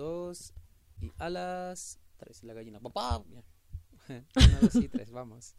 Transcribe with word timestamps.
dos 0.00 0.54
y 1.00 1.12
a 1.18 1.30
las 1.30 2.00
tres. 2.16 2.42
La 2.42 2.54
gallina. 2.54 2.80
¡Papá! 2.80 3.18
Una, 3.28 3.44
dos 4.60 4.74
y 4.76 4.88
tres, 4.88 5.10
vamos. 5.10 5.54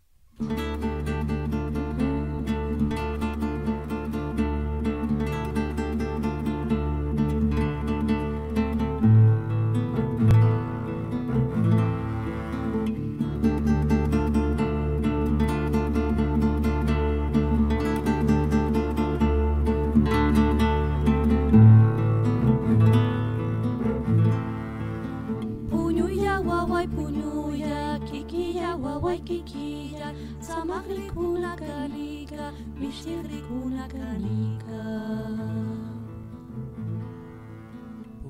Kikija, 29.35 30.11
tsamagrikuna 30.43 31.55
kanika, 31.55 32.51
mishtigrikuna 32.79 33.87
kanika. 33.87 34.81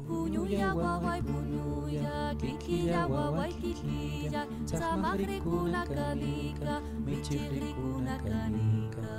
Punuya 0.08 0.74
wawai 0.76 1.22
punuya, 1.22 2.36
kikija 2.42 3.08
wawai 3.08 3.54
kikiya, 3.54 4.46
tsamagrikuna 4.66 5.82
kanika, 5.90 6.82
mishtigrikuna 7.06 8.16
kanika. 8.18 9.10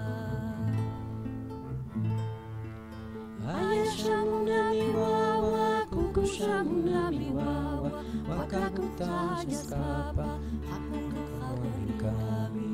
Ayeshamuna 3.58 4.70
miwawa, 4.70 5.86
kukushamuna 5.90 7.10
miwawa. 7.10 7.71
Wakakutaya 8.38 9.50
skapa 9.50 10.38
hapunga 10.70 11.22
kami 12.00 12.72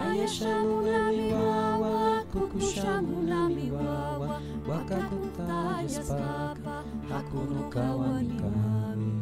Ayashamuna 0.00 1.12
miwawa 1.12 2.24
kukushamuna 2.24 3.48
miwawa 3.48 4.40
wakakutaya 4.68 5.88
skapa 5.88 6.84
hakuno 7.08 7.68
kawani 7.70 8.28
kami 8.40 9.12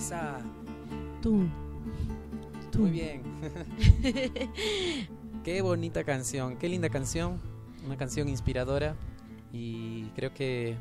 Esa. 0.00 0.40
Tú. 1.20 1.46
Tú. 2.72 2.78
Muy 2.78 2.90
bien. 2.90 3.22
qué 5.44 5.62
bonita 5.62 6.04
canción, 6.04 6.56
qué 6.56 6.68
linda 6.68 6.88
canción. 6.88 7.40
Una 7.86 7.96
canción 7.96 8.28
inspiradora. 8.28 8.94
Y 9.52 10.04
creo 10.10 10.32
que 10.32 10.76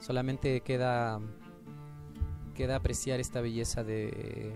solamente 0.00 0.62
queda, 0.62 1.20
queda 2.54 2.76
apreciar 2.76 3.20
esta 3.20 3.40
belleza 3.40 3.84
de. 3.84 4.54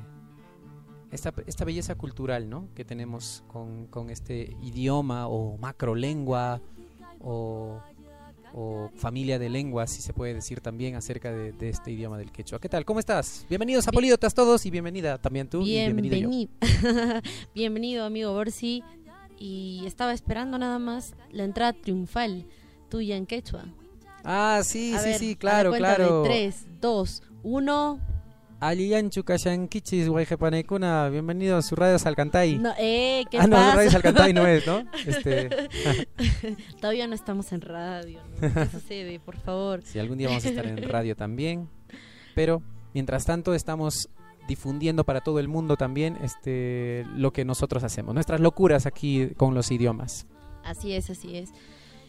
Esta, 1.12 1.32
esta 1.46 1.64
belleza 1.64 1.94
cultural 1.94 2.50
¿no? 2.50 2.68
que 2.74 2.84
tenemos 2.84 3.44
con, 3.46 3.86
con 3.86 4.10
este 4.10 4.56
idioma 4.60 5.28
o 5.28 5.56
macrolengua 5.56 6.60
o, 7.20 7.80
o 8.58 8.90
familia 8.96 9.38
de 9.38 9.50
lenguas, 9.50 9.90
si 9.90 10.00
se 10.00 10.14
puede 10.14 10.32
decir 10.32 10.60
también, 10.62 10.94
acerca 10.94 11.30
de, 11.30 11.52
de 11.52 11.68
este 11.68 11.92
idioma 11.92 12.16
del 12.16 12.32
quechua. 12.32 12.58
¿Qué 12.58 12.70
tal? 12.70 12.86
¿Cómo 12.86 12.98
estás? 12.98 13.44
Bienvenidos 13.50 13.86
a 13.86 13.90
Bien. 13.90 14.16
Todos 14.34 14.64
y 14.64 14.70
bienvenida 14.70 15.18
también 15.18 15.46
tú 15.46 15.60
y 15.60 15.72
bienvenida 15.72 16.16
yo. 16.16 16.30
Bienvenido. 16.30 17.22
Bienvenido, 17.54 18.04
amigo 18.06 18.32
Borsi. 18.32 18.82
Y 19.38 19.82
estaba 19.86 20.14
esperando 20.14 20.58
nada 20.58 20.78
más 20.78 21.14
la 21.30 21.44
entrada 21.44 21.74
triunfal 21.74 22.46
tuya 22.88 23.16
en 23.16 23.26
quechua. 23.26 23.66
Ah, 24.24 24.62
sí, 24.64 24.94
A 24.94 25.00
sí, 25.00 25.08
ver, 25.10 25.18
sí, 25.18 25.26
a 25.26 25.32
la 25.32 25.38
claro, 25.38 25.70
cuenta 25.70 25.94
claro. 25.96 26.22
De 26.22 26.28
3, 26.28 26.66
2, 26.80 27.22
1. 27.42 28.15
Aliyanchu 28.60 29.22
Kashankichis 29.22 30.08
Guayjepanecuna, 30.08 31.10
bienvenido 31.10 31.58
a 31.58 31.62
su 31.62 31.76
radio 31.76 31.98
Salcantay. 31.98 32.56
No, 32.58 32.72
eh, 32.78 33.24
¿qué 33.30 33.38
ah, 33.38 33.46
no, 33.46 33.56
pasa? 33.56 33.76
radio 33.76 33.90
Salcantay 33.90 34.32
no 34.32 34.46
es, 34.46 34.66
¿no? 34.66 34.82
Este, 35.06 35.50
Todavía 36.80 37.06
no 37.06 37.14
estamos 37.14 37.52
en 37.52 37.60
radio. 37.60 38.20
¿no? 38.40 38.54
¿Qué 38.54 38.66
sucede? 38.72 39.20
Por 39.20 39.36
favor. 39.36 39.82
si 39.82 39.98
algún 39.98 40.16
día 40.16 40.28
vamos 40.28 40.44
a 40.46 40.48
estar 40.48 40.66
en 40.66 40.82
radio 40.88 41.14
también. 41.14 41.68
Pero, 42.34 42.62
mientras 42.94 43.26
tanto, 43.26 43.54
estamos 43.54 44.08
difundiendo 44.48 45.04
para 45.04 45.20
todo 45.20 45.38
el 45.38 45.48
mundo 45.48 45.76
también 45.76 46.16
este 46.22 47.04
lo 47.14 47.32
que 47.32 47.44
nosotros 47.44 47.82
hacemos, 47.82 48.14
nuestras 48.14 48.40
locuras 48.40 48.86
aquí 48.86 49.28
con 49.36 49.54
los 49.54 49.70
idiomas. 49.70 50.26
Así 50.64 50.92
es, 50.92 51.10
así 51.10 51.36
es. 51.36 51.50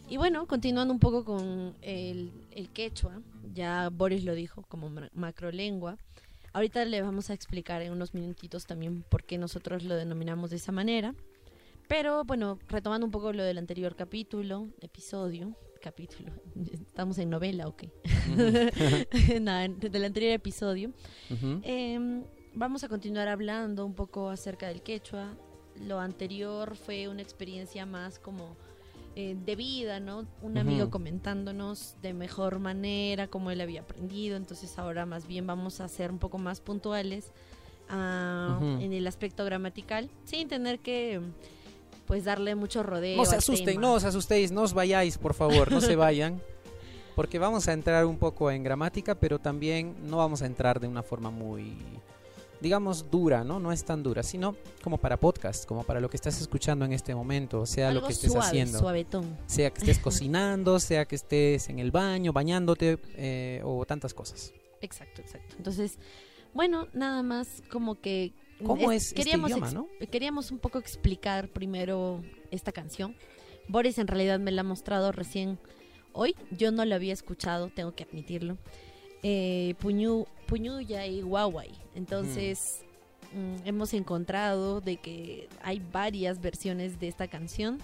Y 0.07 0.16
bueno, 0.16 0.46
continuando 0.47 0.94
un 0.94 1.00
poco 1.00 1.25
con 1.25 1.75
el, 1.81 2.31
el 2.52 2.69
quechua, 2.69 3.19
ya 3.53 3.90
Boris 3.90 4.24
lo 4.24 4.34
dijo 4.34 4.62
como 4.69 4.90
ma- 4.90 5.09
macrolengua. 5.13 5.97
Ahorita 6.53 6.84
le 6.85 7.02
vamos 7.02 7.30
a 7.30 7.34
explicar 7.34 7.81
en 7.81 7.91
unos 7.91 8.13
minutitos 8.13 8.66
también 8.66 9.03
por 9.03 9.24
qué 9.24 9.38
nosotros 9.38 9.84
lo 9.84 9.96
denominamos 9.96 10.50
de 10.50 10.58
esa 10.58 10.72
manera. 10.72 11.13
Pero 11.88 12.25
bueno, 12.25 12.59
retomando 12.68 13.06
un 13.06 13.12
poco 13.12 13.31
lo 13.31 13.44
del 13.44 13.58
anterior 13.58 13.96
capítulo, 13.96 14.68
episodio, 14.81 15.56
capítulo, 15.81 16.34
estamos 16.88 17.18
en 17.18 17.30
novela 17.30 17.68
o 17.68 17.75
qué. 17.75 17.91
Nada, 19.41 19.68
del 19.68 20.03
anterior 20.03 20.34
episodio. 20.34 20.91
Em, 21.63 22.24
vamos 22.53 22.84
a 22.84 22.90
continuar 22.90 23.28
hablando 23.30 23.86
un 23.86 23.94
poco 23.94 24.30
acerca 24.30 24.68
del 24.68 24.81
quechua. 24.81 25.38
Lo 25.80 26.00
anterior 26.00 26.75
fue 26.75 27.07
una 27.07 27.22
experiencia 27.22 27.86
más 27.86 28.19
como 28.19 28.57
eh, 29.20 29.36
de 29.36 29.56
vida, 29.56 30.00
¿no? 30.00 30.28
Un 30.44 30.60
amigo 30.60 30.92
comentándonos 30.92 31.96
de 32.04 32.14
mejor 32.14 32.60
manera 32.60 33.28
cómo 33.28 33.50
él 33.50 33.62
había 33.62 33.82
aprendido. 33.82 34.38
Entonces 34.38 34.78
ahora 34.78 35.08
más 35.08 35.26
bien 35.26 35.48
vamos 35.48 35.82
a 35.82 35.88
ser 35.88 36.12
un 36.12 36.20
poco 36.20 36.38
más 36.38 36.62
puntuales 36.62 37.32
ah, 37.90 38.60
en 38.62 38.94
el 38.94 39.08
aspecto 39.08 39.44
gramatical, 39.44 40.12
sin 40.24 40.48
tener 40.48 40.78
que 40.78 41.20
pues 42.06 42.26
darle 42.26 42.54
mucho 42.54 42.84
rodeo. 42.84 43.18
No 43.18 43.26
se 43.26 43.38
asusten, 43.38 43.66
tema. 43.66 43.82
no 43.82 43.94
os 43.94 44.04
asustéis, 44.04 44.52
no 44.52 44.62
os 44.62 44.76
vayáis, 44.76 45.18
por 45.18 45.34
favor, 45.34 45.72
no 45.72 45.82
se 45.82 45.96
vayan. 45.96 46.40
Porque 47.16 47.40
vamos 47.40 47.68
a 47.68 47.74
entrar 47.74 48.06
un 48.06 48.20
poco 48.20 48.52
en 48.52 48.62
gramática, 48.62 49.16
pero 49.16 49.40
también 49.40 49.96
no 50.04 50.18
vamos 50.18 50.44
a 50.44 50.46
entrar 50.46 50.80
de 50.80 50.88
una 50.88 51.02
forma 51.02 51.32
muy, 51.32 51.76
digamos, 52.62 53.09
dura, 53.12 53.44
¿no? 53.44 53.59
No 53.59 53.72
es 53.72 53.84
tan 53.85 54.03
dura, 54.03 54.23
sino 54.23 54.56
como 54.84 54.97
para 54.97 55.18
podcast, 55.19 55.66
como 55.66 55.84
para 55.84 56.00
lo 56.00 56.09
que 56.09 56.18
estás 56.18 56.40
escuchando 56.41 56.85
en 56.85 56.94
este 56.94 57.13
momento, 57.16 57.66
sea 57.66 57.90
Algo 57.90 58.01
lo 58.01 58.07
que 58.07 58.13
estés 58.13 58.31
suave, 58.31 58.47
haciendo. 58.47 58.79
suavetón. 58.79 59.38
Sea 59.45 59.69
que 59.72 59.79
estés 59.79 60.00
cocinando, 60.03 60.79
sea 60.79 61.06
que 61.06 61.16
estés 61.16 61.69
en 61.69 61.79
el 61.79 61.91
baño, 61.91 62.34
bañándote 62.34 62.97
eh, 63.16 63.62
o 63.63 63.85
tantas 63.85 64.13
cosas. 64.13 64.53
Exacto, 64.81 65.22
exacto. 65.22 65.56
Entonces, 65.57 65.97
bueno, 66.53 66.88
nada 66.94 67.23
más 67.23 67.62
como 67.69 68.00
que... 68.01 68.34
¿Cómo 68.66 68.91
es 68.91 69.07
este 69.09 69.16
queríamos 69.22 69.51
idioma, 69.51 69.68
ex- 69.68 69.74
no? 69.75 69.88
Queríamos 70.09 70.51
un 70.51 70.57
poco 70.57 70.79
explicar 70.79 71.50
primero 71.50 72.24
esta 72.50 72.72
canción. 72.72 73.16
Boris 73.68 74.00
en 74.00 74.07
realidad 74.07 74.39
me 74.39 74.51
la 74.51 74.62
ha 74.62 74.63
mostrado 74.63 75.12
recién 75.12 75.59
hoy. 76.13 76.35
Yo 76.50 76.72
no 76.72 76.84
la 76.85 76.95
había 76.95 77.13
escuchado, 77.13 77.69
tengo 77.69 77.94
que 77.94 78.03
admitirlo. 78.06 78.57
Eh, 79.24 79.76
Puñu, 79.80 80.26
Puñuya 80.48 81.06
y 81.06 81.24
Huawei. 81.24 81.72
Entonces, 81.96 82.86
mm, 83.34 83.68
hemos 83.68 83.94
encontrado 83.94 84.82
de 84.82 84.98
que 84.98 85.50
hay 85.62 85.82
varias 85.92 86.40
versiones 86.42 87.00
de 87.00 87.08
esta 87.08 87.28
canción 87.28 87.80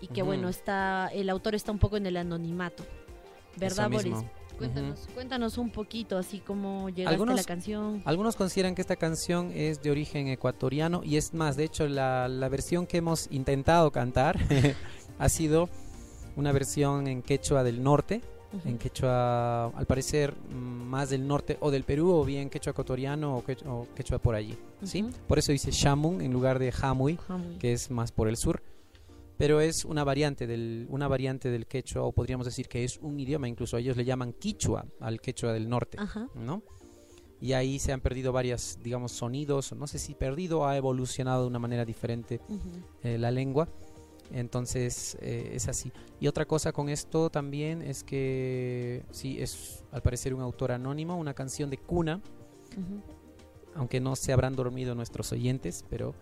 y 0.00 0.08
que 0.08 0.22
bueno, 0.22 0.48
está 0.48 1.08
el 1.12 1.30
autor 1.30 1.54
está 1.54 1.72
un 1.72 1.78
poco 1.78 1.96
en 1.96 2.06
el 2.06 2.16
anonimato. 2.16 2.84
¿Verdad, 3.56 3.90
Boris? 3.90 4.16
Cuéntanos, 4.58 5.08
cuéntanos 5.14 5.58
un 5.58 5.70
poquito 5.70 6.16
así 6.16 6.38
como 6.38 6.88
llegaste 6.88 7.22
a 7.22 7.34
la 7.34 7.42
canción. 7.42 8.02
Algunos 8.04 8.36
consideran 8.36 8.76
que 8.76 8.82
esta 8.82 8.94
canción 8.94 9.50
es 9.52 9.82
de 9.82 9.90
origen 9.90 10.28
ecuatoriano 10.28 11.02
y 11.02 11.16
es 11.16 11.34
más, 11.34 11.56
de 11.56 11.64
hecho 11.64 11.88
la, 11.88 12.28
la 12.28 12.48
versión 12.48 12.86
que 12.86 12.98
hemos 12.98 13.26
intentado 13.32 13.90
cantar 13.90 14.38
ha 15.18 15.28
sido 15.28 15.68
una 16.36 16.52
versión 16.52 17.08
en 17.08 17.22
quechua 17.22 17.64
del 17.64 17.82
norte, 17.82 18.20
En 18.64 18.78
quechua 18.78 19.66
al 19.66 19.86
parecer 19.86 20.34
mm, 20.34 20.54
más 20.54 21.10
del 21.10 21.26
norte 21.26 21.56
o 21.60 21.70
del 21.70 21.84
Perú 21.84 22.12
o 22.12 22.24
bien 22.24 22.50
quechua 22.50 22.70
ecuatoriano 22.70 23.38
o 23.38 23.44
quechua, 23.44 23.72
o 23.72 23.88
quechua 23.94 24.18
por 24.18 24.34
allí, 24.34 24.56
¿sí? 24.82 25.04
Por 25.26 25.38
eso 25.38 25.52
dice 25.52 25.70
Shamun 25.70 26.20
en 26.20 26.32
lugar 26.32 26.58
de 26.58 26.70
Jamui, 26.72 27.18
muy 27.28 27.56
que 27.58 27.72
es 27.72 27.90
más 27.90 28.12
por 28.12 28.28
el 28.28 28.36
sur. 28.36 28.62
Pero 29.36 29.60
es 29.60 29.84
una 29.84 30.04
variante 30.04 30.46
del 30.46 30.86
una 30.90 31.08
variante 31.08 31.50
del 31.50 31.66
quechua 31.66 32.02
o 32.02 32.12
podríamos 32.12 32.46
decir 32.46 32.68
que 32.68 32.84
es 32.84 32.98
un 32.98 33.18
idioma, 33.18 33.48
incluso 33.48 33.76
ellos 33.76 33.96
le 33.96 34.04
llaman 34.04 34.32
quichua 34.32 34.86
al 35.00 35.20
quechua 35.20 35.52
del 35.52 35.68
norte. 35.68 35.98
¿no? 36.34 36.62
Y 37.40 37.52
ahí 37.52 37.78
se 37.78 37.92
han 37.92 38.00
perdido 38.00 38.32
varias, 38.32 38.78
digamos, 38.82 39.12
sonidos, 39.12 39.72
no 39.72 39.86
sé 39.86 39.98
si 39.98 40.14
perdido 40.14 40.66
ha 40.66 40.76
evolucionado 40.76 41.42
de 41.42 41.48
una 41.48 41.58
manera 41.58 41.84
diferente 41.84 42.40
eh, 43.02 43.18
la 43.18 43.30
lengua. 43.30 43.68
Entonces 44.34 45.16
eh, 45.20 45.52
es 45.54 45.68
así. 45.68 45.92
Y 46.20 46.26
otra 46.26 46.44
cosa 46.44 46.72
con 46.72 46.88
esto 46.88 47.30
también 47.30 47.80
es 47.82 48.02
que 48.02 49.02
sí, 49.12 49.40
es 49.40 49.84
al 49.92 50.02
parecer 50.02 50.34
un 50.34 50.40
autor 50.42 50.72
anónimo, 50.72 51.16
una 51.16 51.34
canción 51.34 51.70
de 51.70 51.78
cuna, 51.78 52.20
aunque 53.74 54.00
no 54.00 54.16
se 54.16 54.32
habrán 54.32 54.54
dormido 54.56 54.94
nuestros 54.94 55.32
oyentes, 55.32 55.84
pero 55.88 56.14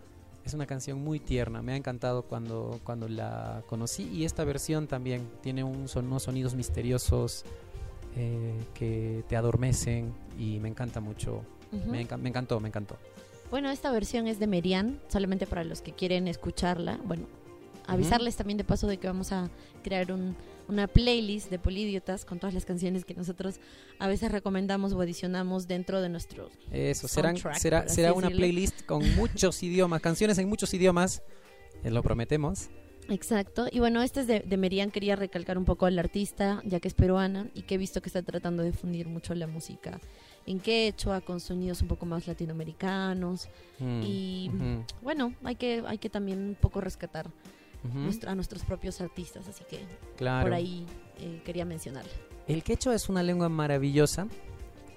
Es 0.45 0.53
una 0.53 0.65
canción 0.65 1.01
muy 1.01 1.21
tierna, 1.21 1.61
me 1.61 1.71
ha 1.71 1.77
encantado 1.77 2.23
cuando, 2.23 2.77
cuando 2.83 3.07
la 3.07 3.63
conocí 3.65 4.09
y 4.11 4.25
esta 4.25 4.43
versión 4.43 4.87
también 4.87 5.21
tiene 5.41 5.63
un 5.63 5.87
son- 5.87 6.07
unos 6.07 6.23
sonidos 6.23 6.53
misteriosos 6.53 7.45
eh, 8.17 8.53
que 8.73 9.23
te 9.29 9.37
adormecen 9.37 10.13
y 10.37 10.59
me 10.59 10.67
encanta 10.67 10.99
mucho. 10.99 11.43
Me, 11.89 12.05
enca- 12.05 12.17
me 12.17 12.27
encantó, 12.27 12.59
me 12.59 12.67
encantó. 12.67 12.97
Bueno, 13.49 13.69
esta 13.71 13.89
versión 13.93 14.27
es 14.27 14.37
de 14.37 14.47
Merian, 14.47 14.99
solamente 15.07 15.47
para 15.47 15.63
los 15.63 15.81
que 15.81 15.93
quieren 15.93 16.27
escucharla. 16.27 16.99
Bueno, 17.05 17.25
avisarles 17.87 18.35
también 18.35 18.57
de 18.57 18.63
paso 18.63 18.87
de 18.87 18.97
que 18.97 19.07
vamos 19.07 19.31
a 19.31 19.49
crear 19.83 20.11
un- 20.11 20.35
una 20.69 20.87
playlist 20.87 21.49
de 21.49 21.59
polidiotas 21.59 22.23
con 22.23 22.39
todas 22.39 22.53
las 22.53 22.63
canciones 22.65 23.03
que 23.03 23.13
nosotros 23.13 23.59
a 23.99 24.07
veces 24.07 24.31
recomendamos 24.31 24.93
o 24.93 25.01
adicionamos 25.01 25.67
dentro 25.67 26.01
de 26.01 26.07
nuestro... 26.09 26.49
Eso, 26.71 27.07
serán, 27.09 27.35
será, 27.55 27.89
será 27.89 28.13
una 28.13 28.27
decirlo. 28.27 28.37
playlist 28.39 28.85
con 28.85 29.03
muchos 29.15 29.61
idiomas, 29.61 30.01
canciones 30.01 30.37
en 30.37 30.47
muchos 30.47 30.73
idiomas, 30.73 31.21
eh, 31.83 31.91
lo 31.91 32.01
prometemos. 32.01 32.69
Exacto. 33.09 33.67
Y 33.69 33.79
bueno, 33.79 34.01
este 34.01 34.21
es 34.21 34.27
de, 34.27 34.39
de 34.39 34.55
Merian. 34.55 34.89
Quería 34.89 35.17
recalcar 35.17 35.57
un 35.57 35.65
poco 35.65 35.85
al 35.85 35.99
artista, 35.99 36.61
ya 36.63 36.79
que 36.79 36.87
es 36.87 36.93
peruana 36.93 37.49
y 37.53 37.63
que 37.63 37.75
he 37.75 37.77
visto 37.77 38.01
que 38.01 38.07
está 38.07 38.21
tratando 38.21 38.63
de 38.63 38.71
difundir 38.71 39.07
mucho 39.09 39.35
la 39.35 39.45
música 39.45 39.99
en 40.45 40.61
quechua, 40.61 41.19
con 41.19 41.41
sonidos 41.41 41.81
un 41.81 41.89
poco 41.89 42.05
más 42.05 42.25
latinoamericanos. 42.27 43.49
Mm, 43.79 44.01
Y 44.05 44.51
bueno, 45.01 45.33
hay 45.43 45.55
que, 45.55 45.83
hay 45.85 45.97
que 45.97 46.09
también 46.09 46.39
un 46.39 46.55
poco 46.55 46.79
rescatar 46.79 47.29
ujú, 47.87 47.99
nuestra- 47.99 48.31
a 48.31 48.35
nuestros 48.35 48.63
propios 48.63 48.99
artistas. 49.01 49.47
Así 49.47 49.63
que 49.69 49.79
claro. 50.17 50.45
por 50.45 50.53
ahí 50.53 50.85
eh, 51.19 51.41
quería 51.45 51.65
mencionarle. 51.65 52.11
El 52.47 52.63
quechua 52.63 52.93
es 52.95 53.09
una 53.09 53.23
lengua 53.23 53.49
maravillosa. 53.49 54.27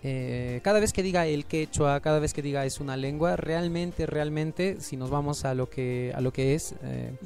Eh, 0.02 0.60
cada 0.62 0.78
vez 0.78 0.92
que 0.92 1.02
diga 1.02 1.26
el 1.26 1.46
quechua, 1.46 2.00
cada 2.00 2.18
vez 2.20 2.32
que 2.32 2.42
diga 2.42 2.64
es 2.64 2.80
una 2.80 2.96
lengua, 2.96 3.36
realmente, 3.36 4.06
realmente, 4.06 4.80
si 4.80 4.96
nos 4.96 5.10
vamos 5.10 5.44
a 5.44 5.54
lo 5.54 5.68
que, 5.68 6.12
a 6.14 6.20
lo 6.20 6.32
que 6.32 6.54
es, 6.54 6.74
eh, 6.82 7.16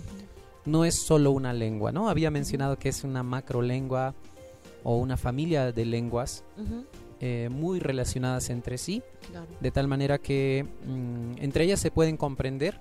no 0.65 0.85
es 0.85 0.95
solo 0.95 1.31
una 1.33 1.53
lengua, 1.53 1.93
¿no? 1.93 2.09
Había 2.09 2.31
mencionado 2.31 2.79
que 2.79 2.89
es 2.89 3.05
una 3.05 3.23
macrolengua 3.23 4.15
o 4.83 4.97
una 4.97 5.17
familia 5.19 5.73
de 5.73 5.85
lenguas 5.85 6.43
eh, 7.21 7.49
muy 7.51 7.81
relacionadas 7.81 8.49
entre 8.49 8.79
sí, 8.79 9.03
claro. 9.31 9.47
de 9.61 9.71
tal 9.71 9.87
manera 9.89 10.17
que 10.19 10.65
mm, 10.87 11.43
entre 11.43 11.65
ellas 11.65 11.81
se 11.81 11.91
pueden 11.91 12.17
comprender 12.17 12.79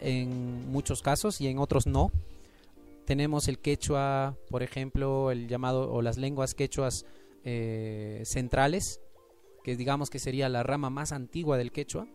en 0.00 0.70
muchos 0.70 1.02
casos 1.02 1.40
y 1.40 1.48
en 1.48 1.58
otros 1.58 1.86
no. 1.86 2.10
Tenemos 3.04 3.48
el 3.48 3.58
quechua, 3.58 4.36
por 4.50 4.62
ejemplo, 4.62 5.30
el 5.30 5.48
llamado 5.48 5.90
o 5.90 6.02
las 6.02 6.18
lenguas 6.18 6.54
quechuas 6.54 7.06
eh, 7.44 8.22
centrales, 8.24 9.00
que 9.64 9.76
digamos 9.76 10.10
que 10.10 10.18
sería 10.18 10.48
la 10.48 10.62
rama 10.62 10.90
más 10.90 11.12
antigua 11.12 11.56
del 11.56 11.72
quechua, 11.72 12.06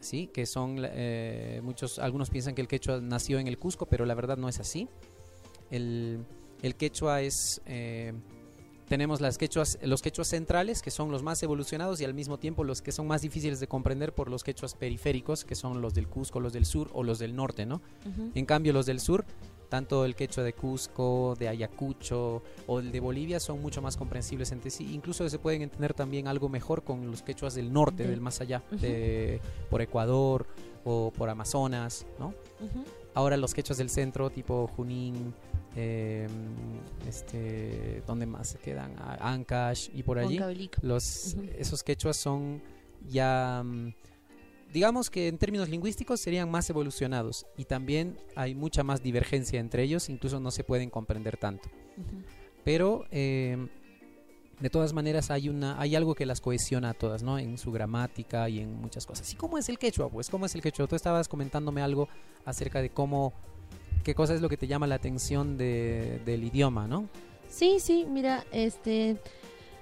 sí, 0.00 0.28
que 0.28 0.46
son 0.46 0.76
eh, 0.80 1.60
muchos, 1.62 1.98
algunos 1.98 2.30
piensan 2.30 2.54
que 2.54 2.60
el 2.60 2.68
quechua 2.68 3.00
nació 3.00 3.38
en 3.38 3.48
el 3.48 3.58
Cusco, 3.58 3.86
pero 3.86 4.04
la 4.04 4.14
verdad 4.14 4.36
no 4.36 4.48
es 4.48 4.60
así. 4.60 4.88
El, 5.70 6.24
el 6.62 6.76
quechua 6.76 7.22
es 7.22 7.60
eh, 7.66 8.12
tenemos 8.92 9.22
las 9.22 9.38
quechuas, 9.38 9.78
los 9.82 10.02
quechuas 10.02 10.28
centrales, 10.28 10.82
que 10.82 10.90
son 10.90 11.10
los 11.10 11.22
más 11.22 11.42
evolucionados 11.42 11.98
y 12.02 12.04
al 12.04 12.12
mismo 12.12 12.38
tiempo 12.38 12.62
los 12.62 12.82
que 12.82 12.92
son 12.92 13.06
más 13.06 13.22
difíciles 13.22 13.58
de 13.58 13.66
comprender 13.66 14.12
por 14.12 14.28
los 14.28 14.44
quechuas 14.44 14.74
periféricos, 14.74 15.46
que 15.46 15.54
son 15.54 15.80
los 15.80 15.94
del 15.94 16.08
Cusco, 16.08 16.40
los 16.40 16.52
del 16.52 16.66
sur 16.66 16.90
o 16.92 17.02
los 17.02 17.18
del 17.18 17.34
norte, 17.34 17.64
¿no? 17.64 17.76
Ujú, 18.04 18.32
En 18.34 18.44
cambio, 18.44 18.74
los 18.74 18.84
del 18.84 19.00
sur, 19.00 19.24
tanto 19.70 20.04
el 20.04 20.14
quechua 20.14 20.44
de 20.44 20.52
Cusco, 20.52 21.34
de 21.38 21.48
Ayacucho 21.48 22.42
o 22.66 22.80
el 22.80 22.92
de 22.92 23.00
Bolivia 23.00 23.40
son 23.40 23.62
mucho 23.62 23.80
más 23.80 23.96
comprensibles 23.96 24.52
entre 24.52 24.70
sí. 24.70 24.92
Incluso 24.92 25.26
se 25.26 25.38
pueden 25.38 25.62
entender 25.62 25.94
también 25.94 26.28
algo 26.28 26.50
mejor 26.50 26.84
con 26.84 27.10
los 27.10 27.22
quechuas 27.22 27.54
del 27.54 27.72
norte, 27.72 28.02
Del- 28.02 28.10
del 28.10 28.20
más 28.20 28.42
allá, 28.42 28.62
de, 28.72 29.40
por 29.70 29.80
Ecuador 29.80 30.46
o 30.84 31.10
por 31.16 31.30
Amazonas, 31.30 32.04
¿no? 32.18 32.34
Ahora 33.14 33.38
los 33.38 33.54
quechos 33.54 33.78
del 33.78 33.88
centro, 33.88 34.28
tipo 34.28 34.66
Junín, 34.76 35.32
eh, 35.76 36.28
este, 37.08 38.02
¿dónde 38.06 38.26
más 38.26 38.48
se 38.48 38.58
quedan? 38.58 38.94
A- 38.98 39.32
Ancash 39.32 39.88
y 39.94 40.02
por 40.02 40.18
allí. 40.18 40.36
Esos 41.58 41.82
quechuas 41.82 42.16
son 42.16 42.62
ya, 43.08 43.62
mm, 43.64 43.92
digamos 44.72 45.10
que 45.10 45.28
en 45.28 45.38
términos 45.38 45.68
lingüísticos 45.68 46.20
serían 46.20 46.50
más 46.50 46.68
evolucionados 46.70 47.46
y 47.56 47.64
también 47.64 48.16
hay 48.36 48.54
mucha 48.54 48.82
más 48.82 49.02
divergencia 49.02 49.60
entre 49.60 49.82
ellos, 49.82 50.08
incluso 50.08 50.40
no 50.40 50.50
se 50.50 50.64
pueden 50.64 50.90
comprender 50.90 51.36
tanto. 51.36 51.68
Pero 52.64 53.04
eh, 53.10 53.56
de 54.60 54.70
todas 54.70 54.92
maneras 54.92 55.30
hay 55.32 55.48
una 55.48 55.80
hay 55.80 55.96
algo 55.96 56.14
que 56.14 56.24
las 56.26 56.40
cohesiona 56.40 56.90
a 56.90 56.94
todas, 56.94 57.22
¿no? 57.22 57.38
En 57.38 57.58
su 57.58 57.72
gramática 57.72 58.48
y 58.48 58.60
en 58.60 58.74
muchas 58.80 59.04
cosas. 59.04 59.32
¿Y 59.32 59.36
cómo 59.36 59.58
es 59.58 59.68
el 59.68 59.78
quechua? 59.78 60.08
Pues 60.08 60.30
cómo 60.30 60.46
es 60.46 60.54
el 60.54 60.62
quechua. 60.62 60.86
Tú 60.86 60.94
estabas 60.94 61.26
comentándome 61.28 61.82
algo 61.82 62.08
acerca 62.44 62.80
de 62.80 62.90
cómo 62.90 63.32
qué 64.04 64.14
cosa 64.14 64.34
es 64.34 64.40
lo 64.40 64.48
que 64.48 64.56
te 64.56 64.66
llama 64.66 64.86
la 64.86 64.96
atención 64.96 65.56
de- 65.56 66.20
del 66.24 66.44
idioma, 66.44 66.86
¿no? 66.88 67.08
Sí, 67.48 67.78
sí, 67.80 68.06
mira, 68.08 68.44
este, 68.52 69.16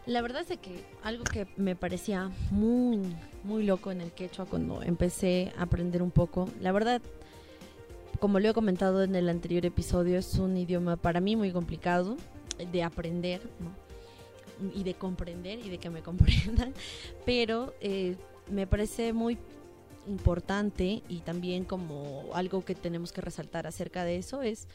la 0.07 0.23
verdad 0.23 0.45
es 0.49 0.59
que 0.59 0.81
algo 1.03 1.25
que 1.25 1.47
me 1.57 1.77
parecía 1.77 2.31
muy, 2.51 2.99
muy 3.45 3.63
loco 3.65 3.91
en 3.93 4.01
el 4.01 4.11
quechua 4.13 4.45
cuando 4.47 4.83
empecé 4.83 5.53
a 5.57 5.63
aprender 5.63 6.03
un 6.03 6.11
poco, 6.11 6.49
la 6.61 6.73
verdad, 6.73 7.01
como 8.19 8.39
lo 8.41 8.51
he 8.51 8.53
comentado 8.53 9.03
en 9.03 9.15
el 9.15 9.29
anterior 9.29 9.65
episodio, 9.65 10.19
es 10.19 10.35
un 10.35 10.57
idioma 10.57 10.97
para 10.97 11.21
mí 11.21 11.37
muy 11.37 11.53
complicado 11.53 12.17
de 12.73 12.83
aprender, 12.83 13.41
¿no? 13.61 13.71
Y 14.75 14.83
de 14.83 14.93
comprender 14.93 15.59
y 15.65 15.71
de 15.71 15.79
que 15.79 15.89
me 15.89 16.03
comprendan, 16.03 16.75
pero 17.25 17.73
eh, 17.81 18.17
me 18.51 18.67
parece 18.67 19.13
muy 19.15 19.39
importante 20.11 21.03
y 21.09 21.21
también 21.21 21.65
como 21.65 22.25
algo 22.35 22.65
que 22.65 22.75
tenemos 22.75 23.13
que 23.13 23.21
resaltar 23.21 23.67
acerca 23.67 24.05
de 24.05 24.17
eso 24.17 24.43
es 24.43 24.69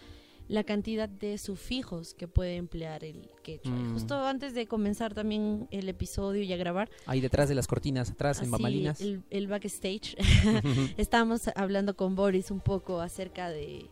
la 0.48 0.64
cantidad 0.64 1.10
de 1.10 1.38
sufijos 1.38 2.14
que 2.14 2.28
puede 2.28 2.56
emplear 2.56 3.04
el 3.04 3.30
quechua. 3.44 3.72
Mm. 3.72 3.94
justo 3.94 4.16
antes 4.16 4.54
de 4.54 4.68
comenzar 4.68 5.14
también 5.14 5.68
el 5.72 5.90
episodio 5.90 6.44
y 6.44 6.54
a 6.54 6.58
grabar, 6.58 6.90
Ahí 7.08 7.20
detrás 7.20 7.50
de 7.50 7.56
las 7.56 7.68
cortinas, 7.68 8.12
atrás 8.12 8.42
en 8.42 8.52
bambalinas. 8.52 9.02
el, 9.02 9.24
el 9.32 9.48
backstage, 9.48 10.16
estábamos 10.98 11.50
hablando 11.56 11.96
con 11.96 12.16
Boris 12.16 12.52
un 12.52 12.60
poco 12.60 13.02
acerca 13.02 13.50
de, 13.50 13.90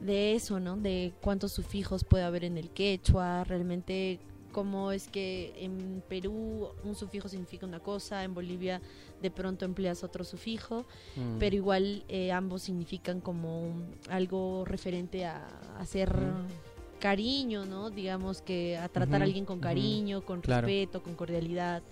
de 0.00 0.34
eso, 0.34 0.58
¿no? 0.58 0.76
De 0.76 1.12
cuántos 1.20 1.52
sufijos 1.52 2.02
puede 2.04 2.24
haber 2.24 2.44
en 2.44 2.58
el 2.58 2.70
quechua, 2.70 3.44
realmente 3.44 4.18
cómo 4.58 4.90
es 4.90 5.06
que 5.06 5.54
en 5.56 6.02
Perú 6.08 6.70
un 6.82 6.96
sufijo 6.96 7.28
significa 7.28 7.64
una 7.64 7.78
cosa, 7.78 8.24
en 8.24 8.34
Bolivia 8.34 8.80
de 9.22 9.30
pronto 9.30 9.64
empleas 9.64 10.02
otro 10.02 10.24
sufijo, 10.24 10.84
Mm. 11.14 11.38
pero 11.38 11.54
igual 11.54 12.02
eh, 12.08 12.32
ambos 12.32 12.62
significan 12.62 13.20
como 13.20 13.62
un- 13.62 13.86
algo 14.10 14.64
referente 14.64 15.24
a 15.24 15.46
hacer 15.78 16.10
Ujú. 16.10 16.98
cariño, 16.98 17.66
¿no? 17.66 17.90
Digamos 17.90 18.42
que 18.42 18.76
a 18.76 18.88
tratar 18.88 19.20
a 19.20 19.26
alguien 19.26 19.44
con 19.44 19.60
cariño, 19.60 20.22
con 20.22 20.40
Claro. 20.40 20.66
respeto, 20.66 21.04
con 21.04 21.14
cordialidad. 21.14 21.84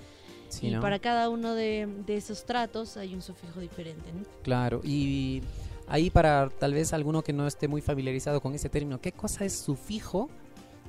Sí, 0.48 0.66
y 0.66 0.70
¿no? 0.72 0.80
para 0.80 0.98
cada 0.98 1.28
uno 1.28 1.54
de, 1.54 1.86
de 2.04 2.16
esos 2.16 2.44
tratos 2.44 2.96
hay 2.96 3.14
un 3.14 3.22
sufijo 3.22 3.60
diferente, 3.60 4.12
¿no? 4.12 4.22
Claro, 4.42 4.80
y 4.82 5.40
ahí 5.86 6.10
para 6.10 6.48
tal 6.48 6.74
vez 6.74 6.92
alguno 6.92 7.22
que 7.22 7.32
no 7.32 7.46
esté 7.46 7.68
muy 7.68 7.80
familiarizado 7.80 8.40
con 8.40 8.54
ese 8.54 8.68
término, 8.68 9.00
¿qué 9.00 9.12
cosa 9.12 9.44
es 9.44 9.52
sufijo? 9.56 10.28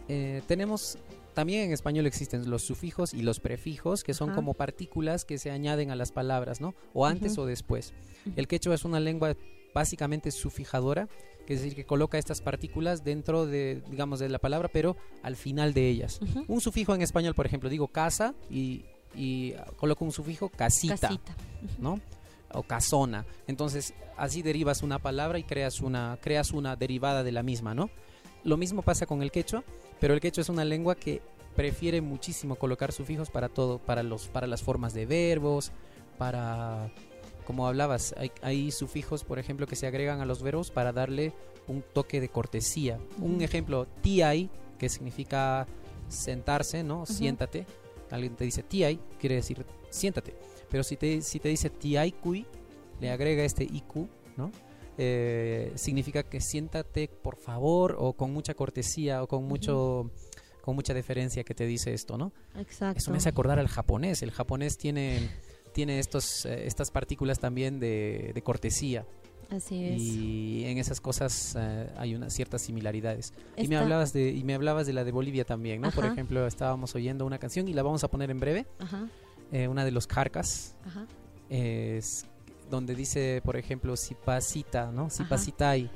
Eh, 0.10 0.42
tenemos, 0.48 0.98
también 1.38 1.66
en 1.66 1.72
español 1.72 2.08
existen 2.08 2.50
los 2.50 2.64
sufijos 2.64 3.14
y 3.14 3.22
los 3.22 3.40
prefijos, 3.40 4.04
que 4.04 4.16
son 4.16 4.30
Ajá. 4.30 4.38
como 4.38 4.56
partículas 4.56 5.24
que 5.24 5.38
se 5.38 5.52
añaden 5.52 5.92
a 5.92 5.96
las 5.96 6.12
palabras, 6.12 6.62
¿no? 6.62 6.74
O 6.96 7.06
antes 7.06 7.38
o 7.38 7.46
después. 7.46 7.94
El 8.36 8.48
quechua 8.48 8.74
es 8.74 8.86
una 8.86 9.00
lengua 9.00 9.38
básicamente 9.72 10.32
sufijadora, 10.32 11.08
que 11.46 11.54
es 11.54 11.62
decir, 11.62 11.76
que 11.76 11.86
coloca 11.86 12.18
estas 12.18 12.42
partículas 12.42 13.04
dentro 13.04 13.46
de, 13.46 13.84
digamos, 13.88 14.18
de 14.18 14.30
la 14.30 14.40
palabra, 14.40 14.68
pero 14.74 14.98
al 15.22 15.36
final 15.36 15.76
de 15.76 15.88
ellas. 15.88 16.20
Un 16.48 16.60
sufijo 16.60 16.96
en 16.96 17.04
español, 17.04 17.36
por 17.36 17.46
ejemplo, 17.46 17.70
digo 17.70 17.88
casa 17.88 18.34
y, 18.50 18.86
y 19.16 19.54
ah, 19.60 19.68
coloco 19.78 20.06
un 20.06 20.12
sufijo 20.12 20.50
casita. 20.50 20.98
Casita. 20.98 21.36
¿no? 21.78 22.02
O 22.52 22.64
casona. 22.64 23.28
Entonces, 23.46 23.94
así 24.18 24.42
derivas 24.42 24.82
una 24.82 24.98
palabra 24.98 25.38
y 25.38 25.44
creas 25.44 25.82
una, 25.82 26.18
creas 26.20 26.50
una 26.50 26.76
derivada 26.76 27.22
de 27.22 27.32
la 27.32 27.44
misma, 27.44 27.76
¿no? 27.76 27.92
Lo 28.44 28.58
mismo 28.58 28.82
pasa 28.82 29.06
con 29.06 29.22
el 29.22 29.30
quechua, 29.32 29.64
pero 30.00 30.14
el 30.14 30.20
quechua 30.20 30.42
es 30.42 30.50
una 30.50 30.66
lengua 30.66 30.96
que 30.96 31.22
prefiere 31.56 32.02
muchísimo 32.02 32.56
colocar 32.56 32.92
sufijos 32.92 33.30
para 33.30 33.50
todo, 33.50 33.80
para 33.80 34.04
los, 34.04 34.28
para 34.28 34.48
las 34.48 34.62
formas 34.62 34.94
de 34.94 35.06
verbos, 35.06 35.72
para 36.18 36.92
como 37.46 37.66
hablabas, 37.66 38.14
hay, 38.18 38.32
hay 38.42 38.72
sufijos, 38.72 39.24
por 39.24 39.40
ejemplo, 39.40 39.68
que 39.68 39.78
se 39.78 39.88
agregan 39.88 40.20
a 40.20 40.26
los 40.26 40.44
verbos 40.44 40.70
para 40.70 40.92
darle 40.92 41.34
un 41.68 41.82
toque 41.82 42.20
de 42.20 42.28
cortesía. 42.28 43.00
Un 43.22 43.42
ejemplo, 43.42 43.88
tiai, 44.02 44.50
que 44.78 44.90
significa 44.90 45.66
sentarse, 46.10 46.84
¿no? 46.84 47.06
Siéntate. 47.06 47.66
Alguien 48.12 48.36
te 48.36 48.44
dice 48.44 48.64
tiai, 48.64 49.00
quiere 49.18 49.36
decir 49.36 49.66
siéntate. 49.90 50.36
Pero 50.70 50.84
si 50.84 50.98
te, 50.98 51.22
si 51.22 51.40
te 51.40 51.48
dice 51.50 51.70
tiaikui, 51.70 52.46
le 53.00 53.12
agrega 53.12 53.44
este 53.44 53.64
iku, 53.64 54.10
¿no? 54.36 54.52
Eh, 54.98 55.72
significa 55.76 56.24
que 56.24 56.42
siéntate 56.42 57.08
por 57.08 57.36
favor 57.36 57.96
o 58.00 58.14
con 58.14 58.32
mucha 58.34 58.54
cortesía 58.56 59.22
o 59.24 59.28
con 59.28 59.44
mucho 59.46 60.10
con 60.62 60.76
mucha 60.76 60.94
deferencia 60.94 61.46
que 61.46 61.54
te 61.54 61.66
dice 61.66 61.94
esto, 61.94 62.18
¿no? 62.18 62.34
Exacto. 62.58 62.98
Eso 62.98 63.12
me 63.12 63.18
hace 63.18 63.30
acordar 63.30 63.58
al 63.58 63.70
japonés. 63.70 64.22
El 64.22 64.32
japonés 64.32 64.78
tiene, 64.78 65.30
tiene 65.72 66.00
estos, 66.00 66.46
eh, 66.46 66.68
estas 66.68 66.92
partículas 66.92 67.40
también 67.40 67.80
de, 67.80 68.32
de 68.34 68.42
cortesía. 68.42 69.06
Así 69.50 69.86
es. 69.86 70.02
Y 70.02 70.66
en 70.66 70.78
esas 70.78 71.00
cosas 71.00 71.56
eh, 71.58 71.90
hay 71.96 72.16
unas 72.16 72.34
ciertas 72.34 72.62
similaridades. 72.62 73.34
Y 73.56 73.70
me 73.70 73.78
hablabas 73.78 74.12
de 74.12 74.30
y 74.32 74.44
me 74.44 74.56
hablabas 74.56 74.88
de 74.88 74.94
la 74.94 75.06
de 75.06 75.12
Bolivia 75.12 75.46
también, 75.46 75.80
¿no? 75.80 75.92
Por 75.92 76.06
ejemplo, 76.06 76.46
estábamos 76.46 76.94
oyendo 76.96 77.26
una 77.26 77.38
canción 77.40 77.68
y 77.70 77.74
la 77.74 77.84
vamos 77.84 78.04
a 78.04 78.10
poner 78.10 78.30
en 78.30 78.40
breve, 78.42 78.66
Ajá, 78.80 79.08
eh, 79.54 79.70
una 79.70 79.86
de 79.86 79.92
los 79.92 80.06
Carcas, 80.06 80.76
ajá. 80.86 81.08
es 81.50 82.26
donde 82.70 82.96
dice, 82.96 83.42
por 83.44 83.58
ejemplo, 83.58 83.96
Sipacita, 83.96 84.92
¿no? 84.92 85.10
Sipacitai. 85.10 85.90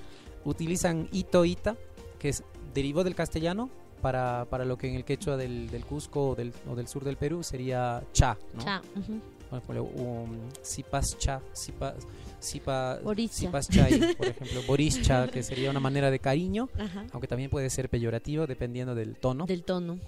Utilizan 0.44 1.08
ito 1.12 1.46
ita, 1.46 1.76
que 2.20 2.30
es 2.30 2.44
derivó 2.74 3.04
del 3.04 3.16
castellano 3.16 3.70
para, 4.02 4.46
para 4.50 4.66
lo 4.66 4.78
que 4.78 4.88
en 4.90 4.96
el 4.96 5.06
quechua 5.06 5.38
del, 5.38 5.70
del 5.70 5.86
Cusco 5.86 6.30
o 6.30 6.36
del, 6.36 6.54
o 6.70 6.76
del 6.76 6.88
sur 6.88 7.04
del 7.04 7.18
Perú 7.18 7.44
sería 7.44 8.04
cha, 8.14 8.38
¿no? 8.54 8.64
Cha, 8.64 8.82
ujú. 8.96 9.20
Por 9.50 9.60
ejemplo, 9.60 9.84
um, 9.84 10.30
Sipascha, 10.62 11.42
Sipa, 11.52 11.94
Sipa. 12.40 13.00
Sipaschai, 13.30 14.16
por 14.16 14.28
ejemplo, 14.28 14.62
Borischa, 14.66 15.28
que 15.28 15.44
sería 15.44 15.70
una 15.70 15.82
manera 15.82 16.10
de 16.10 16.20
cariño, 16.20 16.70
Ajá. 16.80 17.06
aunque 17.12 17.28
también 17.28 17.50
puede 17.50 17.70
ser 17.70 17.90
peyorativo 17.90 18.48
dependiendo 18.48 18.96
del 18.96 19.18
tono. 19.18 19.46
Del 19.46 19.64
tono. 19.64 20.00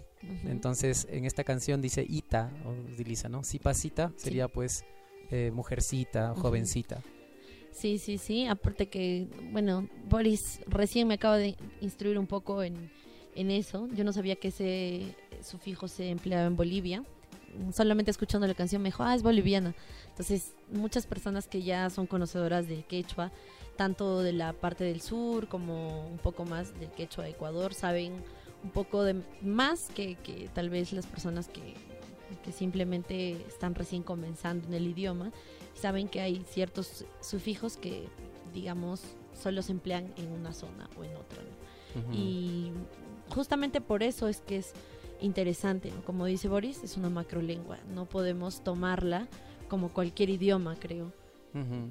Entonces, 0.46 1.05
en 1.12 1.25
esta 1.25 1.43
canción 1.43 1.82
dice 1.82 2.05
ita, 2.08 2.50
utiliza, 2.93 3.27
¿no? 3.27 3.43
Sipacita 3.43 4.13
sería 4.15 4.48
pues 4.48 4.86
eh, 5.32 5.51
mujercita, 5.51 6.34
jovencita. 6.36 7.01
Sí, 7.72 7.98
sí, 7.98 8.18
sí. 8.18 8.46
Aparte 8.46 8.88
que, 8.88 9.27
bueno, 9.51 9.88
Boris 10.08 10.62
recién 10.68 11.08
me 11.08 11.15
acaba 11.15 11.38
de 11.38 11.56
instruir 11.82 12.20
un 12.20 12.27
poco 12.27 12.63
en, 12.63 12.92
en 13.36 13.51
eso. 13.51 13.88
Yo 13.94 14.03
no 14.03 14.13
sabía 14.13 14.36
que 14.36 14.50
ese 14.50 15.15
sufijo 15.42 15.88
se 15.88 16.10
empleaba 16.10 16.46
en 16.46 16.56
Bolivia. 16.56 17.03
Solamente 17.72 18.10
escuchando 18.10 18.48
la 18.48 18.53
canción 18.53 18.82
me 18.82 18.89
dijo, 18.89 19.03
ah, 19.03 19.13
es 19.13 19.22
boliviana. 19.22 19.75
Entonces, 20.10 20.53
muchas 20.72 21.06
personas 21.06 21.48
que 21.48 21.62
ya 21.62 21.89
son 21.89 22.08
conocedoras 22.08 22.68
del 22.68 22.84
quechua, 22.84 23.32
tanto 23.75 24.22
de 24.22 24.34
la 24.34 24.53
parte 24.53 24.84
del 24.84 25.01
sur 25.01 25.48
como 25.48 26.08
un 26.08 26.18
poco 26.18 26.46
más 26.46 26.80
del 26.80 26.89
quechua 26.92 27.24
de 27.24 27.32
Ecuador, 27.32 27.74
saben 27.74 28.13
un 28.63 28.70
poco 28.70 29.03
de 29.03 29.22
más 29.42 29.89
que, 29.94 30.15
que 30.15 30.50
tal 30.53 30.70
vez 30.70 30.94
las 30.94 31.06
personas 31.06 31.48
que, 31.48 31.75
que 32.44 32.52
simplemente 32.52 33.34
están 33.48 33.75
recién 33.75 34.04
comenzando 34.04 34.68
en 34.68 34.74
el 34.74 34.88
idioma 34.88 35.32
saben 35.74 36.08
que 36.08 36.22
hay 36.22 36.44
ciertos 36.50 37.06
sufijos 37.22 37.78
que, 37.78 38.08
digamos, 38.54 39.02
solo 39.34 39.62
se 39.62 39.72
emplean 39.72 40.13
en 40.18 40.32
una 40.32 40.54
zona 40.54 40.90
o 40.98 41.04
en 41.04 41.16
otra. 41.16 41.42
¿no? 41.42 42.13
Y 42.13 42.72
justamente 43.30 43.82
por 43.82 44.04
eso 44.04 44.28
es 44.28 44.42
que 44.42 44.58
es 44.58 44.74
interesante, 45.22 45.92
¿no? 45.92 46.04
Como 46.04 46.25
dice 46.25 46.48
Boris, 46.48 46.84
es 46.84 46.98
una 46.98 47.10
macrolengua. 47.10 47.80
No 47.94 48.06
podemos 48.06 48.63
tomarla 48.63 49.28
como 49.70 49.90
cualquier 49.90 50.30
idioma, 50.30 50.75
creo. 50.80 51.12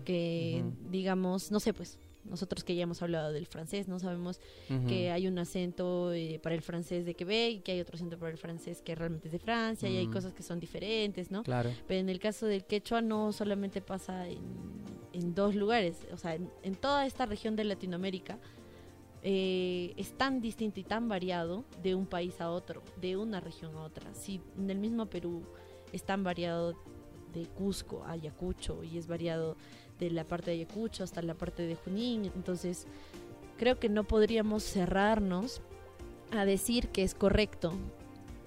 Que, 0.04 0.64
digamos, 0.90 1.52
no 1.52 1.60
sé, 1.60 1.72
pues 1.72 1.96
nosotros 2.24 2.64
que 2.64 2.74
ya 2.74 2.84
hemos 2.84 3.02
hablado 3.02 3.32
del 3.32 3.46
francés, 3.46 3.88
no 3.88 3.98
sabemos 3.98 4.40
que 4.88 5.10
hay 5.10 5.26
un 5.26 5.38
acento 5.38 6.12
eh, 6.12 6.40
para 6.42 6.54
el 6.54 6.62
francés 6.62 7.04
de 7.04 7.14
Quebec 7.14 7.56
y 7.56 7.60
que 7.60 7.72
hay 7.72 7.80
otro 7.80 7.96
acento 7.96 8.18
para 8.18 8.30
el 8.30 8.38
francés 8.38 8.80
que 8.82 8.94
realmente 8.94 9.28
es 9.28 9.32
de 9.32 9.38
Francia 9.38 9.88
y 9.88 9.96
hay 9.96 10.06
cosas 10.06 10.32
que 10.32 10.42
son 10.42 10.60
diferentes, 10.60 11.30
¿no? 11.30 11.42
Claro. 11.42 11.70
Pero 11.86 12.00
en 12.00 12.08
el 12.08 12.18
caso 12.18 12.46
del 12.46 12.64
quechua 12.64 13.00
no 13.00 13.32
solamente 13.32 13.80
pasa 13.80 14.28
en, 14.28 14.40
en 15.12 15.34
dos 15.34 15.54
lugares, 15.54 16.06
o 16.12 16.16
sea, 16.16 16.34
en, 16.34 16.48
en 16.62 16.74
toda 16.74 17.06
esta 17.06 17.26
región 17.26 17.56
de 17.56 17.64
Latinoamérica 17.64 18.38
eh, 19.24 19.94
es 19.96 20.16
tan 20.18 20.40
distinto 20.40 20.80
y 20.80 20.84
tan 20.84 21.08
variado 21.08 21.64
de 21.80 21.94
un 21.94 22.06
país 22.06 22.40
a 22.40 22.50
otro, 22.50 22.82
de 23.00 23.16
una 23.16 23.38
región 23.38 23.76
a 23.76 23.82
otra. 23.82 24.12
Si 24.14 24.40
en 24.58 24.68
el 24.68 24.78
mismo 24.78 25.06
Perú 25.06 25.44
es 25.92 26.02
tan 26.04 26.24
variado 26.24 26.74
de 27.32 27.46
Cusco 27.46 28.02
a 28.04 28.12
Ayacucho 28.12 28.82
y 28.82 28.98
es 28.98 29.06
variado 29.06 29.56
de 30.04 30.10
la 30.10 30.24
parte 30.24 30.50
de 30.50 30.58
Ayacucho 30.58 31.04
hasta 31.04 31.22
la 31.22 31.34
parte 31.34 31.66
de 31.66 31.74
Junín, 31.76 32.26
entonces 32.34 32.86
creo 33.58 33.78
que 33.78 33.88
no 33.88 34.04
podríamos 34.04 34.64
cerrarnos 34.64 35.60
a 36.30 36.44
decir 36.44 36.88
que 36.88 37.02
es 37.02 37.14
correcto 37.14 37.72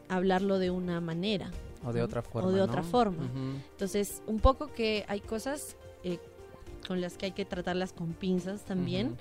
hablarlo 0.10 0.60
de 0.60 0.72
una 0.72 1.00
manera. 1.02 1.52
O 1.84 1.94
de 1.94 2.02
otra 2.02 2.22
forma. 2.22 2.50
O 2.50 2.52
de 2.52 2.58
¿no? 2.58 2.64
otra 2.64 2.84
forma. 2.84 3.30
Entonces, 3.72 4.22
un 4.28 4.40
poco 4.40 4.74
que 4.74 5.06
hay 5.08 5.22
cosas 5.22 5.78
eh, 6.04 6.20
con 6.88 7.00
las 7.00 7.18
que 7.18 7.28
hay 7.28 7.32
que 7.32 7.46
tratarlas 7.46 7.94
con 7.94 8.14
pinzas 8.14 8.66
también, 8.66 9.18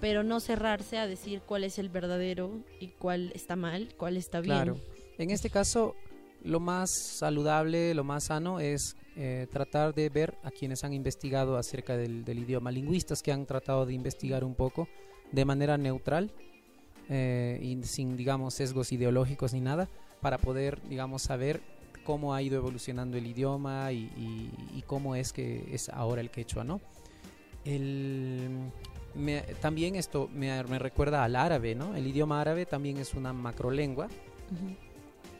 pero 0.00 0.22
no 0.22 0.40
cerrarse 0.40 0.98
a 0.98 1.06
decir 1.06 1.42
cuál 1.44 1.64
es 1.64 1.78
el 1.78 1.88
verdadero 1.88 2.50
y 2.80 2.88
cuál 2.88 3.32
está 3.34 3.56
mal, 3.56 3.94
cuál 3.96 4.16
está 4.16 4.40
bien. 4.40 4.56
Claro. 4.56 4.76
En 5.18 5.30
este 5.30 5.50
caso, 5.50 5.94
lo 6.42 6.60
más 6.60 6.90
saludable, 7.18 7.94
lo 7.94 8.04
más 8.04 8.24
sano 8.24 8.60
es 8.60 8.96
eh, 9.16 9.46
tratar 9.50 9.94
de 9.94 10.08
ver 10.08 10.34
a 10.42 10.50
quienes 10.50 10.82
han 10.84 10.92
investigado 10.92 11.56
acerca 11.56 11.96
del, 11.96 12.24
del 12.24 12.38
idioma, 12.40 12.70
lingüistas 12.70 13.22
que 13.22 13.32
han 13.32 13.46
tratado 13.46 13.86
de 13.86 13.94
investigar 13.94 14.44
un 14.44 14.54
poco 14.54 14.88
de 15.32 15.44
manera 15.44 15.76
neutral 15.78 16.32
eh, 17.08 17.58
y 17.62 17.82
sin, 17.84 18.16
digamos, 18.16 18.54
sesgos 18.54 18.90
ideológicos 18.92 19.52
ni 19.52 19.60
nada, 19.60 19.88
para 20.20 20.38
poder, 20.38 20.80
digamos, 20.88 21.22
saber 21.22 21.60
cómo 22.04 22.34
ha 22.34 22.42
ido 22.42 22.56
evolucionando 22.56 23.16
el 23.16 23.26
idioma 23.26 23.92
y, 23.92 24.10
y- 24.16 24.50
y 24.78 24.82
cómo 24.82 25.14
es 25.14 25.32
que 25.32 25.64
es 25.72 25.88
ahora 25.88 26.20
el 26.20 26.30
quechua, 26.30 26.64
¿no? 26.64 26.80
El, 27.64 28.48
me- 29.14 29.42
también 29.60 29.94
esto 29.96 30.28
me, 30.32 30.62
me 30.64 30.78
recuerda 30.78 31.24
al 31.24 31.36
árabe, 31.36 31.74
¿no? 31.74 31.94
El 31.94 32.06
idioma 32.06 32.40
árabe 32.40 32.66
también 32.66 32.98
es 32.98 33.14
una 33.14 33.32
macrolengua 33.32 34.06
Ujú. 34.06 34.76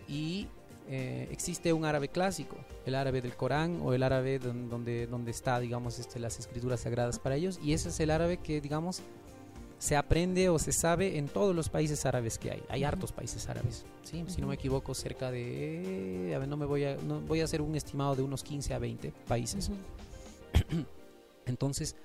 y 0.09 0.47
eh, 0.89 1.29
existe 1.31 1.73
un 1.73 1.85
árabe 1.85 2.09
clásico, 2.09 2.57
el 2.87 2.95
árabe 2.95 3.21
del 3.23 3.35
Corán 3.37 3.81
o 3.83 3.93
el 3.95 4.03
árabe 4.03 4.39
don- 4.39 4.69
donde, 4.69 5.07
donde 5.07 5.31
está, 5.31 5.59
digamos, 5.61 5.99
este, 5.99 6.19
las 6.19 6.39
escrituras 6.39 6.81
sagradas 6.81 7.19
para 7.19 7.37
ellos 7.37 7.59
y 7.63 7.73
ese 7.73 7.89
es 7.89 8.01
el 8.01 8.11
árabe 8.11 8.37
que, 8.39 8.61
digamos, 8.61 9.01
se 9.79 9.97
aprende 9.97 10.49
o 10.49 10.59
se 10.59 10.73
sabe 10.73 11.19
en 11.19 11.29
todos 11.29 11.55
los 11.55 11.69
países 11.69 12.07
árabes 12.07 12.39
que 12.39 12.51
hay. 12.53 12.63
Hay 12.69 12.85
hartos 12.85 13.13
países 13.13 13.49
árabes, 13.49 13.85
¿sí? 14.03 14.25
Si 14.29 14.41
no 14.41 14.47
me 14.47 14.55
equivoco, 14.55 14.95
cerca 14.95 15.31
de, 15.31 16.33
a 16.35 16.39
ver, 16.39 16.49
no 16.49 16.57
me 16.57 16.65
voy 16.65 16.85
a, 16.85 16.97
no, 16.97 17.21
voy 17.21 17.41
a 17.41 17.45
hacer 17.45 17.61
un 17.61 17.75
estimado 17.75 18.15
de 18.17 18.23
unos 18.23 18.43
15 18.43 18.73
a 18.73 18.79
20 18.79 19.13
países. 19.29 19.71
Entonces, 21.47 21.97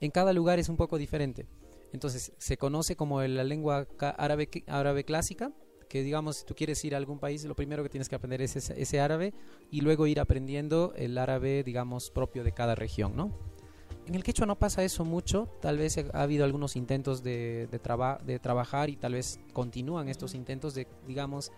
en 0.00 0.10
cada 0.10 0.32
lugar 0.32 0.58
es 0.58 0.68
un 0.68 0.76
poco 0.76 0.98
diferente. 0.98 1.46
Entonces, 1.92 2.32
se 2.38 2.56
conoce 2.56 2.96
como 2.96 3.22
la 3.22 3.44
lengua 3.44 3.86
árabe, 4.16 4.48
árabe 4.66 5.04
clásica, 5.04 5.52
que 5.88 6.02
digamos, 6.02 6.36
si 6.36 6.44
tú 6.44 6.54
quieres 6.54 6.84
ir 6.84 6.94
a 6.94 6.98
algún 6.98 7.18
país, 7.18 7.44
lo 7.44 7.54
primero 7.54 7.82
que 7.82 7.88
tienes 7.88 8.08
que 8.08 8.14
aprender 8.14 8.42
es 8.42 8.56
ese, 8.56 9.00
árabe 9.00 9.34
y 9.70 9.80
luego 9.80 10.06
ir 10.06 10.20
aprendiendo 10.20 10.92
el 10.96 11.18
árabe, 11.18 11.62
digamos, 11.62 12.10
propio 12.10 12.44
de 12.44 12.52
cada 12.52 12.74
región, 12.74 13.16
¿no? 13.16 13.32
En 14.06 14.14
el 14.14 14.22
quechua 14.22 14.46
no 14.46 14.58
pasa 14.58 14.84
eso 14.84 15.04
mucho, 15.04 15.48
tal 15.62 15.78
vez 15.78 15.96
ha 15.98 16.22
habido 16.22 16.44
algunos 16.44 16.76
intentos 16.76 17.22
de, 17.22 17.68
de, 17.70 17.78
traba- 17.78 18.18
de 18.24 18.38
trabajar 18.38 18.90
y 18.90 18.96
tal 18.96 19.14
vez 19.14 19.40
continúan 19.54 20.08
estos 20.08 20.34
intentos 20.34 20.74
de, 20.74 20.86
digamos, 21.06 21.52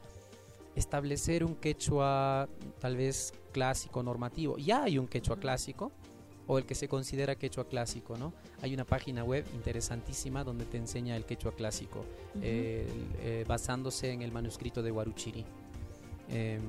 establecer 0.76 1.42
un 1.42 1.56
quechua 1.56 2.48
tal 2.78 2.96
vez 2.96 3.32
clásico, 3.52 4.02
normativo. 4.02 4.58
Ya 4.58 4.84
hay 4.84 4.98
un 4.98 5.08
quechua 5.08 5.38
clásico, 5.38 5.90
o 6.48 6.58
el 6.58 6.64
que 6.64 6.74
se 6.74 6.88
considera 6.88 7.34
quechua 7.34 7.68
clásico, 7.68 8.16
¿no? 8.16 8.32
Hay 8.62 8.72
una 8.74 8.84
página 8.84 9.24
web 9.24 9.44
interesantísima 9.54 10.44
donde 10.44 10.64
te 10.64 10.76
enseña 10.78 11.16
el 11.16 11.24
quechua 11.24 11.52
clásico, 11.54 12.04
eh, 12.42 12.86
eh, 13.20 13.44
basándose 13.48 14.12
en 14.12 14.22
el 14.22 14.30
manuscrito 14.32 14.82
de 14.82 14.90
Guaruchiri. 14.90 15.44
Em, 16.28 16.60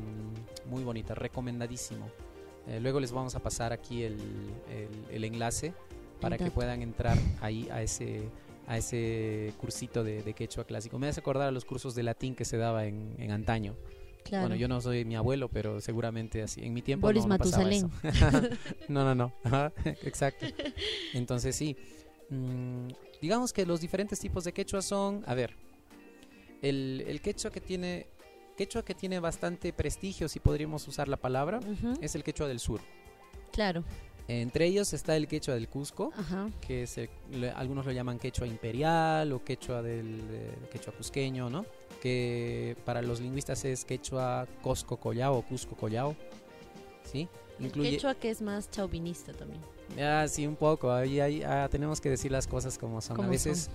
muy 0.70 0.84
bonita, 0.84 1.16
recomendadísimo. 1.16 2.08
Eh, 2.68 2.80
luego 2.82 3.00
les 3.00 3.12
vamos 3.12 3.36
a 3.36 3.40
pasar 3.40 3.72
aquí 3.74 4.04
el, 4.04 4.18
el- 4.70 5.16
el 5.16 5.24
enlace 5.24 5.74
para 6.22 6.38
que 6.38 6.52
puedan 6.52 6.82
entrar 6.82 7.18
ahí 7.42 7.68
a 7.72 7.82
ese 7.82 8.30
a 8.70 8.78
ese 8.78 9.54
cursito 9.62 10.04
de, 10.04 10.22
de 10.24 10.34
quechua 10.34 10.66
clásico. 10.66 11.00
Me 11.00 11.08
hace 11.08 11.22
acordar 11.22 11.48
a 11.48 11.52
los 11.52 11.64
cursos 11.64 11.96
de 11.96 12.04
latín 12.04 12.36
que 12.36 12.44
se 12.44 12.58
daba 12.58 12.84
en, 12.86 13.16
en 13.18 13.32
antaño. 13.32 13.76
Claro. 14.28 14.48
Bueno, 14.48 14.56
yo 14.56 14.68
no 14.68 14.82
soy 14.82 15.06
mi 15.06 15.16
abuelo, 15.16 15.50
pero 15.50 15.80
seguramente 15.82 16.42
así. 16.42 16.64
En 16.64 16.74
mi 16.74 16.82
tiempo 16.82 17.08
Boris 17.08 17.26
no, 17.26 17.30
no 17.30 17.38
pasaba 17.38 17.70
eso. 17.70 17.90
no, 18.88 19.04
no, 19.04 19.16
no. 19.16 19.34
Ajá, 19.44 19.72
Exacto. 20.04 20.46
Entonces 21.14 21.56
sí. 21.56 21.76
Mm, 22.30 22.88
digamos 23.22 23.54
que 23.54 23.66
los 23.66 23.80
diferentes 23.80 24.20
tipos 24.20 24.44
de 24.44 24.54
quechua 24.54 24.82
son, 24.82 25.24
a 25.26 25.34
ver, 25.34 25.56
el, 26.62 27.04
el 27.08 27.22
quechua 27.22 27.52
que 27.52 27.62
tiene 27.62 28.08
quechua 28.58 28.84
que 28.84 28.96
tiene 28.96 29.20
bastante 29.20 29.72
prestigio, 29.72 30.28
si 30.28 30.40
podríamos 30.40 30.86
usar 30.88 31.08
la 31.08 31.18
palabra, 31.18 31.60
es 32.02 32.16
el 32.16 32.24
quechua 32.24 32.48
del 32.48 32.60
sur. 32.60 32.82
Claro. 33.54 33.84
Entre 34.30 34.66
ellos 34.66 34.92
está 34.94 35.16
el 35.16 35.28
quechua 35.28 35.54
del 35.54 35.70
Cusco, 35.70 36.12
Ajá. 36.18 36.50
que 36.60 36.86
le- 37.32 37.52
algunos 37.52 37.86
lo 37.86 37.92
llaman 37.94 38.20
quechua 38.20 38.46
imperial 38.46 39.32
o 39.32 39.44
quechua 39.44 39.82
del 39.82 40.28
de- 40.28 40.52
quechua 40.72 40.94
cusqueño, 40.94 41.50
¿no? 41.50 41.66
Que 42.02 42.76
para 42.86 43.02
los 43.02 43.22
lingüistas 43.22 43.64
es 43.66 43.86
quechua 43.86 44.46
cosco 44.62 44.98
collao 44.98 45.38
o 45.38 45.42
cusco 45.44 45.76
collao, 45.76 46.16
¿sí? 47.10 47.28
El 47.60 47.72
quechua 47.72 48.16
que 48.16 48.30
es 48.30 48.42
más 48.42 48.70
chauvinista 48.70 49.32
también. 49.34 49.62
Ah, 50.00 50.26
sí, 50.28 50.46
un 50.46 50.58
poco. 50.58 50.92
Ahí, 50.92 51.20
ahí, 51.22 51.42
ah, 51.44 51.68
tenemos 51.72 52.02
que 52.02 52.10
decir 52.10 52.32
las 52.32 52.46
cosas 52.48 52.78
como 52.78 53.00
son. 53.02 53.20
a 53.24 53.28
veces, 53.28 53.70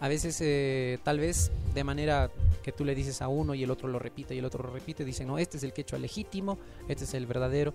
a 0.00 0.08
veces 0.08 0.36
eh, 0.40 0.98
tal 1.04 1.20
vez 1.20 1.52
de 1.74 1.84
manera 1.84 2.28
que 2.64 2.72
tú 2.72 2.84
le 2.84 2.94
dices 2.96 3.22
a 3.22 3.28
uno 3.28 3.54
y 3.54 3.62
el 3.62 3.70
otro 3.70 3.88
lo 3.88 3.98
repite 4.00 4.34
y 4.34 4.38
el 4.38 4.44
otro 4.44 4.64
lo 4.64 4.70
repite, 4.72 5.04
dicen, 5.04 5.28
no, 5.28 5.38
este 5.38 5.56
es 5.58 5.62
el 5.62 5.72
quechua 5.72 5.98
legítimo, 5.98 6.58
este 6.88 7.04
es 7.04 7.14
el 7.14 7.26
verdadero, 7.26 7.72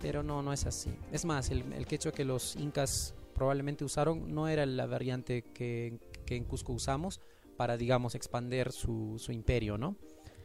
pero 0.00 0.22
no, 0.22 0.42
no 0.42 0.52
es 0.52 0.66
así. 0.66 0.90
Es 1.12 1.24
más, 1.24 1.50
el, 1.50 1.72
el 1.72 1.86
quechua 1.86 2.12
que 2.12 2.24
los 2.24 2.56
incas 2.56 3.14
probablemente 3.34 3.84
usaron 3.84 4.34
no 4.34 4.48
era 4.48 4.66
la 4.66 4.86
variante 4.86 5.42
que, 5.42 5.98
que 6.26 6.36
en 6.36 6.44
Cusco 6.44 6.72
usamos 6.72 7.20
para, 7.56 7.76
digamos, 7.76 8.14
expandir 8.14 8.72
su, 8.72 9.16
su 9.18 9.32
imperio, 9.32 9.76
¿no? 9.78 9.96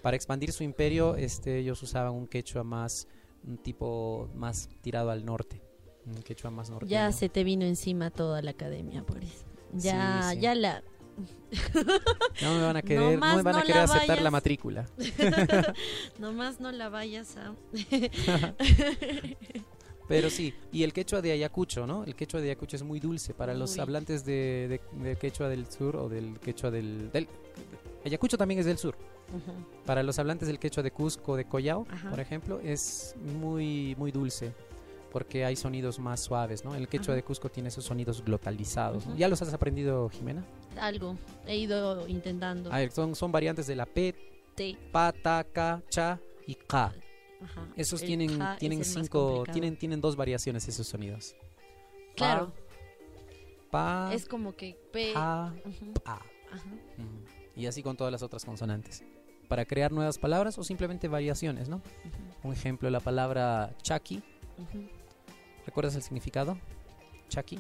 Para 0.01 0.15
expandir 0.15 0.51
su 0.51 0.63
imperio, 0.63 1.15
este, 1.15 1.59
ellos 1.59 1.81
usaban 1.81 2.13
un 2.13 2.27
quechua 2.27 2.63
más, 2.63 3.07
un 3.43 3.57
tipo 3.57 4.29
más 4.35 4.69
tirado 4.81 5.09
al 5.09 5.25
norte, 5.25 5.61
un 6.05 6.21
quechua 6.21 6.51
más 6.51 6.69
norteño. 6.69 6.91
Ya 6.91 7.11
se 7.11 7.29
te 7.29 7.43
vino 7.43 7.65
encima 7.65 8.11
toda 8.11 8.41
la 8.41 8.51
academia, 8.51 9.01
Boris. 9.01 9.45
Ya, 9.73 10.21
Sí, 10.29 10.35
sí. 10.35 10.41
ya 10.41 10.55
la... 10.55 10.83
No 12.41 12.53
me 12.55 12.61
van 12.61 12.77
a 12.77 12.81
querer, 12.81 13.17
no 13.19 13.35
me 13.37 13.41
van 13.43 13.53
no 13.55 13.59
a 13.59 13.61
querer 13.63 13.75
la 13.77 13.83
aceptar 13.83 14.21
la 14.21 14.31
matrícula. 14.31 14.85
Nomás 16.19 16.59
no 16.59 16.71
la 16.71 16.89
vayas 16.89 17.37
a... 17.37 17.53
Pero 20.07 20.29
sí, 20.29 20.53
y 20.71 20.83
el 20.83 20.93
quechua 20.93 21.21
de 21.21 21.31
Ayacucho, 21.31 21.87
¿no? 21.87 22.03
El 22.03 22.15
quechua 22.15 22.39
de 22.39 22.47
Ayacucho 22.47 22.75
es 22.75 22.83
muy 22.83 22.99
dulce 22.99 23.33
para 23.33 23.55
los 23.55 23.79
hablantes 23.79 24.23
de, 24.23 24.79
de- 24.93 24.99
de 25.03 25.15
quechua 25.15 25.49
del 25.49 25.65
sur 25.71 25.95
o 25.95 26.09
del 26.09 26.39
quechua 26.39 26.69
del, 26.69 27.09
del... 27.11 27.27
Ayacucho 28.05 28.37
también 28.37 28.59
es 28.59 28.67
del 28.67 28.77
sur. 28.77 28.95
Para 29.85 30.03
los 30.03 30.19
hablantes 30.19 30.47
del 30.47 30.59
quechua 30.59 30.83
de 30.83 30.91
Cusco, 30.91 31.35
de 31.35 31.45
Collao, 31.45 31.87
Ajá. 31.89 32.09
por 32.11 32.19
ejemplo, 32.19 32.59
es 32.63 33.15
muy, 33.39 33.95
muy 33.97 34.11
dulce 34.11 34.53
porque 35.11 35.43
hay 35.45 35.55
sonidos 35.55 35.97
más 35.97 36.19
suaves, 36.19 36.63
¿no? 36.63 36.75
El 36.75 36.87
quechua 36.87 37.13
Ajá. 37.13 37.15
de 37.15 37.23
Cusco 37.23 37.49
tiene 37.49 37.69
esos 37.69 37.85
sonidos 37.85 38.23
glotalizados. 38.23 39.05
¿Ya 39.17 39.27
los 39.27 39.41
has 39.41 39.51
aprendido, 39.55 40.09
Jimena? 40.09 40.43
Algo. 40.79 41.17
He 41.45 41.57
ido 41.57 42.07
intentando. 42.07 42.71
A 42.71 42.77
ver, 42.79 42.91
son, 42.91 43.15
son 43.15 43.31
variantes 43.31 43.67
de 43.67 43.75
la 43.75 43.85
P, 43.85 44.15
Te- 44.55 44.77
pa, 44.91 45.11
ta, 45.11 45.43
ca, 45.43 45.81
cha 45.89 46.19
y 46.47 46.57
ajá. 46.69 46.93
Esos 47.75 48.01
El 48.01 48.07
tienen, 48.07 48.39
tienen 48.59 48.83
cinco, 48.85 49.43
tienen, 49.51 49.77
tienen 49.77 50.01
dos 50.01 50.15
variaciones 50.15 50.67
esos 50.67 50.87
sonidos. 50.87 51.35
Claro. 52.15 52.53
Pa, 53.69 54.11
Es 54.13 54.25
como 54.25 54.55
que 54.55 54.77
P... 54.93 55.11
pa. 55.13 55.53
ajá. 56.05 56.21
Y 57.55 57.65
así 57.67 57.83
con 57.83 57.95
todas 57.97 58.11
las 58.11 58.21
otras 58.21 58.45
consonantes. 58.45 59.03
Para 59.47 59.65
crear 59.65 59.91
nuevas 59.91 60.17
palabras 60.17 60.57
o 60.57 60.63
simplemente 60.63 61.07
variaciones, 61.07 61.69
¿no? 61.69 61.81
Un 62.43 62.53
ejemplo, 62.53 62.89
la 62.89 62.99
palabra 62.99 63.75
chaki. 63.81 64.23
¿Recuerdas 65.65 65.95
el 65.95 66.01
significado? 66.01 66.57
Chaki. 67.29 67.59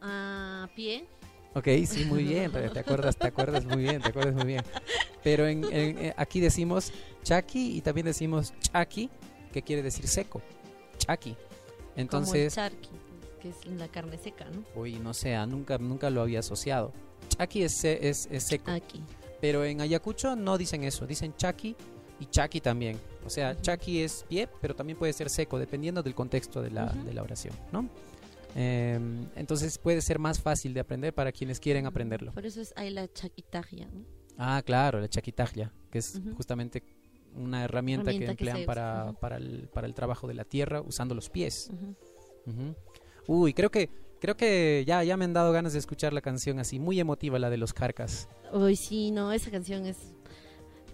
Ah, 0.00 0.68
pie. 0.74 1.06
Ok, 1.54 1.68
sí, 1.86 2.04
muy 2.06 2.24
bien. 2.24 2.50
Te 2.50 2.78
acuerdas, 2.80 3.16
te 3.16 3.26
acuerdas 3.26 3.64
muy 3.64 3.82
bien, 3.82 4.00
te 4.00 4.08
acuerdas 4.08 4.34
muy 4.34 4.44
bien. 4.46 4.62
Pero 5.22 5.46
en, 5.46 5.64
en- 5.64 5.98
eh, 5.98 6.14
aquí 6.16 6.40
decimos 6.40 6.92
chaki 7.22 7.76
y 7.76 7.80
también 7.82 8.06
decimos 8.06 8.54
chaki, 8.60 9.10
que 9.52 9.62
quiere 9.62 9.82
decir 9.82 10.06
seco. 10.08 10.40
Chaki. 10.98 11.36
Entonces, 11.96 12.54
Como 12.54 12.64
el 12.66 12.70
charqui, 12.72 12.88
que 13.40 13.48
es 13.50 13.66
la 13.66 13.88
carne 13.88 14.16
seca, 14.16 14.46
¿no? 14.46 14.62
uy, 14.80 14.94
no 14.98 15.12
sé, 15.12 15.34
ah, 15.34 15.44
nunca, 15.46 15.76
nunca 15.78 16.08
lo 16.10 16.22
había 16.22 16.38
asociado. 16.40 16.92
Chaki 17.28 17.64
es, 17.64 17.72
se- 17.76 18.08
es, 18.08 18.28
es 18.30 18.44
seco. 18.44 18.70
Aquí. 18.70 19.00
Pero 19.40 19.64
en 19.64 19.80
Ayacucho 19.80 20.36
no 20.36 20.56
dicen 20.56 20.84
eso, 20.84 21.06
dicen 21.06 21.34
chaki 21.36 21.76
y 22.20 22.26
chaki 22.26 22.60
también. 22.60 22.98
O 23.26 23.30
sea, 23.30 23.60
chaki 23.60 24.00
es 24.00 24.24
pie, 24.28 24.48
pero 24.60 24.74
también 24.74 24.98
puede 24.98 25.12
ser 25.12 25.28
seco, 25.28 25.58
dependiendo 25.58 26.02
del 26.02 26.14
contexto 26.14 26.62
de 26.62 26.70
la, 26.70 26.86
de 26.86 27.12
la 27.12 27.22
oración, 27.22 27.54
¿no? 27.72 27.88
Em, 28.54 29.26
entonces 29.36 29.78
puede 29.78 30.02
ser 30.02 30.18
más 30.18 30.40
fácil 30.40 30.74
de 30.74 30.80
aprender 30.80 31.14
para 31.14 31.32
quienes 31.32 31.58
quieren 31.60 31.86
aprenderlo. 31.86 32.32
Por 32.32 32.46
eso 32.46 32.60
es 32.60 32.72
ahí 32.76 32.90
la 32.90 33.10
chaquitagia, 33.12 33.86
¿no? 33.86 34.04
Ah, 34.36 34.62
claro, 34.64 35.00
la 35.00 35.08
chaquitaglia, 35.08 35.72
que 35.90 35.98
es 35.98 36.20
justamente 36.36 36.82
una 37.34 37.64
herramienta, 37.64 38.10
que 38.10 38.16
Herramienta 38.16 38.36
que 38.36 38.50
emplean 38.50 38.66
para, 38.66 39.12
para, 39.20 39.36
el, 39.36 39.68
para 39.72 39.86
el 39.86 39.94
trabajo 39.94 40.26
de 40.26 40.34
la 40.34 40.44
tierra 40.44 40.80
usando 40.80 41.14
los 41.14 41.30
pies. 41.30 41.70
Uy, 43.26 43.54
creo 43.54 43.70
que 43.70 43.88
creo 44.22 44.36
que 44.36 44.84
ya, 44.86 45.02
ya 45.02 45.16
me 45.16 45.24
han 45.24 45.32
dado 45.32 45.52
ganas 45.52 45.72
de 45.72 45.80
escuchar 45.80 46.12
la 46.12 46.20
canción 46.20 46.60
así, 46.60 46.78
muy 46.78 47.00
emotiva 47.00 47.40
la 47.40 47.50
de 47.50 47.56
los 47.56 47.72
carcas. 47.72 48.28
Uy, 48.52 48.76
sí, 48.76 49.10
no, 49.10 49.32
esa 49.32 49.50
canción 49.50 49.84
es 49.84 49.96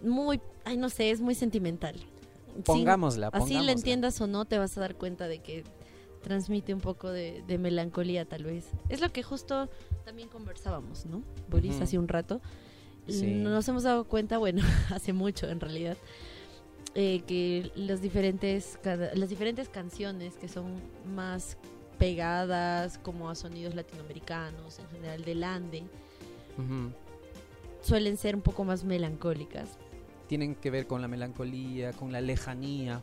muy, 0.02 0.40
ay, 0.64 0.78
no 0.78 0.88
sé, 0.88 1.11
es 1.11 1.20
muy 1.20 1.35
sentimental. 1.35 1.96
Sí, 1.98 2.62
Pongámosla, 2.64 3.26
así 3.28 3.32
pongámosla. 3.32 3.62
la 3.62 3.72
entiendas 3.72 4.20
o 4.22 4.26
no, 4.26 4.46
te 4.46 4.56
vas 4.59 4.76
a 4.78 4.80
dar 4.80 4.94
cuenta 4.96 5.28
de 5.28 5.40
que 5.40 5.64
transmite 6.22 6.74
un 6.74 6.81
poco 6.81 7.11
de, 7.11 7.42
de 7.46 7.59
melancolía, 7.59 8.24
tal 8.24 8.44
vez. 8.44 8.66
Es 8.88 9.00
lo 9.00 9.11
que 9.12 9.22
justo 9.22 9.68
también 10.04 10.28
conversábamos, 10.28 11.07
¿no? 11.07 11.22
Boris, 11.48 11.81
hace 11.81 11.98
un 11.98 12.09
rato. 12.09 12.40
Sí. 13.07 13.26
Nos 13.26 13.66
hemos 13.68 13.85
dado 13.85 14.04
cuenta, 14.04 14.38
bueno, 14.38 14.62
hace 14.94 15.12
mucho 15.12 15.48
en 15.48 15.61
realidad, 15.61 15.96
eh, 16.94 17.22
que 17.26 17.70
los 17.76 18.00
diferentes, 18.02 18.78
cada- 18.83 19.14
las 19.14 19.28
diferentes 19.31 19.68
canciones 19.68 20.35
que 20.37 20.48
son 20.48 20.74
más 21.14 21.57
pegadas 21.98 22.98
como 22.98 23.31
a 23.31 23.35
sonidos 23.35 23.74
latinoamericanos, 23.74 24.78
en 24.78 24.88
general 24.88 25.24
del 25.24 25.42
ande, 25.44 25.85
suelen 27.83 28.16
ser 28.16 28.35
un 28.37 28.42
poco 28.42 28.64
más 28.64 28.85
melancólicas. 28.85 29.78
tienen 30.28 30.54
que 30.54 30.70
ver 30.70 30.87
con 30.87 31.00
la 31.00 31.09
melancolía, 31.09 31.92
con 31.94 32.12
la 32.12 32.20
lejanía, 32.20 33.02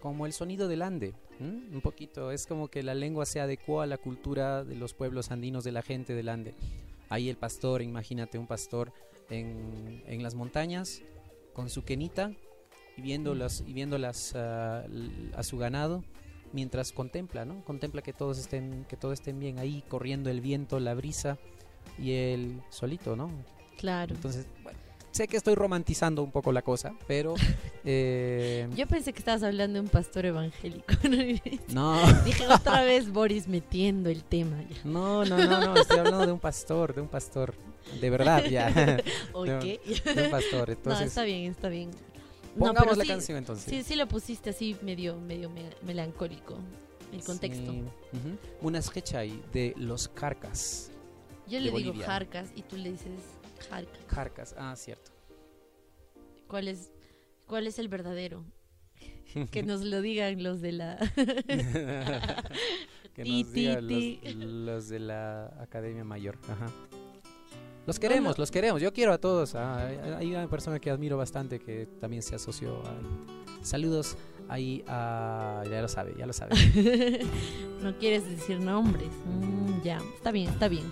como 0.00 0.24
el 0.26 0.32
sonido 0.32 0.68
del 0.68 0.82
ande. 0.82 1.14
¿M? 1.42 1.74
Un 1.74 1.80
poquito, 1.80 2.30
es 2.30 2.46
como 2.46 2.68
que 2.68 2.82
la 2.82 2.94
lengua 2.94 3.26
se 3.26 3.40
adecuó 3.40 3.80
a 3.80 3.86
la 3.86 3.98
cultura 3.98 4.64
de 4.64 4.74
los 4.76 4.94
pueblos 4.94 5.30
andinos, 5.30 5.64
de 5.64 5.72
la 5.72 5.82
gente 5.82 6.14
del 6.14 6.28
ande. 6.28 6.54
Ahí 7.08 7.28
el 7.28 7.36
pastor, 7.36 7.82
imagínate 7.82 8.38
un 8.38 8.46
pastor 8.46 8.92
en, 9.30 10.02
en 10.06 10.22
las 10.22 10.34
montañas 10.34 11.02
con 11.52 11.68
su 11.68 11.84
quenita 11.84 12.32
y 12.96 13.02
viendo, 13.02 13.34
Mm. 13.34 13.38
las, 13.38 13.64
y 13.66 13.72
viendo 13.72 13.98
las, 13.98 14.34
ah, 14.34 14.84
a 15.36 15.42
su 15.42 15.58
ganado 15.58 16.04
mientras 16.52 16.92
contempla, 16.92 17.44
¿no? 17.44 17.64
Contempla 17.64 18.02
que 18.02 18.12
todos 18.12 18.38
estén, 18.38 18.84
que 18.88 18.96
todos 18.96 19.14
estén 19.14 19.38
bien 19.40 19.58
ahí, 19.58 19.82
corriendo 19.88 20.30
el 20.30 20.40
viento, 20.40 20.80
la 20.80 20.94
brisa 20.94 21.38
y 21.98 22.12
él 22.12 22.62
solito, 22.68 23.16
¿no? 23.16 23.30
Claro. 23.78 24.14
Entonces, 24.14 24.46
sé 25.12 25.28
que 25.28 25.36
estoy 25.36 25.54
romantizando 25.54 26.22
un 26.22 26.32
poco 26.32 26.50
la 26.52 26.62
cosa, 26.62 26.94
pero 27.06 27.34
eh, 27.84 28.68
Yo 28.76 28.86
pensé 28.88 29.12
que 29.12 29.20
estabas 29.20 29.42
hablando 29.44 29.74
de 29.74 29.80
un 29.82 29.88
pastor 29.88 30.26
evangélico. 30.26 30.94
¿no? 31.68 31.94
no, 32.02 32.22
Dije 32.24 32.46
otra 32.48 32.82
vez 32.82 33.12
Boris 33.12 33.46
metiendo 33.46 34.10
el 34.10 34.24
tema. 34.24 34.56
ya. 34.68 34.78
no, 34.84 35.24
no, 35.24 35.36
no, 35.38 35.60
no, 35.60 35.76
estoy 35.76 35.98
hablando 35.98 36.26
de 36.26 36.32
un 36.32 36.40
pastor, 36.40 36.94
de 36.94 37.00
un 37.02 37.08
pastor, 37.08 37.54
de 38.00 38.10
verdad, 38.10 38.44
ya, 38.44 38.98
¿O 39.32 39.46
No, 39.46 39.60
qué? 39.60 39.80
de 40.14 40.24
un 40.24 40.30
pastor. 40.30 40.68
No, 40.68 40.74
Entonces, 40.74 41.06
está 41.08 41.22
bien, 41.24 41.50
está 41.52 41.68
bien. 41.68 41.90
No, 42.54 42.66
pongamos 42.66 42.82
pero 42.84 42.96
la 42.96 43.04
sí, 43.04 43.08
canción 43.10 43.38
entonces. 43.38 43.64
Sí, 43.70 43.82
sí 43.82 43.94
lo 43.96 44.06
pusiste 44.08 44.50
así 44.50 44.76
medio, 44.82 45.18
medio 45.20 45.48
me- 45.48 45.70
melancólico. 45.86 46.58
El 47.12 47.22
contexto. 47.22 47.72
Sí. 47.72 47.82
Una 48.62 48.80
sketchay 48.80 49.42
de 49.52 49.74
los 49.76 50.08
carcas. 50.08 50.90
Yo 51.46 51.58
de 51.58 51.64
le 51.66 51.70
digo 51.72 51.92
jarcas 52.04 52.48
y 52.54 52.62
tú 52.62 52.76
le 52.76 52.92
dices 52.92 53.12
jarca. 53.62 53.98
Carcas, 54.06 54.54
ah, 54.58 54.74
cierto. 54.76 55.10
¿Cuál 56.48 56.68
es, 56.68 56.92
cuál 57.46 57.66
es 57.66 57.78
el 57.78 57.88
verdadero? 57.88 58.44
Que 59.50 59.62
nos 59.66 59.80
lo 59.82 60.00
digan 60.02 60.42
los 60.42 60.60
de 60.60 60.72
la... 60.72 60.98
que 63.14 63.24
nos 63.24 63.52
digan 63.52 64.66
los, 64.66 64.88
de 64.88 64.98
la 65.00 65.46
Academia 65.60 66.04
Mayor. 66.04 66.38
Ajá. 66.48 66.70
Los 67.86 67.98
queremos, 67.98 68.36
no. 68.38 68.42
los 68.42 68.50
queremos. 68.50 68.80
Yo 68.80 68.92
quiero 68.92 69.12
a 69.12 69.18
todos. 69.18 69.54
Ah, 69.56 69.86
hay- 69.88 69.98
hay 70.12 70.30
una 70.34 70.48
persona 70.48 70.78
que 70.78 70.88
admiro 70.90 71.16
bastante 71.16 71.58
que 71.58 71.86
también 72.00 72.22
se 72.22 72.34
asoció. 72.36 72.80
a- 72.86 73.64
Saludos 73.64 74.16
ahí 74.48 74.84
a... 74.86 75.62
Ya 75.68 75.82
lo 75.82 75.88
sabe, 75.88 76.14
ya 76.16 76.26
lo 76.26 76.32
sabe. 76.32 76.54
no 77.82 77.96
quieres 77.98 78.28
decir 78.28 78.60
nombres. 78.60 79.08
Mm, 79.26 79.82
ya, 79.82 80.00
está 80.14 80.30
bien, 80.30 80.48
está 80.50 80.68
bien. 80.68 80.84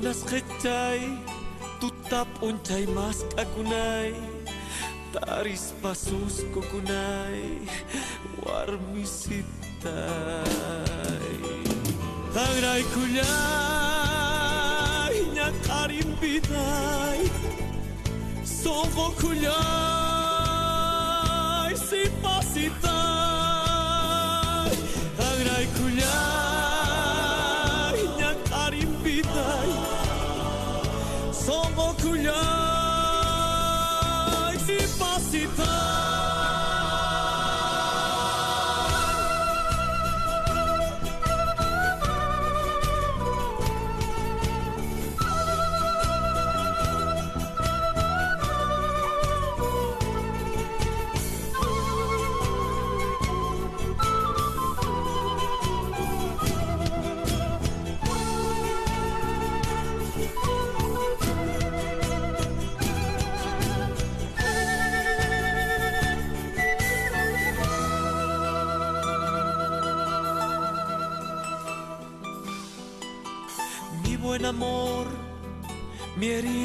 Munas 0.00 0.24
kechay 0.24 1.12
tutap 1.76 2.24
unchay 2.40 2.88
mas 2.88 3.20
kakunay 3.36 4.16
Taris 5.12 5.76
pasus 5.84 6.40
kukunay 6.56 7.60
warmisitay 8.40 9.44
bitay 16.16 17.20
Songko 18.40 19.12
kulyay 19.20 19.52
sipasitay 21.76 22.99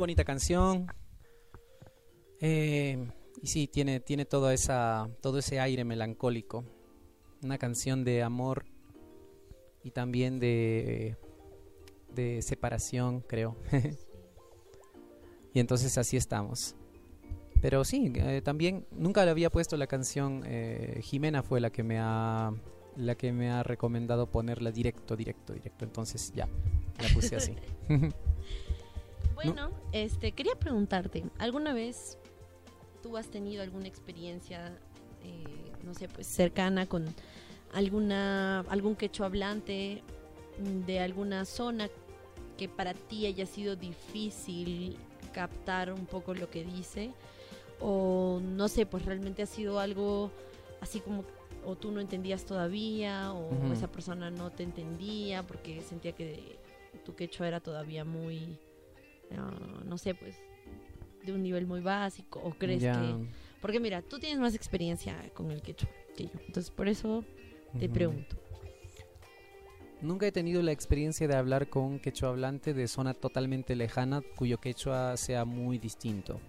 Bonita 0.00 0.24
canción. 0.24 0.86
Eh, 2.40 3.06
y 3.40 3.46
sí, 3.46 3.68
tiene, 3.68 4.00
tiene 4.00 4.26
esa, 4.50 5.08
todo 5.20 5.38
ese 5.38 5.60
aire 5.60 5.84
melancólico. 5.84 6.64
Una 7.42 7.58
canción 7.58 8.02
de 8.02 8.22
amor 8.22 8.64
y 9.84 9.92
también 9.92 10.40
de, 10.40 11.16
de 12.14 12.42
separación, 12.42 13.20
creo. 13.20 13.56
y 15.54 15.60
entonces 15.60 15.96
así 15.96 16.16
estamos. 16.16 16.74
Pero 17.62 17.84
sí, 17.84 18.12
eh, 18.16 18.40
también 18.42 18.86
nunca 18.90 19.24
le 19.24 19.30
había 19.30 19.50
puesto 19.50 19.76
la 19.76 19.86
canción. 19.86 20.42
eh, 20.46 21.00
Jimena 21.02 21.42
fue 21.42 21.60
la 21.60 21.70
que 21.70 21.82
me 21.82 21.98
ha 21.98 22.52
la 22.96 23.14
que 23.14 23.32
me 23.32 23.50
ha 23.50 23.62
recomendado 23.62 24.30
ponerla 24.30 24.72
directo, 24.72 25.16
directo, 25.16 25.52
directo. 25.52 25.84
Entonces 25.84 26.32
ya, 26.34 26.48
la 27.00 27.08
puse 27.14 27.36
así. 27.36 27.54
Bueno, 29.44 29.70
este, 29.92 30.32
quería 30.32 30.54
preguntarte, 30.54 31.24
¿alguna 31.38 31.72
vez 31.72 32.18
tú 33.02 33.16
has 33.16 33.28
tenido 33.28 33.62
alguna 33.62 33.88
experiencia, 33.88 34.78
eh, 35.22 35.44
no 35.82 35.94
sé, 35.94 36.08
pues 36.08 36.26
cercana 36.26 36.86
con 36.86 37.06
alguna 37.72 38.60
algún 38.68 38.96
quechua 38.96 39.26
hablante 39.26 40.02
de 40.86 41.00
alguna 41.00 41.44
zona 41.44 41.88
que 42.58 42.68
para 42.68 42.92
ti 42.92 43.26
haya 43.26 43.46
sido 43.46 43.76
difícil 43.76 44.98
captar 45.32 45.92
un 45.92 46.06
poco 46.06 46.34
lo 46.34 46.50
que 46.50 46.64
dice? 46.64 47.12
O 47.80 48.40
no 48.42 48.68
sé, 48.68 48.84
pues 48.84 49.06
realmente 49.06 49.42
ha 49.42 49.46
sido 49.46 49.78
algo 49.78 50.30
así 50.80 51.00
como 51.00 51.24
o 51.64 51.76
tú 51.76 51.90
no 51.92 52.00
entendías 52.00 52.44
todavía 52.44 53.32
o 53.32 53.72
esa 53.72 53.90
persona 53.90 54.30
no 54.30 54.50
te 54.50 54.62
entendía 54.62 55.42
porque 55.42 55.82
sentía 55.82 56.12
que 56.12 56.58
tu 57.04 57.14
quechua 57.14 57.48
era 57.48 57.60
todavía 57.60 58.04
muy 58.04 58.58
no 59.84 59.98
sé, 59.98 60.14
pues 60.14 60.36
de 61.24 61.32
un 61.32 61.42
nivel 61.42 61.66
muy 61.66 61.80
básico 61.80 62.40
o 62.42 62.50
crees 62.52 62.82
que 62.82 63.26
porque 63.60 63.78
mira, 63.78 64.02
tú 64.02 64.18
tienes 64.18 64.38
más 64.38 64.54
experiencia 64.54 65.16
con 65.34 65.50
el 65.50 65.60
quechua 65.60 65.88
que 66.16 66.24
yo. 66.24 66.30
Entonces, 66.46 66.70
por 66.70 66.88
eso 66.88 67.24
te 67.78 67.88
pregunto. 67.88 68.36
Nunca 70.00 70.26
he 70.26 70.32
tenido 70.32 70.62
la 70.62 70.72
experiencia 70.72 71.28
de 71.28 71.36
hablar 71.36 71.68
con 71.68 71.84
un 71.84 71.98
quechua 71.98 72.30
hablante 72.30 72.72
de 72.72 72.88
zona 72.88 73.12
totalmente 73.12 73.76
lejana 73.76 74.22
cuyo 74.36 74.58
quechua 74.58 75.16
sea 75.18 75.44
muy 75.44 75.78
distinto. 75.78 76.40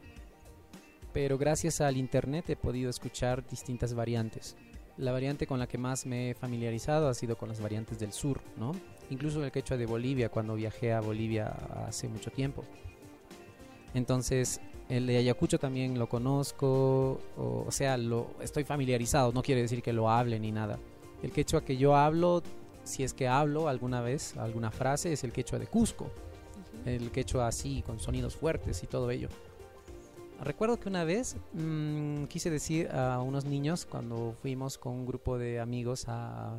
Pero 1.12 1.38
gracias 1.38 1.82
al 1.82 1.98
internet 1.98 2.50
he 2.50 2.56
podido 2.56 2.89
escuchar 2.89 3.46
distintas 3.46 3.94
variantes. 3.94 4.56
La 4.98 5.12
variante 5.12 5.48
con 5.48 5.60
la 5.60 5.67
que 5.67 5.78
más 5.78 6.06
me 6.06 6.30
he 6.30 6.34
familiarizado 6.34 7.10
ha 7.10 7.13
sido 7.13 7.38
con 7.38 7.50
las 7.50 7.60
variantes 7.60 8.00
del 8.00 8.13
sur, 8.13 8.39
¿no? 8.56 8.72
Incluso 9.12 9.43
el 9.43 9.52
quechua 9.52 9.78
de 9.78 9.86
Bolivia 9.86 10.30
cuando 10.30 10.56
viajé 10.56 10.93
a 10.93 11.02
Bolivia 11.02 11.47
hace 11.86 12.08
mucho 12.08 12.32
tiempo. 12.32 12.63
Entonces, 13.93 14.60
el 14.89 15.06
de 15.06 15.17
Ayacucho 15.17 15.60
también 15.60 16.00
lo 16.00 16.10
conozco, 16.10 17.19
o, 17.38 17.65
o 17.67 17.71
sea, 17.71 17.97
lo 17.97 18.32
estoy 18.41 18.63
familiarizado, 18.63 19.32
no 19.32 19.43
quiere 19.43 19.62
decir 19.62 19.84
que 19.84 19.93
lo 19.93 20.10
hable 20.10 20.39
ni 20.39 20.52
nada. 20.52 20.80
El 21.21 21.32
quechua 21.32 21.63
que 21.63 21.78
yo 21.78 21.95
hablo 21.95 22.41
si 22.84 23.04
es 23.04 23.13
que 23.13 23.28
hablo 23.28 23.67
alguna 23.67 24.02
vez 24.02 24.36
alguna 24.38 24.71
frase, 24.71 25.13
es 25.13 25.24
el 25.24 25.32
quechua 25.32 25.60
de 25.60 25.67
Cusco. 25.67 26.10
El 26.86 27.12
quechua 27.12 27.47
así, 27.47 27.84
con 27.84 28.00
sonidos 28.00 28.36
fuertes 28.36 28.82
y 28.84 28.88
todo 28.88 29.12
ello. 29.12 29.30
Recuerdo 30.41 30.80
que 30.80 30.89
una 30.89 31.04
vez 31.04 31.36
mm, 31.54 32.24
quise 32.26 32.50
decir 32.50 32.89
a 32.89 33.21
unos 33.21 33.45
niños 33.45 33.86
cuando 33.86 34.36
fuimos 34.41 34.80
con 34.80 34.93
un 34.93 35.06
grupo 35.06 35.38
de 35.38 35.60
amigos 35.60 36.08
a, 36.08 36.54
a 36.54 36.58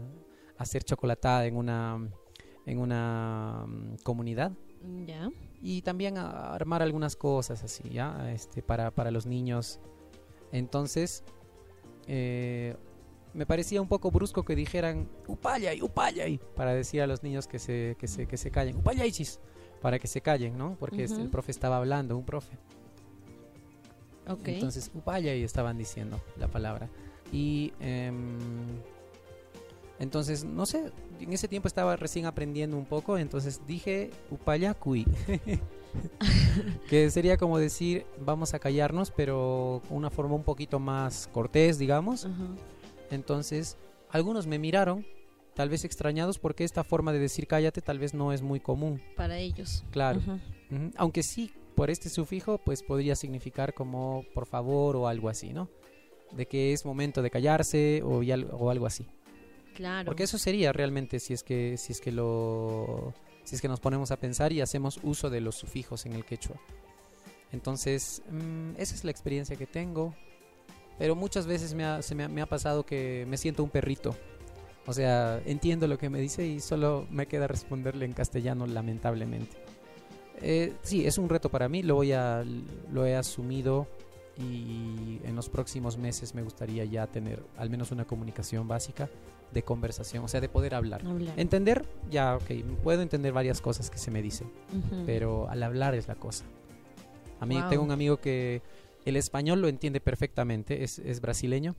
hacer 0.59 0.85
chocolatada 0.85 1.47
en 1.47 1.57
una, 1.57 1.99
en 2.67 2.79
una 2.79 3.65
mm, 3.67 3.97
comunidad 4.03 4.53
Ya. 5.07 5.31
y 5.61 5.83
también 5.83 6.17
a 6.19 6.55
armar 6.55 6.83
algunas 6.83 7.17
cosas 7.17 7.63
así, 7.65 7.89
¿ya? 7.91 8.33
Este, 8.33 8.63
para, 8.63 8.91
para 8.91 9.11
los 9.11 9.27
niños. 9.27 9.81
Entonces, 10.53 11.25
eh, 12.07 12.77
me 13.35 13.47
parecía 13.47 13.81
un 13.81 13.89
poco 13.89 14.11
brusco 14.11 14.45
que 14.45 14.55
dijeran 14.55 15.09
upayay, 15.27 15.81
upayay, 15.83 16.39
para 16.55 16.75
decir 16.75 17.01
a 17.03 17.07
los 17.07 17.23
niños 17.23 17.47
que 17.47 17.59
se, 17.59 17.97
que 17.99 18.07
se, 18.07 18.27
que 18.27 18.37
se 18.37 18.51
callen, 18.51 18.77
upayaychis, 18.77 19.41
para 19.81 19.99
que 19.99 20.07
se 20.07 20.21
callen, 20.21 20.57
¿no? 20.59 20.77
Porque 20.79 21.05
Ujú. 21.07 21.21
el 21.21 21.31
profe 21.31 21.51
estaba 21.51 21.79
hablando, 21.79 22.17
un 22.17 22.25
profe. 22.25 22.59
Ok. 24.29 24.47
Entonces, 24.49 24.91
upayay 24.95 25.43
estaban 25.43 25.79
diciendo 25.79 26.21
la 26.39 26.47
palabra. 26.49 26.89
Y 27.33 27.73
em, 27.81 28.37
entonces, 30.03 30.45
no 30.45 30.67
sé, 30.67 30.91
en 31.21 31.33
ese 31.33 31.49
tiempo 31.49 31.69
estaba 31.69 31.97
recién 31.97 32.27
aprendiendo 32.27 32.77
un 32.77 32.85
poco, 32.85 33.17
entonces 33.17 33.61
dije 33.67 34.11
upayakui. 34.31 35.07
que 36.89 37.11
sería 37.11 37.37
como 37.37 37.59
decir, 37.59 38.07
vamos 38.25 38.55
a 38.55 38.59
callarnos, 38.59 39.11
pero 39.11 39.83
una 39.91 40.11
forma 40.11 40.35
un 40.35 40.43
poquito 40.43 40.79
más 40.79 41.29
cortés, 41.33 41.79
digamos. 41.79 42.27
Entonces, 43.11 43.77
algunos 44.11 44.47
me 44.47 44.59
miraron, 44.59 45.07
tal 45.55 45.69
vez 45.69 45.85
extrañados, 45.85 46.39
porque 46.39 46.65
esta 46.65 46.83
forma 46.85 47.13
de 47.13 47.19
decir 47.19 47.47
cállate 47.47 47.83
tal 47.83 47.99
vez 47.99 48.15
no 48.15 48.33
es 48.33 48.43
muy 48.43 48.61
común, 48.61 49.01
Para 49.17 49.39
ellos. 49.39 49.85
claro. 49.91 50.21
Aunque 50.97 51.23
sí, 51.23 51.53
por 51.75 51.91
este 51.91 52.09
sufijo, 52.09 52.59
pues 52.59 52.83
podría 52.83 53.15
significar 53.15 53.75
como 53.75 54.25
por 54.35 54.47
favor 54.47 54.97
o 54.97 55.07
algo 55.09 55.29
así, 55.29 55.53
¿no? 55.53 55.69
De 56.35 56.47
que 56.47 56.73
es 56.73 56.87
momento 56.87 57.21
de 57.21 57.31
callarse 57.31 58.03
o, 58.03 58.23
y 58.23 58.33
al- 58.33 58.49
o 58.51 58.71
algo 58.71 58.87
así. 58.87 59.07
Claro. 59.75 60.07
Porque 60.07 60.25
eso 60.25 60.39
sería 60.39 60.73
realmente 60.73 61.21
si 61.21 61.33
es 61.33 61.43
que 61.43 61.77
si 61.77 61.93
es 61.93 62.01
que 62.01 62.13
lo 62.13 63.15
si 63.45 63.55
es 63.55 63.61
que 63.61 63.69
nos 63.69 63.81
ponemos 63.81 64.11
a 64.11 64.17
pensar 64.17 64.53
y 64.53 64.61
hacemos 64.61 65.01
uso 65.03 65.31
de 65.31 65.41
los 65.41 65.57
sufijos 65.57 66.07
en 66.07 66.13
el 66.13 66.25
quechua. 66.25 66.57
Entonces, 67.51 68.23
mm, 68.31 68.73
esa 68.79 68.95
es 68.95 69.05
la 69.05 69.11
experiencia 69.11 69.57
que 69.57 69.67
tengo. 69.67 70.15
Pero 70.99 71.17
muchas 71.17 71.47
veces 71.47 71.75
me 71.75 71.85
ha, 71.85 72.03
se 72.03 72.15
me 72.15 72.29
me 72.29 72.43
ha 72.43 72.47
pasado 72.47 72.85
que 72.85 73.27
me 73.29 73.37
siento 73.37 73.65
un 73.65 73.71
perrito. 73.71 74.15
O 74.87 74.93
sea, 74.93 75.41
entiendo 75.47 75.87
lo 75.87 75.97
que 75.99 76.11
me 76.11 76.21
dice 76.21 76.47
y 76.47 76.61
solo 76.61 77.07
me 77.11 77.27
queda 77.27 77.47
responderle 77.47 78.05
en 78.05 78.13
castellano, 78.13 78.67
lamentablemente. 78.67 79.57
Eh, 80.41 80.75
sí, 80.83 81.07
es 81.07 81.19
un 81.19 81.29
reto 81.29 81.49
para 81.51 81.69
mí, 81.69 81.83
lo, 81.83 81.95
voy 81.95 82.13
a, 82.13 82.45
lo 82.91 83.07
he 83.07 83.15
asumido 83.15 83.87
y 84.37 85.21
en 85.25 85.37
los 85.37 85.49
próximos 85.49 85.99
meses 85.99 86.35
me 86.35 86.43
gustaría 86.43 86.85
ya 86.85 87.07
tener 87.07 87.45
al 87.57 87.71
menos 87.71 87.93
una 87.93 88.05
comunicación 88.05 88.67
básica 88.67 89.09
de 89.53 89.63
conversación, 89.63 90.25
o 90.25 90.29
sea, 90.29 90.41
de 90.41 90.49
poder 90.49 90.75
hablar. 90.75 91.05
Hablar. 91.07 91.39
Entender, 91.39 91.85
ya, 92.11 92.37
ok, 92.37 92.51
puedo 92.83 93.03
entender 93.03 93.33
varias 93.33 93.61
cosas 93.61 93.91
que 93.91 93.99
se 93.99 94.11
me 94.11 94.23
dicen, 94.23 94.51
pero 95.07 95.49
al 95.49 95.63
hablar 95.63 95.95
es 95.95 96.09
la 96.09 96.15
cosa. 96.15 96.45
A 97.41 97.47
mí 97.47 97.61
Wow. 97.61 97.69
tengo 97.69 97.83
un 97.85 97.91
amigo 97.91 98.19
que 98.19 98.63
el 99.05 99.17
español 99.17 99.61
lo 99.61 99.69
entiende 99.69 100.01
perfectamente, 100.01 100.85
es, 100.85 100.99
es 101.01 101.21
brasileño, 101.21 101.75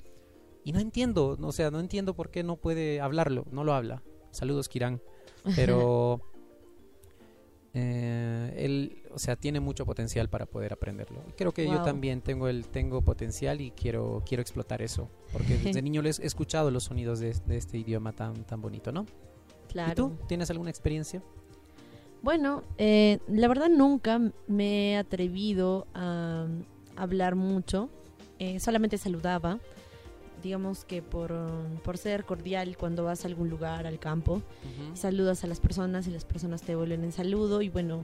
y 0.63 0.71
no 0.71 0.79
entiendo, 0.79 1.37
o 1.41 1.51
sea, 1.51 1.71
no 1.71 1.79
entiendo 1.79 2.13
por 2.13 2.29
qué 2.29 2.43
no 2.43 2.57
puede 2.57 3.01
hablarlo, 3.01 3.45
no 3.51 3.63
lo 3.63 3.73
habla. 3.73 4.01
Saludos, 4.31 4.69
Kirán. 4.69 5.01
Pero 5.55 6.21
eh, 7.73 8.53
él, 8.57 9.03
o 9.11 9.19
sea, 9.19 9.35
tiene 9.35 9.59
mucho 9.59 9.85
potencial 9.85 10.29
para 10.29 10.45
poder 10.45 10.73
aprenderlo. 10.73 11.23
Creo 11.35 11.51
que 11.51 11.65
yo 11.65 11.81
también 11.81 12.21
tengo 12.21 12.47
el 12.47 12.67
tengo 12.67 13.01
potencial 13.01 13.61
y 13.61 13.71
quiero 13.71 14.23
quiero 14.27 14.41
explotar 14.41 14.81
eso, 14.81 15.09
porque 15.31 15.57
desde 15.57 15.81
niño 15.81 16.01
les 16.01 16.19
he 16.19 16.25
escuchado 16.25 16.69
los 16.71 16.85
sonidos 16.85 17.19
de, 17.19 17.35
de 17.47 17.57
este 17.57 17.77
idioma 17.77 18.13
tan 18.13 18.43
tan 18.45 18.61
bonito, 18.61 18.91
¿no? 18.91 19.05
claro. 19.69 19.91
¿Y 19.91 19.95
tú 19.95 20.17
tienes 20.27 20.49
alguna 20.51 20.69
experiencia? 20.69 21.21
Bueno, 22.21 22.63
eh, 22.77 23.19
la 23.27 23.49
verdad 23.49 23.69
nunca 23.69 24.19
me 24.47 24.91
he 24.91 24.97
atrevido 24.97 25.87
a 25.93 26.47
hablar 26.95 27.35
mucho. 27.35 27.89
Eh, 28.39 28.59
solamente 28.59 28.97
saludaba. 28.97 29.59
Digamos 30.43 30.83
que 30.83 31.01
por, 31.01 31.33
por 31.83 31.97
ser 31.97 32.25
cordial 32.25 32.75
cuando 32.77 33.05
vas 33.05 33.23
a 33.23 33.27
algún 33.29 33.49
lugar, 33.49 33.87
al 33.87 33.97
campo, 33.97 34.41
saludas 34.93 35.43
a 35.43 35.47
las 35.47 35.59
personas 35.61 36.05
y 36.07 36.11
las 36.11 36.25
personas 36.25 36.61
te 36.61 36.75
vuelven 36.75 37.03
en 37.05 37.11
saludo 37.13 37.61
y 37.61 37.69
bueno, 37.69 38.03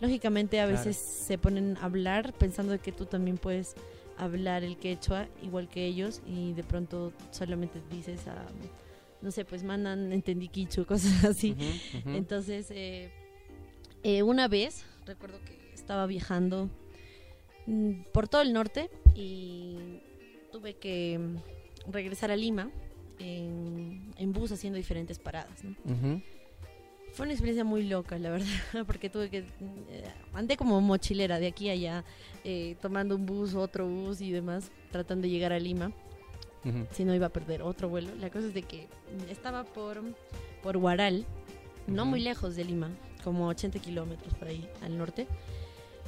lógicamente 0.00 0.60
a 0.60 0.66
Claro. 0.66 0.76
veces 0.78 0.96
se 0.96 1.38
ponen 1.38 1.76
a 1.76 1.84
hablar 1.84 2.32
pensando 2.32 2.76
que 2.82 2.90
tú 2.92 3.06
también 3.06 3.38
puedes 3.38 3.74
hablar 4.18 4.64
el 4.64 4.76
quechua 4.78 5.28
igual 5.42 5.68
que 5.68 5.86
ellos 5.86 6.22
y 6.26 6.54
de 6.54 6.64
pronto 6.64 7.12
solamente 7.30 7.80
dices 7.90 8.26
a, 8.26 8.46
no 9.22 9.30
sé, 9.30 9.44
pues 9.44 9.62
mandan 9.62 10.12
entendí 10.12 10.48
quichu, 10.48 10.84
cosas 10.86 11.24
así. 11.24 11.54
Entonces, 12.04 12.66
eh, 12.70 13.10
eh, 14.02 14.22
una 14.24 14.48
vez, 14.48 14.84
recuerdo 15.06 15.38
que 15.44 15.70
estaba 15.72 16.06
viajando 16.06 16.68
mm, 17.66 18.02
por 18.12 18.26
todo 18.26 18.42
el 18.42 18.52
norte 18.52 18.90
y 19.14 20.00
tuve 20.50 20.74
que 20.74 21.20
regresar 21.90 22.30
a 22.30 22.36
Lima 22.36 22.70
en, 23.18 24.12
en 24.16 24.32
bus 24.32 24.52
haciendo 24.52 24.76
diferentes 24.76 25.18
paradas. 25.18 25.62
¿no? 25.64 25.70
Ujú. 25.84 26.22
Fue 27.12 27.24
una 27.24 27.32
experiencia 27.32 27.64
muy 27.64 27.84
loca, 27.84 28.18
la 28.18 28.30
verdad, 28.30 28.46
porque 28.86 29.08
tuve 29.08 29.30
que... 29.30 29.38
eh, 29.38 30.04
andé 30.34 30.56
como 30.56 30.80
mochilera 30.80 31.38
de 31.38 31.46
aquí 31.46 31.68
a 31.70 31.72
allá, 31.72 32.04
eh, 32.44 32.76
tomando 32.82 33.16
un 33.16 33.24
bus, 33.26 33.54
otro 33.54 33.86
bus 33.88 34.20
y 34.20 34.30
demás, 34.32 34.70
tratando 34.90 35.22
de 35.22 35.30
llegar 35.30 35.52
a 35.52 35.58
Lima 35.58 35.92
si 36.90 37.04
no 37.04 37.14
iba 37.14 37.26
a 37.26 37.32
perder 37.32 37.62
otro 37.62 37.88
vuelo. 37.88 38.12
La 38.16 38.28
cosa 38.28 38.48
es 38.48 38.54
de 38.54 38.62
que 38.62 38.88
estaba 39.30 39.62
por, 39.62 40.02
por 40.64 40.76
Huaral, 40.76 41.24
no 41.86 42.02
Ujú. 42.02 42.10
muy 42.10 42.20
lejos 42.20 42.56
de 42.56 42.64
Lima, 42.64 42.90
como 43.22 43.46
80 43.46 43.78
kilómetros 43.78 44.34
por 44.34 44.48
ahí 44.48 44.68
al 44.82 44.98
norte. 44.98 45.28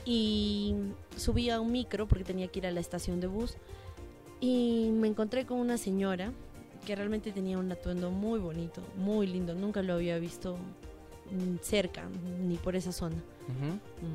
Y 0.05 0.75
subí 1.17 1.49
a 1.51 1.61
un 1.61 1.71
micro 1.71 2.09
porque 2.09 2.25
tenía 2.25 2.49
que 2.49 2.59
ir 2.59 2.67
a 2.67 2.73
la 2.73 2.81
estación 2.81 3.21
de 3.21 3.29
bus. 3.29 3.57
Y 4.40 4.90
me 4.92 5.09
encontré 5.09 5.46
con 5.46 5.59
una 5.59 5.79
señora 5.79 6.33
que 6.87 6.94
realmente 6.94 7.33
tenía 7.33 7.59
un 7.59 7.70
atuendo 7.70 8.11
muy 8.11 8.38
bonito, 8.38 8.83
muy 8.96 9.27
lindo. 9.27 9.55
Nunca 9.55 9.83
lo 9.83 9.94
había 9.94 10.18
visto 10.18 10.57
mm, 10.57 11.57
cerca, 11.61 12.09
ni 12.40 12.57
por 12.57 12.77
esa 12.77 12.92
zona. 12.92 13.16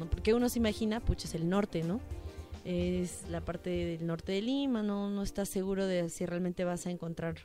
Porque 0.09 0.33
uno 0.33 0.47
se 0.47 0.59
imagina, 0.59 0.99
pucha, 0.99 1.27
es 1.27 1.35
el 1.35 1.49
norte, 1.49 1.83
¿no? 1.83 1.99
Es 2.65 3.27
la 3.29 3.41
parte 3.41 3.69
del 3.69 4.05
norte 4.05 4.31
de 4.31 4.41
Lima, 4.41 4.83
no, 4.83 5.09
no 5.09 5.23
estás 5.23 5.49
seguro 5.49 5.85
de 5.85 6.09
si 6.09 6.25
realmente 6.25 6.63
vas 6.63 6.85
a 6.85 6.91
encontrar 6.91 7.35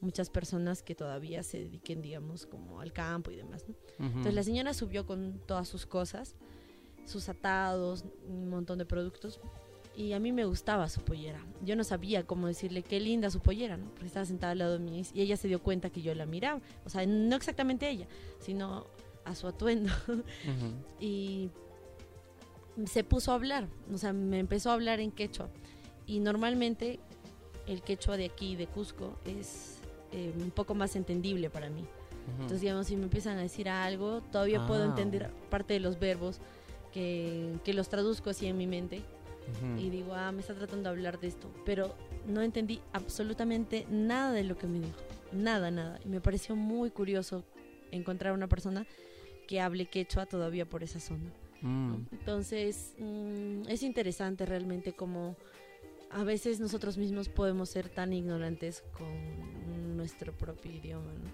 muchas 0.00 0.30
personas 0.30 0.82
que 0.82 0.94
todavía 0.94 1.42
se 1.42 1.58
dediquen, 1.58 2.02
digamos, 2.02 2.46
como 2.46 2.80
al 2.80 2.92
campo 2.92 3.30
y 3.30 3.36
demás, 3.36 3.64
¿no? 3.68 3.74
Entonces 3.98 4.34
la 4.34 4.42
señora 4.42 4.74
subió 4.74 5.06
con 5.06 5.40
todas 5.46 5.68
sus 5.68 5.86
cosas, 5.86 6.34
sus 7.04 7.28
atados, 7.28 8.04
un 8.28 8.48
montón 8.48 8.78
de 8.78 8.86
productos, 8.86 9.40
y 9.96 10.12
a 10.12 10.20
mí 10.20 10.30
me 10.30 10.44
gustaba 10.44 10.88
su 10.88 11.00
pollera. 11.00 11.40
Yo 11.64 11.74
no 11.74 11.82
sabía 11.82 12.24
cómo 12.26 12.46
decirle 12.46 12.82
qué 12.82 13.00
linda 13.00 13.30
su 13.30 13.40
pollera, 13.40 13.76
¿no? 13.78 13.86
Porque 13.90 14.06
estaba 14.06 14.26
sentada 14.26 14.52
al 14.52 14.58
lado 14.58 14.72
de 14.74 14.78
mí 14.80 15.02
y 15.14 15.20
ella 15.22 15.36
se 15.36 15.48
dio 15.48 15.62
cuenta 15.62 15.88
que 15.90 16.02
yo 16.02 16.14
la 16.14 16.26
miraba. 16.26 16.60
O 16.84 16.90
sea, 16.90 17.06
no 17.06 17.34
exactamente 17.34 17.88
ella, 17.88 18.06
sino 18.38 18.86
a 19.24 19.34
su 19.34 19.46
atuendo 19.48 19.90
y 21.00 21.50
se 22.84 23.02
puso 23.04 23.32
a 23.32 23.36
hablar, 23.36 23.68
o 23.92 23.96
sea, 23.98 24.12
me 24.12 24.38
empezó 24.38 24.70
a 24.70 24.74
hablar 24.74 25.00
en 25.00 25.10
quechua. 25.10 25.48
Y 26.06 26.20
normalmente 26.20 27.00
el 27.66 27.82
quechua 27.82 28.16
de 28.16 28.26
aquí, 28.26 28.54
de 28.54 28.66
Cusco, 28.66 29.18
es 29.24 29.78
eh, 30.12 30.32
un 30.38 30.50
poco 30.50 30.74
más 30.74 30.94
entendible 30.94 31.50
para 31.50 31.70
mí. 31.70 31.84
Entonces, 32.34 32.60
digamos, 32.60 32.88
si 32.88 32.96
me 32.96 33.04
empiezan 33.04 33.38
a 33.38 33.42
decir 33.42 33.68
algo, 33.68 34.20
todavía 34.32 34.66
puedo 34.66 34.82
Ah. 34.82 34.86
entender 34.86 35.30
parte 35.48 35.74
de 35.74 35.80
los 35.80 35.98
verbos 35.98 36.40
que, 36.92 37.54
que 37.64 37.72
los 37.72 37.88
traduzco 37.88 38.30
así 38.30 38.46
en 38.46 38.56
mi 38.58 38.66
mente 38.66 39.02
Y 39.78 39.90
digo, 39.90 40.14
ah, 40.14 40.32
me 40.32 40.40
está 40.40 40.54
tratando 40.54 40.84
de 40.84 40.96
hablar 40.96 41.20
de 41.20 41.28
esto. 41.28 41.48
Pero 41.64 41.94
no 42.26 42.42
entendí 42.42 42.80
absolutamente 42.92 43.86
nada 43.90 44.32
de 44.32 44.44
lo 44.44 44.56
que 44.56 44.66
me 44.66 44.80
dijo. 44.80 44.98
Nada, 45.32 45.70
nada. 45.70 45.98
Y 46.04 46.08
me 46.08 46.20
pareció 46.20 46.56
muy 46.56 46.90
curioso 46.90 47.44
encontrar 47.90 48.32
una 48.32 48.48
persona 48.48 48.86
que 49.46 49.60
hable 49.60 49.86
quechua 49.86 50.26
todavía 50.26 50.66
por 50.66 50.82
esa 50.82 50.98
zona. 51.00 51.30
Mm. 51.62 51.94
Entonces, 52.12 52.94
mm, 52.98 53.62
es 53.68 53.82
interesante 53.82 54.44
realmente 54.46 54.92
como 54.92 55.36
a 56.10 56.24
veces 56.24 56.60
nosotros 56.60 56.98
mismos 56.98 57.28
podemos 57.28 57.68
ser 57.68 57.88
tan 57.88 58.12
ignorantes 58.12 58.82
con 58.96 59.96
nuestro 59.96 60.32
propio 60.32 60.72
idioma, 60.72 61.12
¿no? 61.12 61.30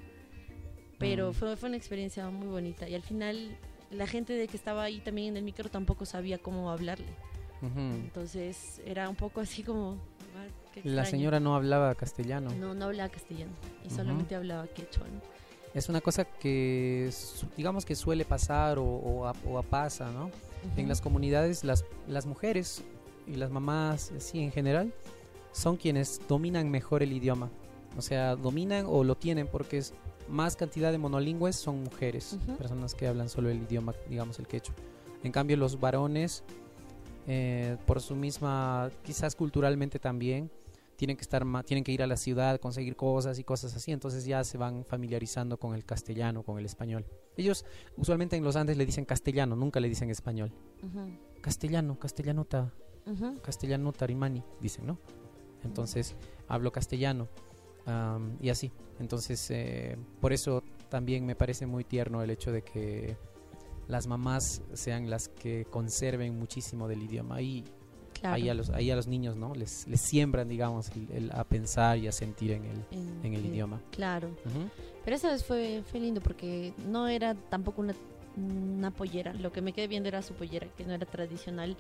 Pero 0.99 1.31
Mm. 1.31 1.35
fue, 1.35 1.57
fue 1.57 1.69
una 1.69 1.77
experiencia 1.79 2.29
muy 2.31 2.49
bonita 2.49 2.89
y 2.89 2.95
al 2.95 3.03
final 3.03 3.57
la 3.91 4.07
gente 4.07 4.33
de 4.33 4.47
que 4.49 4.57
estaba 4.57 4.85
ahí 4.85 5.01
también 5.01 5.29
en 5.29 5.37
el 5.39 5.43
micro 5.43 5.69
tampoco 5.69 6.07
sabía 6.07 6.39
cómo 6.39 6.71
hablarle. 6.71 7.15
Ujú. 7.63 7.79
Entonces 7.81 8.81
era 8.85 9.09
un 9.09 9.17
poco 9.17 9.41
así 9.41 9.63
como... 9.63 9.97
ah, 10.37 10.47
La 10.85 11.05
señora 11.05 11.39
no 11.41 11.55
hablaba 11.55 11.95
castellano. 11.95 12.51
No, 12.59 12.75
no 12.75 12.87
hablaba 12.87 13.09
castellano 13.09 13.53
y 13.85 13.87
Ujú. 13.87 13.97
solamente 13.97 14.35
hablaba 14.35 14.67
quechua, 14.67 15.07
¿no? 15.07 15.21
Es 15.75 15.89
una 15.89 16.03
cosa 16.03 16.25
que 16.27 17.11
digamos 17.57 17.87
que 17.87 17.95
suele 17.95 18.25
pasar 18.27 18.79
o, 18.79 18.85
o, 18.85 19.27
a- 19.27 19.35
o 19.47 19.59
a 19.59 19.63
pasa, 19.63 20.11
¿no? 20.11 20.31
En 20.77 20.81
Ujú. 20.81 20.89
las 20.89 21.01
comunidades 21.01 21.65
las, 21.65 21.85
las 22.09 22.27
mujeres 22.27 22.83
y 23.27 23.37
las 23.37 23.51
mamás, 23.51 24.13
sí, 24.19 24.41
en 24.41 24.51
general, 24.53 24.93
son 25.53 25.77
quienes 25.77 26.21
dominan 26.29 26.71
mejor 26.71 27.03
el 27.03 27.13
idioma. 27.13 27.49
O 27.97 28.03
sea, 28.03 28.37
dominan 28.37 28.87
o 28.89 29.05
lo 29.05 29.15
tienen 29.17 29.47
porque 29.47 29.79
es 29.79 29.95
más 30.29 30.57
cantidad 30.57 30.93
de 30.93 30.99
monolingües 30.99 31.57
son 31.57 31.83
mujeres, 31.85 32.39
Ujú. 32.43 32.57
personas 32.57 32.95
que 32.95 33.07
hablan 33.07 33.29
solo 33.29 33.49
el 33.51 33.63
idioma, 33.63 33.95
digamos 34.09 34.39
el 34.39 34.47
quechua. 34.47 34.75
En 35.23 35.31
cambio, 35.33 35.57
los 35.57 35.79
varones, 35.81 36.43
eh, 37.27 37.77
por 37.87 38.01
su 38.01 38.15
misma, 38.17 38.91
quizás 39.03 39.35
culturalmente 39.35 39.99
también, 39.99 40.51
tienen 40.97 41.17
que 41.17 41.23
estar 41.23 41.45
tienen 41.65 41.83
que 41.83 41.93
ir 41.93 42.03
a 42.03 42.07
la 42.07 42.17
ciudad, 42.17 42.61
conseguir 42.61 42.95
cosas 42.95 43.39
y 43.39 43.45
cosas 43.45 43.75
así, 43.75 43.91
entonces 43.91 44.25
ya 44.25 44.45
se 44.45 44.57
van 44.59 44.85
familiarizando 44.85 45.59
con 45.59 45.75
el 45.75 45.85
castellano, 45.85 46.43
con 46.43 46.59
el 46.59 46.65
español. 46.65 47.05
Ellos 47.37 47.65
usualmente 47.97 48.37
en 48.37 48.45
los 48.45 48.57
Andes 48.57 48.77
le 48.77 48.87
dicen 48.87 49.05
castellano, 49.05 49.57
nunca 49.57 49.81
le 49.81 49.89
dicen 49.89 50.11
español. 50.11 50.53
Ujú, 50.83 51.11
Castellano, 51.41 51.99
castellanota, 51.99 52.73
ujú. 53.07 53.41
castellano 53.41 53.93
tarimani, 53.93 54.45
dicen, 54.61 54.87
¿no? 54.87 54.99
Entonces 55.65 56.15
hablo 56.47 56.71
castellano 56.71 57.29
y 58.41 58.49
así. 58.51 58.71
Entonces, 59.01 59.51
eh, 59.51 59.97
por 60.21 60.33
eso 60.33 60.63
también 60.89 61.27
me 61.27 61.35
parece 61.35 61.67
muy 61.67 61.85
tierno 61.85 62.23
el 62.23 62.31
hecho 62.31 62.53
de 62.53 62.63
que 62.63 63.17
las 63.89 64.07
mamás 64.07 64.63
sean 64.73 65.11
las 65.11 65.29
que 65.29 65.65
conserven 65.71 66.39
muchísimo 66.39 66.89
del 66.89 67.03
idioma. 67.03 67.39
Claro. 68.15 68.37
ahí, 68.37 68.49
a, 68.49 68.55
los, 68.55 68.71
ahí 68.71 68.89
a 68.91 68.95
los 68.95 69.09
niños, 69.09 69.35
¿no? 69.37 69.53
Les, 69.55 69.89
les 69.89 70.01
siembran, 70.01 70.47
digamos, 70.49 70.91
el- 70.95 71.11
el 71.11 71.33
a 71.33 71.43
pensar 71.43 71.99
y 71.99 72.07
a 72.07 72.13
sentir 72.13 72.53
en 72.53 72.65
el, 72.67 72.85
en, 72.93 73.21
en 73.25 73.35
el 73.35 73.47
idioma. 73.47 73.81
Claro. 73.91 74.31
Pero 75.05 75.17
esa 75.17 75.29
vez 75.31 75.45
fue, 75.45 75.83
fue 75.91 75.99
lindo 75.99 76.21
porque 76.21 76.73
no 76.89 77.09
era 77.09 77.35
tampoco 77.35 77.81
una, 77.83 77.95
una 78.37 78.93
pollera. 78.93 79.33
Lo 79.35 79.51
que 79.51 79.61
me 79.61 79.73
quedé 79.73 79.89
viendo 79.89 80.09
era 80.09 80.23
su 80.23 80.35
pollera, 80.35 80.69
que 80.77 80.85
no 80.85 80.93
era 80.93 81.05
tradicional 81.05 81.77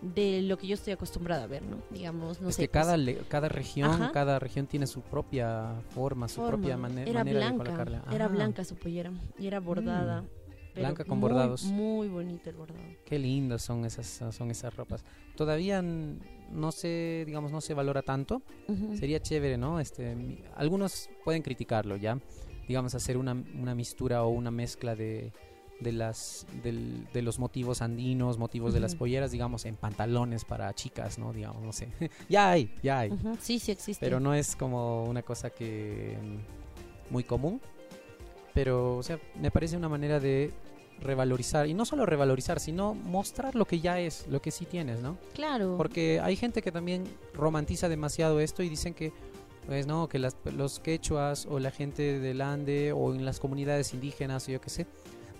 de 0.00 0.40
lo 0.42 0.56
que 0.56 0.66
yo 0.66 0.74
estoy 0.74 0.94
acostumbrada 0.94 1.44
a 1.44 1.46
ver, 1.46 1.62
¿no? 1.62 1.76
Digamos, 1.90 2.40
no 2.40 2.48
es 2.48 2.56
sé. 2.56 2.62
que 2.62 2.68
cada, 2.68 2.94
pues, 2.94 3.04
le- 3.04 3.16
cada 3.28 3.50
región, 3.50 3.90
Ajá. 3.90 4.12
cada 4.12 4.38
región 4.38 4.66
tiene 4.66 4.86
su 4.86 5.02
propia 5.02 5.74
forma, 5.90 6.26
su 6.26 6.36
forma. 6.36 6.50
propia 6.56 6.76
mane- 6.78 7.02
era 7.02 7.20
manera 7.22 7.24
de 7.24 7.46
blanca, 7.52 7.64
colocarla. 7.64 8.02
Era 8.10 8.24
Ah, 8.24 8.28
blanca 8.28 8.64
su 8.64 8.76
pollera 8.76 9.12
y 9.38 9.46
era 9.46 9.60
bordada. 9.60 10.24
Pero 10.72 10.86
Blanca 10.86 11.04
con 11.04 11.18
muy, 11.18 11.28
bordados. 11.28 11.64
Muy 11.64 12.08
bonito 12.08 12.50
el 12.50 12.56
bordado. 12.56 12.80
Qué 13.04 13.18
lindas 13.18 13.62
son 13.62 13.84
esas, 13.84 14.06
son 14.34 14.50
esas 14.50 14.74
ropas. 14.74 15.04
Todavía 15.36 15.82
no 15.82 16.72
se, 16.72 17.24
digamos, 17.26 17.52
no 17.52 17.60
se 17.60 17.74
valora 17.74 18.02
tanto. 18.02 18.42
Ujú. 18.68 18.96
Sería 18.96 19.20
chévere, 19.20 19.56
¿no? 19.56 19.80
Este, 19.80 20.16
algunos 20.56 21.08
pueden 21.24 21.42
criticarlo, 21.42 21.96
¿ya? 21.96 22.18
Digamos, 22.68 22.94
hacer 22.94 23.16
una, 23.16 23.32
una 23.32 23.74
mistura 23.74 24.22
o 24.24 24.28
una 24.28 24.50
mezcla 24.50 24.94
de, 24.94 25.32
de 25.80 25.92
las 25.92 26.46
del- 26.62 27.06
de 27.12 27.22
los 27.22 27.38
motivos 27.38 27.82
andinos, 27.82 28.38
motivos 28.38 28.72
de 28.72 28.80
las 28.80 28.94
polleras, 28.94 29.30
digamos, 29.32 29.64
en 29.64 29.76
pantalones 29.76 30.44
para 30.44 30.72
chicas, 30.74 31.18
¿no? 31.18 31.32
Digamos, 31.32 31.62
no 31.62 31.72
sé. 31.72 31.88
ya 32.28 32.50
hay, 32.50 32.70
ya 32.82 33.00
hay. 33.00 33.10
Ujú, 33.10 33.36
Sí, 33.40 33.58
sí 33.58 33.72
existe. 33.72 34.04
Pero 34.06 34.20
no 34.20 34.32
es 34.34 34.54
como 34.56 35.04
una 35.04 35.22
cosa 35.22 35.50
que 35.50 36.16
mm, 36.22 37.12
muy 37.12 37.24
común. 37.24 37.60
Pero, 38.54 38.96
o 38.96 39.02
sea, 39.02 39.18
me 39.40 39.50
parece 39.50 39.76
una 39.76 39.88
manera 39.88 40.20
de 40.20 40.52
revalorizar, 41.00 41.66
y 41.66 41.74
no 41.74 41.84
solo 41.84 42.06
revalorizar, 42.06 42.60
sino 42.60 42.94
mostrar 42.94 43.54
lo 43.54 43.64
que 43.64 43.80
ya 43.80 43.98
es, 44.00 44.26
lo 44.28 44.40
que 44.40 44.50
sí 44.50 44.66
tienes, 44.66 45.00
¿no? 45.00 45.18
Claro. 45.34 45.76
Porque 45.76 46.20
hay 46.20 46.36
gente 46.36 46.62
que 46.62 46.72
también 46.72 47.04
romantiza 47.34 47.88
demasiado 47.88 48.40
esto 48.40 48.62
y 48.62 48.68
dicen 48.68 48.94
que, 48.94 49.12
pues 49.66 49.86
no, 49.86 50.08
que 50.08 50.18
las, 50.18 50.36
los 50.56 50.80
quechuas 50.80 51.46
o 51.46 51.58
la 51.58 51.70
gente 51.70 52.20
del 52.20 52.40
Ande 52.40 52.92
o 52.92 53.14
en 53.14 53.24
las 53.24 53.40
comunidades 53.40 53.94
indígenas 53.94 54.48
o 54.48 54.52
yo 54.52 54.60
qué 54.60 54.70
sé, 54.70 54.86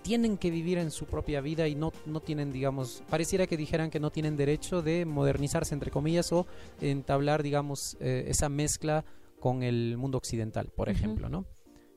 tienen 0.03 0.37
que 0.37 0.51
vivir 0.51 0.79
en 0.79 0.90
su 0.90 1.07
propia 1.07 1.40
vida 1.40 1.68
y 1.68 1.75
no, 1.75 1.92
no 2.07 2.20
tienen, 2.20 2.53
digamos, 2.53 3.03
pareciera 3.09 3.46
que 3.46 3.57
dijeran 3.57 3.90
que 3.90 4.01
no 4.01 4.11
tienen 4.11 4.37
derecho 4.37 4.83
de 4.83 5.05
modernizarse, 5.05 5.75
entre 5.75 5.90
comillas, 5.90 6.33
o 6.33 6.46
entablar, 6.81 7.42
digamos, 7.42 7.96
eh, 8.01 8.25
esa 8.29 8.48
mezcla 8.48 9.05
con 9.38 9.62
el 9.62 9.96
mundo 9.96 10.18
occidental, 10.18 10.68
por 10.75 10.88
ejemplo, 10.88 11.29
¿no? 11.29 11.46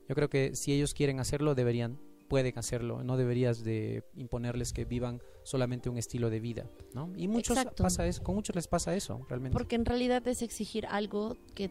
Yo 0.08 0.14
creo 0.14 0.28
que 0.28 0.54
si 0.54 0.72
ellos 0.72 0.94
quieren 0.94 1.20
hacerlo, 1.20 1.54
deberían, 1.54 1.98
pueden 2.28 2.58
hacerlo, 2.58 3.02
no 3.02 3.16
deberías 3.16 3.64
de 3.64 4.04
imponerles 4.16 4.72
que 4.72 4.84
vivan 4.84 5.20
solamente 5.42 5.88
un 5.88 5.96
estilo 5.96 6.30
de 6.30 6.40
vida, 6.40 6.68
¿no? 6.94 7.12
Y 7.16 7.28
muchos 7.28 7.56
Exacto. 7.56 7.82
pasa 7.82 8.06
eso, 8.06 8.22
con 8.22 8.34
muchos 8.34 8.54
les 8.56 8.68
pasa 8.68 8.94
eso, 8.94 9.24
realmente. 9.28 9.52
Porque 9.52 9.76
en 9.76 9.84
realidad 9.84 10.26
es 10.28 10.42
exigir 10.42 10.86
algo 10.86 11.36
que 11.54 11.70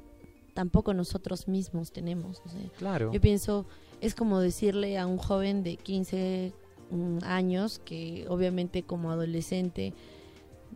tampoco 0.54 0.94
nosotros 0.94 1.48
mismos 1.48 1.92
tenemos. 1.92 2.42
o 2.46 2.50
sea, 2.50 2.62
claro. 2.78 3.12
Yo 3.12 3.22
pienso, 3.22 3.66
es 4.02 4.16
como 4.16 4.40
decirle 4.40 4.98
a 4.98 5.06
un 5.06 5.18
joven 5.18 5.64
de 5.64 5.78
15 5.78 6.54
mm, 6.92 7.18
años 7.24 7.80
que 7.84 8.26
obviamente 8.30 8.84
como 8.84 9.12
adolescente, 9.12 9.94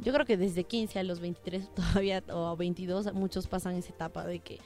yo 0.01 0.13
creo 0.13 0.25
que 0.25 0.37
desde 0.37 0.65
15 0.65 0.99
a 0.99 1.03
los 1.03 1.19
23 1.19 1.73
todavía 1.73 2.23
o 2.31 2.45
a 2.45 2.55
22 2.55 3.13
muchos 3.13 3.47
pasan 3.47 3.75
esa 3.75 3.89
etapa 3.89 4.25
de 4.25 4.39
que 4.39 4.59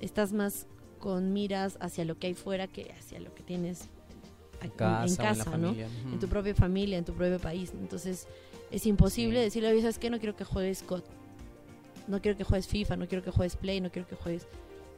estás 0.00 0.32
más 0.32 0.66
con 1.00 1.32
miras 1.32 1.76
hacia 1.80 2.04
lo 2.04 2.16
que 2.18 2.28
hay 2.28 2.34
fuera 2.34 2.68
que 2.68 2.92
hacia 2.96 3.18
lo 3.18 3.34
que 3.34 3.42
tienes 3.42 3.88
en 4.62 4.70
casa, 4.70 5.02
en 5.04 5.08
o 5.08 5.10
en 5.10 5.16
casa, 5.16 5.44
¿no? 5.56 5.66
familia. 5.68 5.88
ujú. 6.04 6.12
en 6.14 6.20
tu 6.20 6.28
propia 6.28 6.54
familia, 6.54 6.98
en 6.98 7.04
tu 7.04 7.14
propio 7.14 7.38
país. 7.40 7.72
Entonces 7.80 8.28
es 8.70 8.86
imposible 8.86 9.38
Sí. 9.40 9.44
decirle, 9.46 9.70
oye, 9.70 9.80
¿sabes 9.80 9.98
qué? 9.98 10.10
No 10.10 10.18
quiero 10.20 10.36
que 10.36 10.44
juegues 10.44 10.82
COD. 10.84 11.02
No 12.06 12.20
quiero 12.20 12.36
que 12.36 12.44
juegues 12.44 12.66
FIFA, 12.68 12.96
no 12.96 13.08
quiero 13.08 13.24
que 13.24 13.30
juegues 13.30 13.56
Play, 13.56 13.80
no 13.80 13.90
quiero 13.90 14.06
que 14.06 14.14
juegues... 14.16 14.46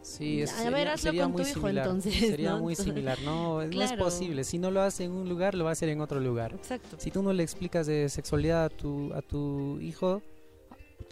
Sí, 0.02 0.42
es, 0.42 0.50
A 0.52 0.64
ver, 0.64 0.72
sería, 0.72 0.92
hazlo 0.94 1.10
sería 1.10 1.22
con 1.22 1.32
tu 1.32 1.38
muy 1.38 1.48
hijo, 1.50 1.60
similar. 1.60 1.86
entonces, 1.86 2.14
sería 2.14 2.50
¿no? 2.52 2.58
muy 2.60 2.74
similar. 2.74 3.18
No, 3.22 3.64
no 3.64 3.82
es 3.82 3.92
posible. 3.98 4.42
Si 4.42 4.58
no 4.58 4.72
lo 4.72 4.80
hace 4.80 5.04
en 5.04 5.12
un 5.12 5.28
lugar, 5.28 5.54
lo 5.54 5.62
va 5.62 5.70
a 5.70 5.72
hacer 5.74 5.88
en 5.90 6.00
otro 6.00 6.18
lugar. 6.18 6.52
Exacto. 6.54 6.96
Si 6.98 7.12
tú 7.12 7.22
no 7.22 7.32
le 7.32 7.44
explicas 7.44 7.86
de 7.86 8.08
sexualidad 8.08 8.64
a 8.64 8.68
tu, 8.68 9.12
a 9.14 9.22
tu 9.22 9.78
hijo, 9.80 10.20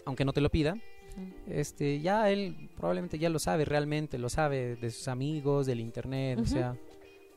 aunque 0.05 0.25
no 0.25 0.33
te 0.33 0.41
lo 0.41 0.49
pida. 0.49 0.75
Este, 1.47 1.99
ya 1.99 2.29
él 2.29 2.69
probablemente 2.75 3.19
ya 3.19 3.29
lo 3.29 3.39
sabe 3.39 3.65
realmente, 3.65 4.17
lo 4.17 4.29
sabe 4.29 4.75
de 4.75 4.91
sus 4.91 5.07
amigos, 5.07 5.65
del 5.65 5.79
internet, 5.79 6.39
o 6.39 6.45
sea, 6.45 6.75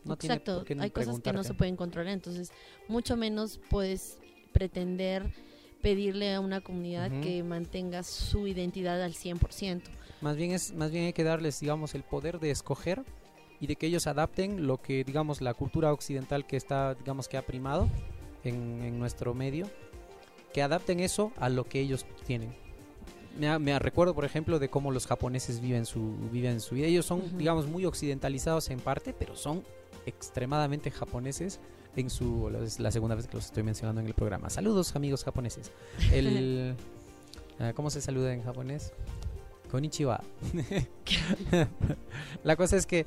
no 0.05 0.17
tiene 0.17 0.35
Exacto, 0.35 0.59
por 0.59 0.65
qué 0.65 0.75
ni 0.75 0.83
hay 0.83 0.91
cosas 0.91 1.21
que 1.21 1.33
no 1.33 1.45
se 1.45 1.55
pueden 1.55 1.77
controlar, 1.77 2.13
entonces 2.13 2.53
mucho 2.89 3.17
menos 3.17 3.61
puedes 3.71 4.19
pretender 4.53 5.33
pedirle 5.83 6.33
a 6.33 6.41
una 6.41 6.63
comunidad 6.63 7.11
que 7.21 7.43
mantenga 7.43 8.03
su 8.03 8.47
identidad 8.47 9.03
al 9.03 9.13
100%. 9.13 9.83
Más 10.23 10.35
bien 10.35 10.53
es 10.53 10.73
más 10.73 10.91
bien 10.91 11.05
hay 11.05 11.13
que 11.13 11.25
darles, 11.25 11.61
digamos, 11.61 11.95
el 11.95 12.03
poder 12.03 12.41
de 12.41 12.51
escoger 12.51 13.05
y 13.61 13.67
de 13.67 13.77
que 13.77 13.87
ellos 13.87 14.07
adapten 14.07 14.67
lo 14.67 14.81
que, 14.81 15.05
digamos, 15.05 15.43
la 15.43 15.53
cultura 15.53 15.93
occidental 15.93 16.47
que 16.47 16.57
está, 16.57 16.95
digamos, 16.95 17.29
que 17.29 17.37
ha 17.37 17.43
primado 17.43 17.91
en, 18.45 18.83
en 18.83 18.99
nuestro 18.99 19.35
medio, 19.35 19.71
que 20.55 20.63
adapten 20.63 21.01
eso 21.01 21.33
a 21.37 21.51
lo 21.51 21.65
que 21.65 21.81
ellos 21.81 22.07
tienen. 22.25 22.64
Me, 23.39 23.79
recuerdo, 23.79 24.15
por 24.15 24.25
ejemplo, 24.25 24.59
de 24.59 24.69
cómo 24.69 24.91
los 24.91 25.07
japoneses 25.07 25.61
viven 25.61 25.87
su 25.87 26.15
viven 26.31 26.61
su 26.61 26.77
vida. 26.77 26.87
Ellos 26.87 27.07
son, 27.07 27.37
digamos, 27.37 27.67
muy 27.67 27.85
occidentalizados 27.85 28.71
en 28.71 28.79
parte, 28.81 29.13
pero 29.13 29.35
son 29.37 29.65
extremadamente 30.07 30.91
japoneses 30.91 31.61
en 31.97 32.11
su 32.11 32.49
es 32.63 32.81
la 32.81 32.91
segunda 32.91 33.15
vez 33.15 33.27
que 33.27 33.37
los 33.37 33.47
estoy 33.47 33.63
mencionando 33.63 34.01
en 34.01 34.07
el 34.07 34.15
programa. 34.15 34.51
Saludos, 34.51 34.95
amigos 34.95 35.25
japoneses. 35.25 35.73
El 36.13 36.77
ah, 37.59 37.73
¿Cómo 37.75 37.91
se 37.91 38.01
saluda 38.01 38.33
en 38.33 38.43
japonés? 38.43 38.93
Konnichiwa. 39.71 40.23
la 42.45 42.57
cosa 42.57 42.77
es 42.77 42.87
que 42.87 43.07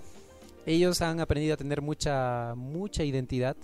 ellos 0.66 1.02
han 1.02 1.20
aprendido 1.22 1.54
a 1.54 1.58
tener 1.58 1.82
mucha 1.82 2.54
mucha 2.56 3.04
identidad 3.04 3.56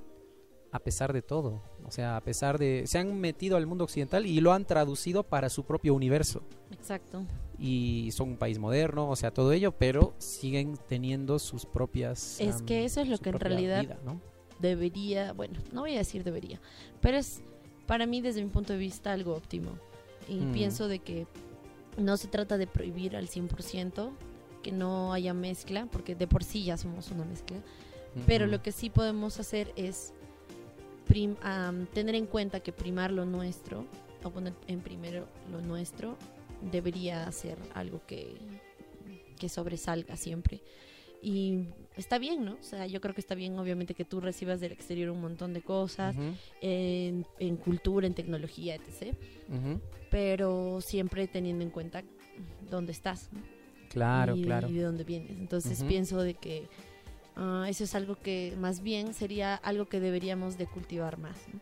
a 0.73 0.79
pesar 0.79 1.13
de 1.13 1.21
todo. 1.21 1.62
O 1.86 1.91
sea, 1.91 2.17
a 2.17 2.21
pesar 2.21 2.57
de 2.57 2.83
se 2.88 2.97
han 2.97 3.19
metido 3.21 3.55
al 3.57 3.67
mundo 3.67 3.83
occidental 3.83 4.25
y 4.25 4.41
lo 4.41 4.51
han 4.53 4.65
traducido 4.65 5.23
para 5.23 5.49
su 5.49 5.63
propio 5.65 5.93
universo 5.93 6.41
Exacto. 6.71 7.25
y 7.59 8.09
son 8.12 8.29
un 8.29 8.38
país 8.38 8.57
moderno, 8.57 9.07
o 9.09 9.15
sea, 9.15 9.31
todo 9.31 9.51
ello, 9.51 9.71
pero 9.71 10.13
siguen 10.17 10.75
teniendo 10.89 11.38
sus 11.39 11.65
propias 11.65 12.39
Es 12.41 12.62
que 12.63 12.86
eso 12.86 13.01
es 13.01 13.07
lo 13.07 13.17
que 13.19 13.29
en 13.29 13.39
realidad 13.39 13.81
vida, 13.81 13.99
¿no? 14.03 14.19
debería, 14.59 15.33
bueno, 15.33 15.59
no 15.71 15.81
voy 15.81 15.93
a 15.95 15.99
decir 15.99 16.23
debería, 16.23 16.59
pero 17.01 17.17
es 17.17 17.41
para 17.86 18.05
mí 18.07 18.21
desde 18.21 18.41
mi 18.43 18.49
punto 18.49 18.73
de 18.73 18.79
vista 18.79 19.12
algo 19.13 19.36
óptimo. 19.36 19.71
Y 20.29 20.36
Mm. 20.39 20.53
pienso 20.53 20.88
de 20.88 20.99
que 20.99 21.27
no 21.97 22.15
se 22.17 22.27
trata 22.29 22.57
de 22.57 22.65
prohibir 22.65 23.15
al 23.17 23.27
100%, 23.27 24.12
que 24.63 24.71
no 24.71 25.12
haya 25.13 25.33
mezcla, 25.33 25.86
porque 25.91 26.15
de 26.15 26.25
por 26.27 26.43
sí 26.45 26.63
ya 26.63 26.77
somos 26.77 27.12
una 27.12 27.25
mezcla, 27.25 27.57
pero 28.25 28.47
lo 28.47 28.62
que 28.63 28.71
sí 28.71 28.89
podemos 28.89 29.39
hacer 29.39 29.73
es 29.75 30.13
prim- 31.08 31.38
am, 31.42 31.86
tener 31.88 32.16
en 32.16 32.26
cuenta 32.26 32.60
que 32.62 32.72
primar 32.72 33.12
lo 33.12 33.26
nuestro, 33.26 33.86
o 34.24 34.30
poner 34.30 34.54
en 34.68 34.80
primero 34.82 35.28
lo 35.52 35.62
nuestro, 35.62 36.18
debería 36.72 37.30
ser 37.32 37.58
algo 37.74 38.01
que, 38.08 38.36
que 39.38 39.49
sobresalga 39.49 40.16
siempre. 40.16 40.62
Y 41.22 41.68
está 41.95 42.18
bien, 42.20 42.43
¿no? 42.43 42.54
O 42.60 42.64
sea, 42.64 42.86
yo 42.86 42.99
creo 42.99 43.14
que 43.16 43.22
está 43.22 43.34
bien, 43.34 43.58
obviamente, 43.58 43.93
que 43.93 44.04
tú 44.04 44.20
recibas 44.20 44.60
del 44.60 44.74
exterior 44.74 45.10
un 45.10 45.22
montón 45.22 45.54
de 45.54 45.62
cosas, 45.62 46.16
en, 46.62 47.26
en 47.39 47.56
cultura, 47.58 48.08
en 48.08 48.14
tecnología, 48.14 48.76
etc. 48.76 49.16
Pero 50.10 50.82
siempre 50.82 51.28
teniendo 51.28 51.64
en 51.64 51.70
cuenta 51.70 52.04
dónde 52.70 52.91
estás 52.91 53.30
¿no? 53.32 53.41
Claro, 53.89 54.36
y, 54.36 54.43
claro. 54.43 54.68
y 54.70 54.74
de 54.74 54.82
dónde 54.84 55.04
vienes. 55.04 55.32
Entonces 55.38 55.84
pienso 55.84 56.22
de 56.22 56.34
que 56.34 56.68
ah, 57.36 57.65
eso 57.69 57.84
es 57.84 57.95
algo 57.95 58.15
que 58.15 58.55
más 58.59 58.81
bien 58.81 59.13
sería 59.13 59.55
algo 59.55 59.86
que 59.86 59.99
deberíamos 59.99 60.57
de 60.57 60.67
cultivar 60.67 61.17
más, 61.17 61.36
¿no? 61.53 61.59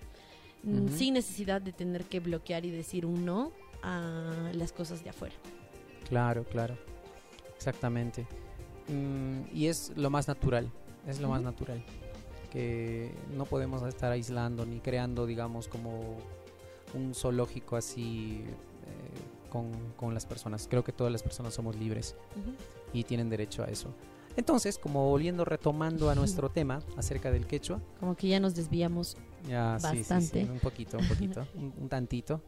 Mm, 0.63 0.89
sin 0.89 1.15
necesidad 1.15 1.61
de 1.61 1.74
tener 1.74 2.05
que 2.05 2.19
bloquear 2.19 2.65
y 2.65 2.72
decir 2.72 3.05
un 3.05 3.26
no 3.26 3.51
a 3.82 4.51
las 4.53 4.72
cosas 4.72 5.03
de 5.03 5.09
afuera. 5.09 5.36
Claro, 6.07 6.43
claro. 6.43 6.78
Exactamente. 7.55 8.28
Mm, 8.88 9.55
y 9.55 9.67
es 9.67 9.91
lo 9.95 10.09
más 10.09 10.28
natural, 10.28 10.72
es 11.07 11.19
lo 11.19 11.30
más 11.30 11.41
natural. 11.41 11.84
Que 12.51 13.11
no 13.36 13.45
podemos 13.45 13.82
estar 13.84 14.11
aislando 14.11 14.65
ni 14.65 14.80
creando, 14.80 15.26
digamos, 15.26 15.67
como 15.67 16.17
un 16.93 17.15
zoológico 17.15 17.78
así 17.78 18.43
eh, 18.43 19.49
con, 19.49 19.72
con 19.95 20.13
las 20.13 20.26
personas. 20.26 20.67
Creo 20.69 20.84
que 20.84 20.91
todas 20.91 21.11
las 21.11 21.24
personas 21.24 21.53
somos 21.53 21.76
libres 21.76 22.15
y 22.93 23.03
tienen 23.03 23.30
derecho 23.30 23.63
a 23.63 23.67
eso. 23.67 23.93
Entonces, 24.38 24.78
como 24.78 25.10
volviendo, 25.10 25.46
retomando 25.46 26.10
a 26.10 26.16
nuestro 26.16 26.50
tema 26.52 26.82
acerca 26.98 27.32
del 27.32 27.48
quechua, 27.48 27.82
Como 28.00 28.16
que 28.16 28.28
ya 28.28 28.40
nos 28.40 28.56
desviamos. 28.56 29.18
ya, 29.48 29.78
sí, 29.80 29.88
sí, 29.88 29.92
sí, 29.94 30.00
Bastante. 30.00 30.52
un 30.52 30.60
poquito, 30.60 30.98
un 30.98 31.08
poquito, 31.08 31.48
un, 31.56 31.74
un 31.78 31.90
tantito. 31.90 32.42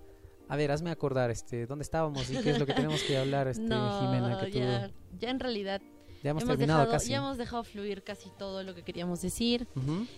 A 0.50 0.56
ver, 0.56 0.72
hazme 0.72 0.92
acordar, 0.92 1.32
este, 1.32 1.66
¿dónde 1.66 1.84
estábamos 1.84 2.30
y 2.30 2.38
qué 2.38 2.52
es 2.52 2.60
lo 2.60 2.66
que 2.66 2.74
tenemos 2.74 3.02
que 3.04 3.18
hablar, 3.18 3.48
este, 3.48 3.64
no, 3.64 4.02
Jimena? 4.02 4.40
Que 4.40 4.52
tú, 4.52 4.58
ya, 4.60 4.92
ya 5.20 5.30
en 5.30 5.40
realidad 5.40 5.82
ya 6.22 6.32
hemos, 6.32 6.44
hemos 6.44 6.54
terminado 6.54 6.80
dejado, 6.82 6.94
casi. 6.94 7.10
ya 7.10 7.18
hemos 7.18 7.38
dejado 7.38 7.64
fluir 7.64 8.04
casi 8.04 8.30
todo 8.38 8.64
lo 8.64 8.76
que 8.76 8.84
queríamos 8.84 9.22
decir. 9.22 9.68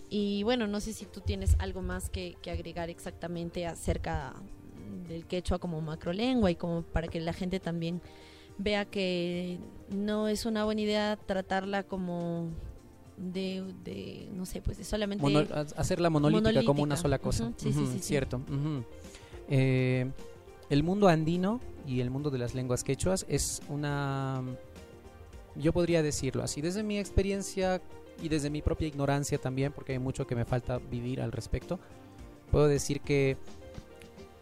Y 0.09 0.43
bueno, 0.43 0.68
no 0.68 0.80
sé 0.80 0.93
si 0.93 1.05
tú 1.05 1.22
tienes 1.22 1.55
algo 1.59 1.82
más 1.82 2.09
que, 2.09 2.36
que 2.41 2.51
agregar 2.51 2.89
exactamente 2.89 3.66
acerca 3.66 4.34
del 5.07 5.26
quechua 5.26 5.57
como 5.59 5.82
macrolengua 5.82 6.51
y 6.51 6.55
como 6.55 6.84
para 6.84 7.07
que 7.07 7.20
la 7.22 7.34
gente 7.34 7.59
también 7.59 8.01
vea 8.57 8.85
que 8.85 9.57
no 9.89 10.27
es 10.27 10.45
una 10.45 10.65
buena 10.65 10.81
idea 10.81 11.17
tratarla 11.25 11.83
como 11.83 12.49
de, 13.17 13.63
de 13.83 14.27
no 14.33 14.45
sé, 14.45 14.61
pues 14.61 14.77
de 14.77 14.83
solamente... 14.83 15.21
Mono- 15.21 15.45
ha- 15.53 15.79
hacerla 15.79 16.09
monolítica, 16.09 16.63
como 16.63 16.83
una 16.83 16.97
sola 16.97 17.19
cosa. 17.19 17.45
Ujú, 17.45 17.53
sí, 17.57 17.73
sí, 17.73 17.79
Ujú, 17.79 17.85
sí, 17.91 17.97
sí. 17.99 18.03
Cierto. 18.03 18.41
Eh, 19.49 20.09
el 20.69 20.83
mundo 20.83 21.07
andino 21.07 21.59
y 21.87 22.01
el 22.01 22.09
mundo 22.09 22.29
de 22.31 22.39
las 22.39 22.55
lenguas 22.55 22.83
quechuas 22.83 23.25
es 23.29 23.61
una... 23.69 24.41
Yo 25.55 25.71
podría 25.71 26.01
decirlo 26.03 26.43
así, 26.43 26.59
desde 26.61 26.83
mi 26.83 26.99
experiencia 26.99 27.81
y 28.21 28.27
desde 28.27 28.49
mi 28.49 28.61
propia 28.61 28.87
ignorancia 28.89 29.37
también, 29.37 29.71
porque 29.71 29.93
hay 29.93 29.99
mucho 29.99 30.27
que 30.27 30.35
me 30.35 30.43
falta 30.43 30.79
vivir 30.79 31.21
al 31.21 31.31
respecto, 31.31 31.79
puedo 32.51 32.67
decir 32.67 32.99
que 32.99 33.37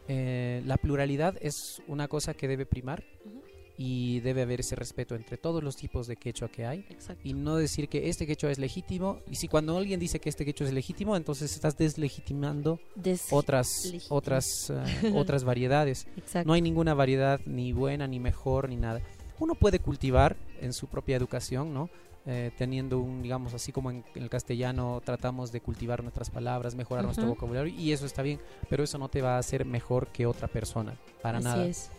eh, 0.08 0.64
la 0.66 0.78
pluralidad 0.78 1.36
es 1.42 1.82
una 1.88 2.08
cosa 2.08 2.34
que 2.34 2.48
debe 2.48 2.66
primar 2.66 3.04
Ujú, 3.26 3.43
y 3.78 4.20
debe 4.20 4.44
haber 4.44 4.60
ese 4.60 4.76
respeto 4.76 5.16
entre 5.16 5.38
todos 5.38 5.64
los 5.64 5.76
tipos 5.76 6.06
de 6.08 6.16
quechua 6.16 6.48
que 6.48 6.66
hay 6.66 6.86
Exacto. 6.90 7.22
y 7.28 7.34
no 7.34 7.56
decir 7.56 7.90
que 7.90 8.08
este 8.10 8.28
quechua 8.28 8.52
es 8.52 8.60
legítimo. 8.60 9.20
Y 9.32 9.36
si 9.36 9.48
cuando 9.48 9.76
alguien 9.78 10.00
dice 10.00 10.20
que 10.20 10.30
este 10.30 10.46
quechua 10.46 10.68
es 10.68 10.74
legítimo, 10.74 11.16
entonces 11.18 11.54
estás 11.54 11.76
deslegitimando 11.78 12.80
Des- 12.96 13.28
otras 13.32 13.86
legítimo. 13.86 14.16
otras 14.16 14.70
eh, 14.70 15.12
otras 15.16 15.44
variedades. 15.44 16.08
Exacto. 16.18 16.48
No 16.48 16.54
hay 16.54 16.62
ninguna 16.62 16.94
variedad 16.94 17.40
ni 17.46 17.74
buena 17.74 18.08
ni 18.08 18.20
mejor 18.20 18.70
ni 18.70 18.76
nada. 18.78 19.02
Uno 19.40 19.56
puede 19.56 19.80
cultivar 19.80 20.38
en 20.62 20.74
su 20.74 20.88
propia 20.88 21.16
educación, 21.18 21.74
¿no? 21.74 21.90
Eh, 22.26 22.52
teniendo 22.58 23.00
un, 23.00 23.22
digamos, 23.22 23.54
así 23.54 23.74
como 23.74 23.92
en, 23.92 24.06
en 24.16 24.24
el 24.24 24.30
castellano 24.30 25.02
tratamos 25.04 25.52
de 25.52 25.60
cultivar 25.60 26.04
nuestras 26.04 26.30
palabras, 26.30 26.74
mejorar 26.74 27.04
nuestro 27.04 27.28
vocabulario 27.28 27.74
y 27.78 27.92
eso 27.92 28.06
está 28.06 28.22
bien, 28.22 28.40
pero 28.70 28.84
eso 28.84 28.98
no 28.98 29.10
te 29.10 29.22
va 29.22 29.36
a 29.36 29.40
hacer 29.40 29.66
mejor 29.66 30.08
que 30.08 30.26
otra 30.26 30.48
persona, 30.48 30.96
para 31.22 31.40
Así 31.40 31.46
nada. 31.48 31.66
es. 31.66 31.92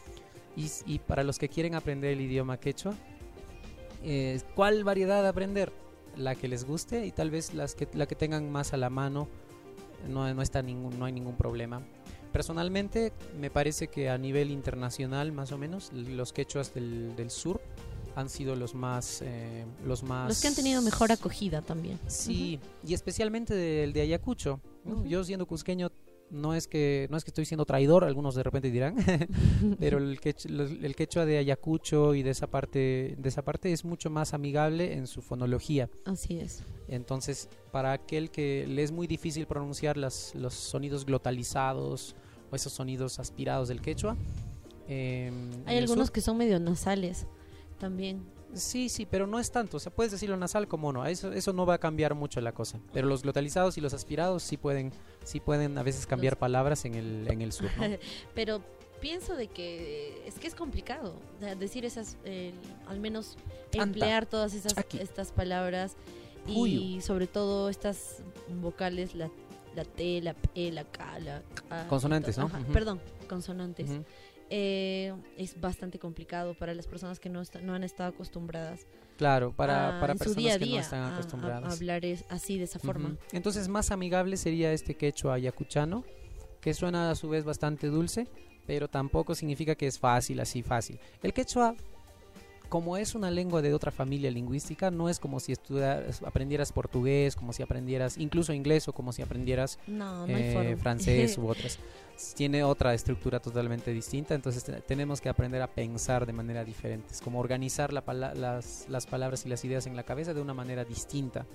Y, 0.56 0.98
para 1.00 1.24
los 1.24 1.38
que 1.38 1.48
quieren 1.48 1.74
aprender 1.74 2.12
el 2.12 2.20
idioma 2.20 2.58
quechua, 2.58 2.94
eh, 4.04 4.40
¿cuál 4.54 4.84
variedad 4.84 5.26
aprender? 5.26 5.72
La 6.16 6.36
que 6.36 6.46
les 6.46 6.64
guste 6.64 7.06
y 7.06 7.10
tal 7.10 7.30
vez 7.30 7.54
las 7.54 7.74
que, 7.74 7.88
la 7.92 8.06
que 8.06 8.14
tengan 8.14 8.52
más 8.52 8.72
a 8.72 8.76
la 8.76 8.88
mano, 8.88 9.28
no, 10.08 10.32
no, 10.32 10.42
está 10.42 10.62
ningún, 10.62 10.96
no 10.98 11.06
hay 11.06 11.12
ningún 11.12 11.36
problema. 11.36 11.82
Personalmente, 12.32 13.12
me 13.38 13.50
parece 13.50 13.88
que 13.88 14.10
a 14.10 14.18
nivel 14.18 14.50
internacional, 14.50 15.32
más 15.32 15.50
o 15.50 15.58
menos, 15.58 15.92
los 15.92 16.32
quechuas 16.32 16.72
del, 16.72 17.16
del 17.16 17.30
sur 17.30 17.60
han 18.16 18.28
sido 18.28 18.54
los 18.54 18.74
más, 18.74 19.22
eh, 19.22 19.64
los 19.84 20.02
más... 20.02 20.28
Los 20.28 20.40
que 20.40 20.48
han 20.48 20.54
tenido 20.54 20.82
mejor 20.82 21.10
acogida 21.12 21.62
también. 21.62 21.98
Sí, 22.06 22.60
y 22.86 22.94
especialmente 22.94 23.54
del 23.54 23.92
de 23.92 24.02
Ayacucho. 24.02 24.60
Yo 25.06 25.24
siendo 25.24 25.46
cusqueño 25.46 25.90
no 26.34 26.54
es 26.54 26.66
que 26.68 27.06
no 27.10 27.16
es 27.16 27.24
que 27.24 27.30
estoy 27.30 27.44
siendo 27.46 27.64
traidor, 27.64 28.04
algunos 28.04 28.34
de 28.34 28.42
repente 28.42 28.70
dirán, 28.70 28.96
pero 29.78 29.98
el, 29.98 30.20
quech- 30.20 30.48
los- 30.50 30.70
el 30.72 30.94
quechua 30.96 31.24
de 31.24 31.38
Ayacucho 31.38 32.14
y 32.14 32.22
de 32.22 32.30
esa 32.30 32.46
parte 32.48 33.14
de 33.18 33.28
esa 33.28 33.42
parte 33.42 33.72
es 33.72 33.84
mucho 33.84 34.10
más 34.10 34.34
amigable 34.34 34.92
en 34.94 35.06
su 35.06 35.22
fonología. 35.22 35.88
Así 36.04 36.38
es. 36.40 36.62
Entonces, 36.88 37.48
para 37.72 37.92
aquel 37.92 38.30
que 38.30 38.66
le 38.68 38.82
es 38.82 38.92
muy 38.92 39.06
difícil 39.06 39.46
pronunciar 39.46 39.96
las, 39.96 40.34
los 40.34 40.52
sonidos 40.54 41.06
glotalizados 41.06 42.14
o 42.50 42.56
esos 42.56 42.72
sonidos 42.72 43.18
aspirados 43.18 43.68
del 43.68 43.80
quechua, 43.80 44.16
em, 44.88 45.50
Hay 45.66 45.78
algunos 45.78 46.06
sur- 46.08 46.12
que 46.12 46.20
son 46.20 46.36
medio 46.36 46.58
nasales 46.60 47.26
también. 47.78 48.22
Sí, 48.54 48.88
sí, 48.88 49.06
pero 49.06 49.26
no 49.26 49.38
es 49.38 49.50
tanto. 49.50 49.76
O 49.76 49.80
sea, 49.80 49.92
puedes 49.92 50.12
decirlo 50.12 50.36
nasal 50.36 50.68
como 50.68 50.92
no. 50.92 51.04
Eso, 51.06 51.32
eso 51.32 51.52
no 51.52 51.66
va 51.66 51.74
a 51.74 51.78
cambiar 51.78 52.14
mucho 52.14 52.40
la 52.40 52.52
cosa. 52.52 52.78
Pero 52.92 53.06
los 53.08 53.22
glotalizados 53.22 53.76
y 53.78 53.80
los 53.80 53.94
aspirados 53.94 54.42
sí 54.42 54.56
pueden, 54.56 54.92
sí 55.24 55.40
pueden 55.40 55.76
a 55.78 55.82
veces 55.82 56.06
cambiar 56.06 56.34
Los- 56.34 56.40
palabras 56.40 56.84
en 56.84 56.94
el, 56.94 57.26
en 57.30 57.42
el 57.42 57.52
sur, 57.52 57.70
¿no? 57.76 57.84
Pero 58.34 58.60
pienso 59.00 59.34
de 59.36 59.48
que 59.48 60.22
es 60.26 60.38
que 60.38 60.46
es 60.46 60.54
complicado 60.54 61.14
decir 61.58 61.84
esas, 61.84 62.16
eh, 62.24 62.52
al 62.88 63.00
menos 63.00 63.36
Anta. 63.72 63.82
emplear 63.82 64.26
todas 64.26 64.54
esas 64.54 64.74
estas 64.98 65.30
palabras 65.32 65.96
y 66.46 67.00
sobre 67.00 67.26
todo 67.26 67.68
estas 67.70 68.22
vocales, 68.62 69.14
la, 69.14 69.30
la 69.74 69.84
T, 69.84 70.20
la 70.22 70.34
P, 70.34 70.70
la 70.72 70.84
K, 70.84 71.18
la 71.20 71.42
K. 71.68 71.86
Consonantes, 71.88 72.38
¿no? 72.38 72.46
Ajá. 72.46 72.60
Perdón, 72.72 73.00
consonantes. 73.28 73.90
Eh, 74.56 75.12
es 75.36 75.60
bastante 75.60 75.98
complicado 75.98 76.54
para 76.54 76.74
las 76.74 76.86
personas 76.86 77.18
que 77.18 77.28
no, 77.28 77.40
está- 77.40 77.60
no 77.60 77.74
han 77.74 77.82
estado 77.82 78.10
acostumbradas 78.10 78.86
Claro, 79.16 79.50
para, 79.52 79.98
a, 79.98 80.00
para 80.00 80.14
personas 80.14 80.36
día 80.36 80.58
que 80.60 80.66
no 80.66 80.78
están 80.78 81.00
a- 81.02 81.14
acostumbradas. 81.14 81.72
a 81.72 81.76
hablar 81.76 82.04
es- 82.04 82.24
así, 82.28 82.56
de 82.56 82.62
esa 82.64 82.78
forma. 82.78 83.08
Ujú. 83.08 83.18
Entonces, 83.32 83.66
más 83.66 83.90
amigable 83.90 84.36
sería 84.36 84.72
este 84.72 84.94
quechua 84.94 85.34
ayacuchano, 85.34 86.04
que 86.60 86.72
suena 86.72 87.10
a 87.10 87.16
su 87.16 87.28
vez 87.28 87.42
bastante 87.44 87.88
dulce, 87.88 88.28
pero 88.64 88.86
tampoco 88.86 89.34
significa 89.34 89.74
que 89.74 89.88
es 89.88 89.98
fácil, 89.98 90.38
así 90.38 90.62
fácil. 90.62 91.00
El 91.24 91.32
quechua, 91.32 91.74
como 92.74 92.96
es 92.96 93.14
una 93.14 93.30
lengua 93.30 93.62
de 93.62 93.72
otra 93.72 93.92
familia 93.92 94.32
lingüística, 94.32 94.90
no 94.90 95.08
es 95.08 95.20
como 95.20 95.38
si 95.38 95.52
estudiaras, 95.52 96.20
aprendieras 96.24 96.72
portugués, 96.72 97.36
como 97.36 97.52
si 97.52 97.62
aprendieras 97.62 98.18
incluso 98.18 98.52
inglés 98.52 98.88
o 98.88 98.92
como 98.92 99.12
si 99.12 99.22
aprendieras 99.22 99.78
No, 99.86 100.26
no 100.26 100.34
hay 100.36 100.42
eh, 100.42 100.76
francés 100.76 101.38
u 101.38 101.46
otras. 101.46 101.78
Tiene 102.34 102.64
otra 102.64 102.92
estructura 102.92 103.38
totalmente 103.38 103.92
distinta, 103.92 104.34
entonces 104.34 104.64
te- 104.64 104.80
tenemos 104.80 105.20
que 105.20 105.28
aprender 105.28 105.62
a 105.62 105.68
pensar 105.68 106.26
de 106.26 106.32
manera 106.32 106.64
diferente. 106.64 107.06
Es 107.12 107.20
como 107.20 107.38
organizar 107.38 107.92
la 107.92 108.02
las, 108.34 108.86
las 108.88 109.06
palabras 109.06 109.46
y 109.46 109.48
las 109.50 109.64
ideas 109.64 109.86
en 109.86 109.94
la 109.94 110.02
cabeza 110.02 110.34
de 110.34 110.40
una 110.40 110.52
manera 110.52 110.84
distinta. 110.84 111.46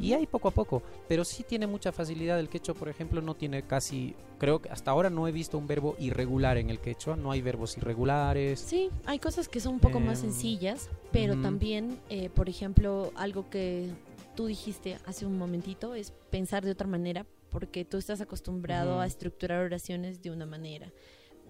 Y 0.00 0.12
hay 0.12 0.26
poco 0.26 0.48
a 0.48 0.50
poco, 0.50 0.82
pero 1.08 1.24
sí 1.24 1.42
tiene 1.42 1.66
mucha 1.66 1.92
facilidad. 1.92 2.38
El 2.38 2.48
quechua, 2.48 2.74
por 2.74 2.88
ejemplo, 2.88 3.22
no 3.22 3.34
tiene 3.34 3.62
casi, 3.62 4.14
creo 4.38 4.60
que 4.60 4.68
hasta 4.68 4.90
ahora 4.90 5.10
no 5.10 5.26
he 5.26 5.32
visto 5.32 5.56
un 5.56 5.66
verbo 5.66 5.96
irregular 5.98 6.58
en 6.58 6.70
el 6.70 6.78
quechua, 6.78 7.16
no 7.16 7.30
hay 7.30 7.40
verbos 7.40 7.76
irregulares. 7.76 8.60
Sí, 8.60 8.90
hay 9.06 9.18
cosas 9.18 9.48
que 9.48 9.60
son 9.60 9.74
un 9.74 9.80
poco 9.80 10.00
más 10.00 10.18
Em, 10.22 10.30
sencillas, 10.30 10.88
pero 11.12 11.40
también, 11.40 11.98
eh, 12.10 12.28
por 12.30 12.48
ejemplo, 12.48 13.12
algo 13.16 13.48
que 13.50 13.88
tú 14.34 14.46
dijiste 14.46 14.98
hace 15.06 15.26
un 15.26 15.38
momentito 15.38 15.94
es 15.94 16.12
pensar 16.30 16.64
de 16.64 16.70
otra 16.72 16.86
manera, 16.86 17.26
porque 17.50 17.84
tú 17.84 17.96
estás 17.96 18.20
acostumbrado 18.20 19.00
a 19.00 19.06
estructurar 19.06 19.64
oraciones 19.64 20.22
de 20.22 20.30
una 20.30 20.46
manera. 20.46 20.92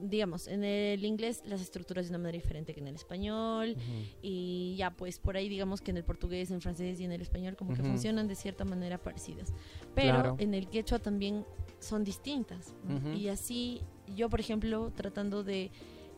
Digamos, 0.01 0.47
en 0.47 0.63
el 0.65 1.05
inglés 1.05 1.43
las 1.45 1.61
estructuras 1.61 2.07
de 2.07 2.11
una 2.11 2.19
manera 2.19 2.41
diferente 2.41 2.73
que 2.73 2.81
en 2.81 2.89
el 2.89 2.95
español, 2.95 3.71
Ujú. 3.77 4.07
y 4.23 4.77
ya 4.77 4.91
pues 4.93 5.19
por 5.19 5.37
ahí 5.37 5.49
digamos 5.49 5.81
que 5.81 5.91
en 5.91 5.97
el 5.97 6.05
portugués, 6.05 6.51
en 6.51 6.61
francés 6.61 7.01
y 7.01 7.05
en 7.05 7.13
el 7.13 7.21
español 7.21 7.57
como 7.57 7.75
que 7.75 7.81
Ujú. 7.83 7.91
funcionan 7.91 8.29
de 8.29 8.35
cierta 8.37 8.65
manera 8.65 8.99
parecidas. 8.99 9.53
Pero 9.95 10.15
Claro. 10.15 10.37
en 10.39 10.55
el 10.55 10.69
quechua 10.69 10.99
también 11.01 11.45
son 11.81 12.05
distintas. 12.05 12.75
¿no? 12.85 12.97
Ujú. 12.97 13.19
Y 13.19 13.29
así 13.29 13.83
yo, 14.15 14.29
por 14.29 14.41
ejemplo, 14.41 14.93
tratando 14.95 15.43
de 15.43 15.71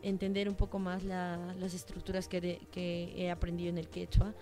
entender 0.03 0.49
un 0.49 0.55
poco 0.55 0.78
más 0.78 1.03
la- 1.05 1.55
las 1.59 1.74
estructuras 1.74 2.28
que, 2.28 2.41
de- 2.41 2.61
que 2.70 3.12
he 3.16 3.31
aprendido 3.31 3.70
en 3.70 3.78
el 3.78 3.89
quechua, 3.89 4.35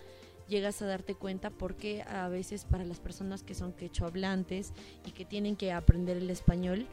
llegas 0.49 0.81
a 0.83 0.87
darte 0.87 1.15
cuenta 1.15 1.51
porque 1.51 2.03
a 2.03 2.29
veces 2.29 2.65
para 2.65 2.85
las 2.85 3.01
personas 3.01 3.43
que 3.43 3.55
son 3.55 3.73
quechua 3.73 4.07
hablantes 4.09 4.73
y 5.07 5.11
que 5.11 5.25
tienen 5.25 5.57
que 5.57 5.73
aprender 5.73 6.17
el 6.17 6.31
español, 6.31 6.87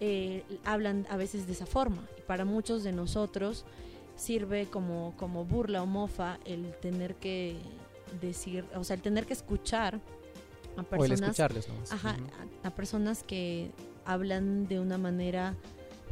eh, 0.00 0.42
hablan 0.64 1.06
a 1.10 1.16
veces 1.16 1.46
de 1.46 1.52
esa 1.52 1.66
forma. 1.66 2.02
Y 2.18 2.22
para 2.22 2.44
muchos 2.44 2.82
de 2.84 2.92
nosotros 2.92 3.64
sirve 4.16 4.66
como, 4.66 5.14
como 5.16 5.44
burla 5.44 5.82
o 5.82 5.86
mofa 5.86 6.38
el 6.44 6.72
tener 6.80 7.14
que 7.16 7.56
decir, 8.20 8.64
o 8.74 8.84
sea, 8.84 8.96
el 8.96 9.02
tener 9.02 9.26
que 9.26 9.32
escuchar 9.34 10.00
a 10.76 10.80
O 10.80 10.80
el 10.80 10.86
personas, 10.86 11.20
escucharles 11.22 11.68
ajá, 11.90 12.16
a, 12.64 12.68
a 12.68 12.70
personas 12.70 13.22
que 13.22 13.70
hablan 14.04 14.66
de 14.68 14.78
una 14.80 14.96
manera, 14.98 15.54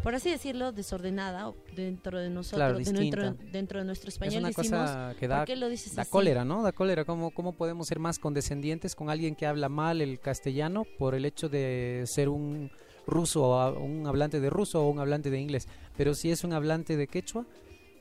por 0.03 0.15
así 0.15 0.31
decirlo, 0.31 0.73
desordenada 0.73 1.53
dentro 1.77 2.19
de 2.19 2.29
nosotros, 2.31 2.59
Claro, 2.59 2.79
de 2.79 2.93
nuestro- 2.93 3.23
distinta. 3.31 3.53
dentro 3.53 3.79
de 3.79 3.85
nuestro 3.87 4.09
Es 4.09 4.15
español 4.15 4.39
una 4.41 4.49
decimos, 4.49 4.69
cosa 4.91 5.15
que 5.19 5.29
da 5.29 5.39
¿por 5.39 5.47
qué 5.47 5.57
lo 5.57 5.69
dices 5.69 5.95
Da 5.95 6.03
así? 6.03 6.11
cólera, 6.11 6.45
¿no? 6.45 6.63
Da 6.63 6.73
cólera. 6.73 7.05
¿Cómo, 7.05 7.31
¿Cómo 7.31 7.53
podemos 7.53 7.87
ser 7.87 7.99
más 8.01 8.19
condescendientes 8.19 8.95
con 8.95 9.09
alguien 9.11 9.35
que 9.37 9.47
habla 9.47 9.69
mal 9.69 10.01
el 10.03 10.19
castellano 10.21 10.85
por 10.99 11.15
el 11.15 11.25
hecho 11.25 11.49
de 11.49 12.03
ser 12.07 12.29
un 12.29 12.71
ruso, 13.07 13.43
o 13.51 13.55
a- 13.61 13.73
un 13.73 14.07
hablante 14.07 14.41
de 14.41 14.51
ruso 14.51 14.85
o 14.85 14.91
un 14.91 14.99
hablante 14.99 15.31
de 15.31 15.41
inglés? 15.41 15.69
Pero 15.97 16.15
si 16.15 16.31
es 16.31 16.45
un 16.45 16.53
hablante 16.53 16.97
de 16.97 17.07
quechua, 17.07 17.45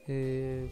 eh, 0.07 0.71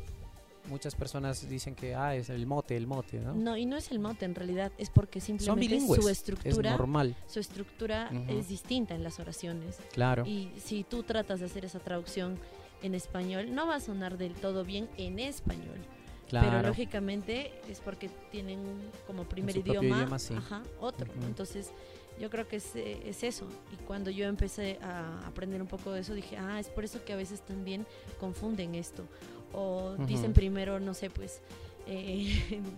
muchas 0.69 0.95
personas 0.95 1.47
dicen 1.49 1.73
que, 1.75 1.95
ah, 1.95 2.15
es 2.15 2.29
el 2.29 2.45
mote, 2.45 2.77
el 2.77 2.85
mote, 2.87 3.19
¿no? 3.19 3.33
No, 3.33 3.57
y 3.57 3.65
no 3.65 3.77
es 3.77 3.91
el 3.91 3.99
mote 3.99 4.25
en 4.25 4.35
realidad, 4.35 4.71
es 4.77 4.89
porque 4.89 5.19
simplemente 5.19 5.79
su 5.79 5.95
Es 5.95 6.07
estructura, 6.07 6.71
normal, 6.71 7.15
su 7.27 7.39
estructura 7.39 8.09
es 8.27 8.47
distinta 8.47 8.93
en 8.95 9.03
las 9.03 9.19
oraciones. 9.19 9.77
claro. 9.91 10.25
Y 10.25 10.51
si 10.63 10.83
tú 10.83 11.03
tratas 11.03 11.39
de 11.39 11.47
hacer 11.47 11.65
esa 11.65 11.79
traducción 11.79 12.37
en 12.83 12.95
español, 12.95 13.53
no 13.53 13.67
va 13.67 13.75
a 13.75 13.79
sonar 13.79 14.17
del 14.17 14.33
todo 14.33 14.63
bien 14.63 14.87
en 14.97 15.19
español. 15.19 15.77
Claro. 16.29 16.47
Pero 16.49 16.67
lógicamente 16.69 17.51
es 17.69 17.79
porque 17.81 18.09
tienen 18.31 18.59
como 19.05 19.25
primer 19.25 19.57
idioma, 19.57 19.97
idioma, 19.97 20.17
sí. 20.19 20.33
ajá, 20.33 20.63
otro. 20.79 21.05
Entonces 21.27 21.71
yo 22.19 22.29
creo 22.29 22.47
que 22.47 22.57
es, 22.57 22.75
eh, 22.75 23.01
es 23.05 23.23
eso. 23.23 23.47
Y 23.73 23.75
cuando 23.83 24.09
yo 24.11 24.25
empecé 24.25 24.77
a 24.81 25.25
aprender 25.27 25.61
un 25.61 25.67
poco 25.67 25.91
de 25.91 26.01
eso, 26.01 26.13
dije, 26.13 26.37
ah, 26.37 26.59
es 26.59 26.69
por 26.69 26.83
eso 26.83 27.03
que 27.03 27.13
a 27.13 27.15
veces 27.15 27.41
también 27.41 27.85
confunden 28.19 28.75
esto. 28.75 29.07
O 29.53 29.95
dicen 30.07 30.33
primero, 30.33 30.79
no 30.79 30.93
sé, 30.93 31.09
pues... 31.09 31.41
eh, 31.87 32.61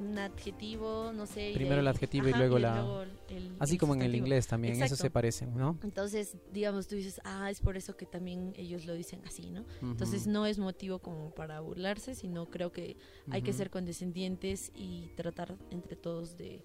un 0.00 0.16
adjetivo, 0.16 1.12
no 1.12 1.26
sé. 1.26 1.50
Primero 1.54 1.80
el 1.80 1.88
adjetivo 1.88 2.28
y 2.28 2.32
luego 2.32 2.58
la- 2.60 3.04
el- 3.28 3.56
Así 3.58 3.74
el 3.74 3.80
como 3.80 3.94
en 3.94 4.02
el 4.02 4.14
inglés 4.14 4.46
también, 4.46 4.74
eso 4.74 4.86
se 4.86 4.94
Exacto. 4.94 5.12
parecen, 5.12 5.56
¿no? 5.56 5.76
Entonces, 5.82 6.36
digamos, 6.52 6.86
tú 6.86 6.94
dices, 6.94 7.20
ah, 7.24 7.50
es 7.50 7.60
por 7.60 7.76
eso 7.76 7.96
que 7.96 8.06
también 8.06 8.52
ellos 8.56 8.86
lo 8.86 8.94
dicen 8.94 9.20
así, 9.26 9.50
¿no? 9.50 9.64
Entonces 9.82 10.28
no 10.28 10.46
es 10.46 10.58
motivo 10.60 11.00
como 11.00 11.30
para 11.34 11.58
burlarse, 11.60 12.14
sino 12.14 12.46
creo 12.46 12.70
que 12.70 12.96
hay 13.30 13.42
que 13.42 13.52
ser 13.52 13.70
condescendientes 13.70 14.70
y 14.74 15.08
tratar 15.16 15.56
entre 15.70 15.96
todos 15.96 16.36
de, 16.38 16.64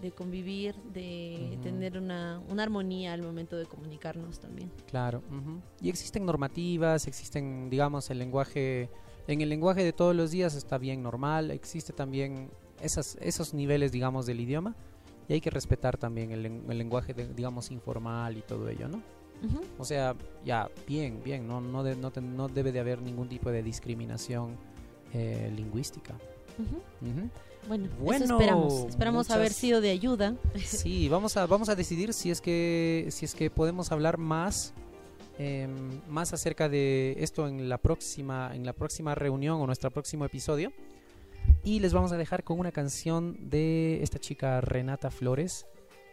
de 0.00 0.12
convivir, 0.12 0.74
de 0.94 1.58
tener 1.62 1.98
una, 1.98 2.40
una 2.48 2.62
armonía 2.62 3.12
al 3.12 3.22
momento 3.22 3.56
de 3.56 3.66
comunicarnos 3.66 4.38
también. 4.38 4.70
Claro. 4.88 5.22
Y 5.80 5.88
existen 5.88 6.24
normativas, 6.24 7.06
existen, 7.06 7.68
digamos, 7.68 8.08
el 8.10 8.18
lenguaje, 8.18 8.88
en 9.26 9.40
el 9.40 9.48
lenguaje 9.48 9.82
de 9.84 9.92
todos 9.92 10.14
los 10.14 10.30
días 10.30 10.54
está 10.54 10.78
bien 10.78 11.02
normal, 11.02 11.50
existe 11.50 11.92
también 11.92 12.48
esas, 12.80 13.16
esos 13.20 13.54
niveles, 13.54 13.90
digamos, 13.92 14.24
del 14.26 14.40
idioma 14.40 14.76
y 15.28 15.32
hay 15.34 15.40
que 15.40 15.50
respetar 15.50 15.96
también 15.98 16.30
el, 16.30 16.46
el 16.46 16.78
lenguaje, 16.78 17.12
de, 17.12 17.34
digamos, 17.34 17.70
informal 17.70 18.36
y 18.36 18.42
todo 18.42 18.68
ello, 18.68 18.88
¿no? 18.88 19.02
O 19.78 19.84
sea, 19.84 20.16
ya, 20.44 20.68
bien, 20.86 21.20
bien, 21.24 21.46
no, 21.46 21.60
no, 21.60 21.84
de- 21.84 21.94
no, 21.94 22.10
te- 22.10 22.20
no 22.20 22.48
debe 22.48 22.72
de 22.72 22.80
haber 22.80 23.00
ningún 23.02 23.28
tipo 23.28 23.50
de 23.50 23.62
discriminación 23.62 24.56
eh, 25.12 25.52
lingüística. 25.54 26.14
Ujú. 26.58 27.28
Bueno, 27.68 27.84
eso 27.86 27.96
Bueno, 28.00 28.24
esperamos. 28.24 28.86
Esperamos 28.88 29.30
haber 29.30 29.52
sido 29.52 29.80
de 29.80 29.90
ayuda. 29.90 30.34
Sí, 30.64 31.08
vamos 31.08 31.36
a, 31.36 31.46
vamos 31.46 31.68
a 31.68 31.74
decidir 31.74 32.12
si 32.14 32.30
es 32.30 32.40
que, 32.40 33.06
si 33.10 33.24
es 33.24 33.34
que 33.34 33.50
podemos 33.50 33.92
hablar 33.92 34.18
más, 34.18 34.74
em, 35.38 36.00
más 36.08 36.32
acerca 36.32 36.68
de 36.68 37.16
esto 37.18 37.46
en 37.46 37.68
la 37.68 37.78
próxima, 37.78 38.50
en 38.54 38.64
la 38.64 38.72
próxima 38.72 39.14
reunión 39.14 39.60
o 39.60 39.66
nuestro 39.66 39.90
próximo 39.90 40.24
episodio. 40.24 40.72
Y 41.62 41.80
les 41.80 41.92
vamos 41.92 42.12
a 42.12 42.16
dejar 42.16 42.44
con 42.44 42.58
una 42.58 42.72
canción 42.72 43.36
de 43.50 44.02
esta 44.02 44.18
chica 44.18 44.60
Renata 44.60 45.10
Flores, 45.10 45.66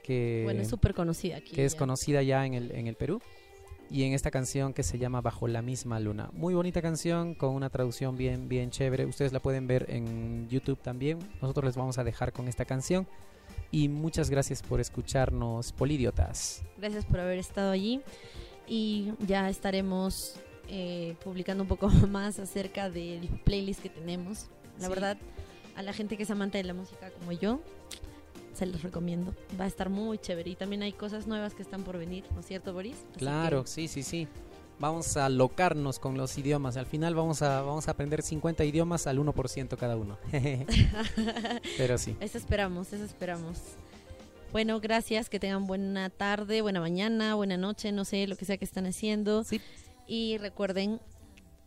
que, 0.03 0.41
bueno, 0.43 0.61
es 0.61 0.67
súper 0.67 0.93
conocida 0.93 1.37
aquí. 1.37 1.55
que 1.55 1.65
es 1.65 1.75
conocida 1.75 2.21
ya 2.21 2.45
en 2.45 2.53
el, 2.53 2.71
en 2.71 2.87
el 2.87 2.95
Perú. 2.95 3.21
Y 3.89 4.03
en 4.03 4.13
esta 4.13 4.31
canción 4.31 4.73
que 4.73 4.83
se 4.83 4.97
llama 4.97 5.21
Bajo 5.21 5.47
la 5.47 5.61
misma 5.61 5.99
luna. 5.99 6.29
Muy 6.33 6.53
bonita 6.53 6.81
canción 6.81 7.35
con 7.35 7.51
una 7.53 7.69
traducción 7.69 8.17
bien, 8.17 8.49
bien 8.49 8.71
chévere. 8.71 9.05
Ustedes 9.05 9.31
la 9.31 9.39
pueden 9.39 9.67
ver 9.67 9.85
en 9.89 10.49
YouTube 10.49 10.79
también. 10.81 11.19
Nosotros 11.41 11.65
les 11.65 11.75
vamos 11.77 11.97
a 11.97 12.03
dejar 12.03 12.33
con 12.33 12.47
esta 12.47 12.65
canción. 12.65 13.07
Y 13.71 13.87
muchas 13.89 14.29
gracias 14.29 14.63
por 14.63 14.79
escucharnos, 14.81 15.71
polidiotas. 15.71 16.63
Gracias 16.77 17.05
por 17.05 17.19
haber 17.19 17.37
estado 17.37 17.71
allí 17.71 18.01
y 18.67 19.13
ya 19.19 19.49
estaremos 19.49 20.35
eh, 20.67 21.15
publicando 21.23 21.63
un 21.63 21.67
poco 21.69 21.87
más 22.09 22.39
acerca 22.39 22.89
del 22.89 23.27
playlist 23.43 23.81
que 23.81 23.89
tenemos. 23.89 24.47
La 24.79 24.85
Sí. 24.87 24.89
verdad, 24.89 25.17
a 25.75 25.83
la 25.83 25.93
gente 25.93 26.17
que 26.17 26.23
es 26.23 26.31
amante 26.31 26.57
de 26.57 26.63
la 26.63 26.73
música 26.73 27.11
como 27.11 27.31
yo, 27.33 27.59
se 28.55 28.65
los 28.65 28.81
recomiendo. 28.81 29.33
Va 29.59 29.65
a 29.65 29.67
estar 29.67 29.89
muy 29.89 30.17
chévere 30.17 30.49
y 30.51 30.55
también 30.55 30.81
hay 30.81 30.93
cosas 30.93 31.27
nuevas 31.27 31.53
que 31.53 31.61
están 31.61 31.83
por 31.83 31.97
venir, 31.97 32.23
¿no 32.33 32.39
es 32.39 32.45
cierto, 32.47 32.73
Boris? 32.73 32.95
Así 33.11 33.19
Claro, 33.19 33.63
que- 33.63 33.69
sí, 33.69 33.87
sí, 33.87 34.01
sí. 34.03 34.27
Vamos 34.77 35.15
a 35.15 35.29
locarnos 35.29 35.99
con 35.99 36.17
los 36.17 36.37
idiomas. 36.37 36.75
Al 36.75 36.85
final 36.85 37.15
vamos 37.15 37.41
a, 37.41 37.61
vamos 37.61 37.87
a 37.87 37.91
aprender 37.91 38.21
50 38.21 38.65
idiomas 38.65 39.07
al 39.07 39.19
1% 39.19 39.77
cada 39.77 39.95
uno. 39.95 40.17
Pero 41.77 41.97
sí. 41.97 42.15
Eso 42.19 42.37
esperamos, 42.37 42.91
eso 42.93 43.03
esperamos. 43.05 43.57
Bueno, 44.51 44.79
gracias, 44.79 45.29
que 45.29 45.39
tengan 45.39 45.67
buena 45.67 46.09
tarde, 46.09 46.61
buena 46.61 46.79
mañana, 46.79 47.35
buena 47.35 47.57
noche, 47.57 47.91
no 47.91 48.05
sé, 48.05 48.27
lo 48.27 48.35
que 48.37 48.45
sea 48.45 48.57
que 48.57 48.65
están 48.65 48.85
haciendo. 48.85 49.43
Sí. 49.43 49.59
Y 50.07 50.37
recuerden 50.37 50.99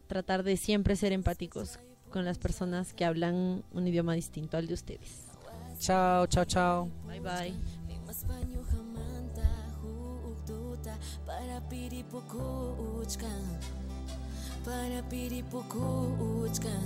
tratar 0.07 0.43
de 0.43 0.57
siempre 0.57 0.97
ser 0.97 1.13
empáticos 1.13 1.79
con 2.11 2.25
las 2.25 2.39
personas 2.39 2.95
que 2.95 3.05
hablan 3.05 3.63
un 3.73 3.87
idioma 3.89 4.15
distinto 4.15 4.57
al 4.57 4.67
de 4.67 4.75
ustedes. 4.75 5.28
Chao, 5.79 6.27
chao, 6.27 6.45
chao. 6.45 6.89
Bye, 7.07 7.21
bye. 7.21 7.53
para 14.69 15.01
piripukuchkan 15.09 16.85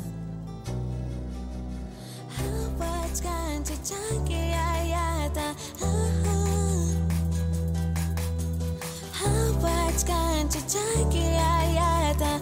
Hapachkan 2.30 3.58
chichanki 3.66 4.54
ayata 4.54 5.50
Hapachkan 9.18 10.46
chichanki 10.46 11.26
ayata 11.34 12.38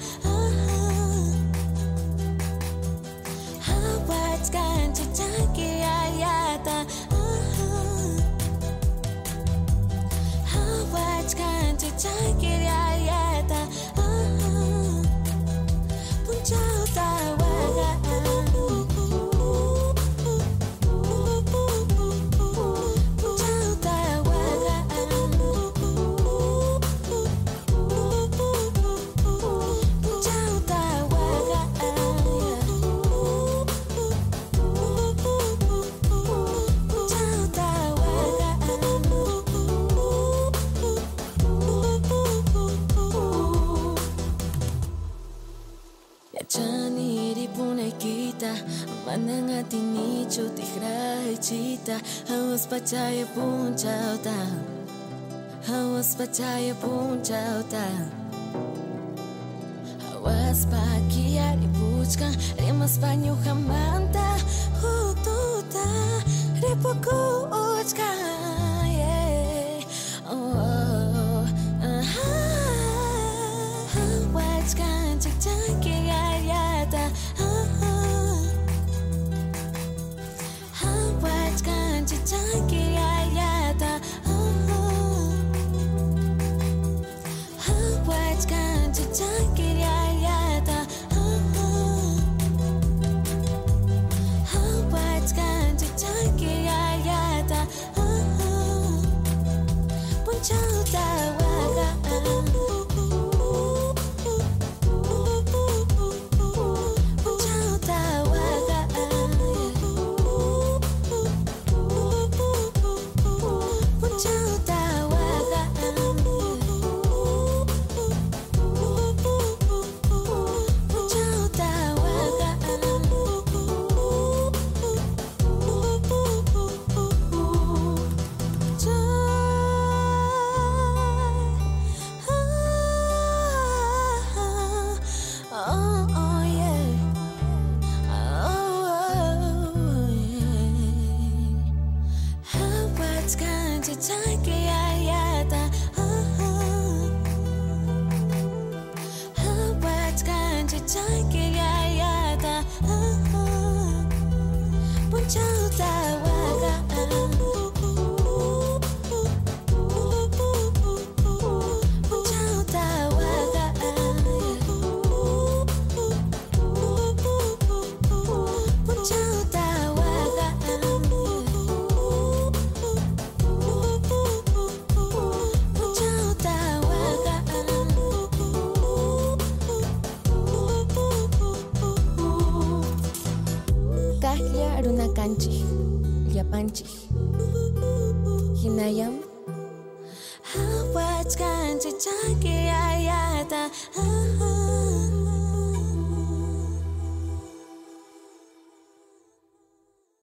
lepaskan 4.11 4.91
jejak 4.91 5.47
kiayatan 5.55 6.83
Hawatkan 10.51 11.79
jejak 11.79 12.35
kiayatan 12.43 13.30
spachaye 52.71 53.25
punchauta 53.35 54.37
Hawas 55.67 56.15
pachaye 56.17 56.73
punchauta 56.75 57.83
Hawas 60.07 60.67
pa 60.71 60.83
kiyari 61.09 61.67
puchka 61.75 62.31
Rimas 62.59 62.99
pa 63.01 63.17
nyuhamanta 63.17 64.37
Ututa 64.83 65.87
Ripoko 66.63 67.20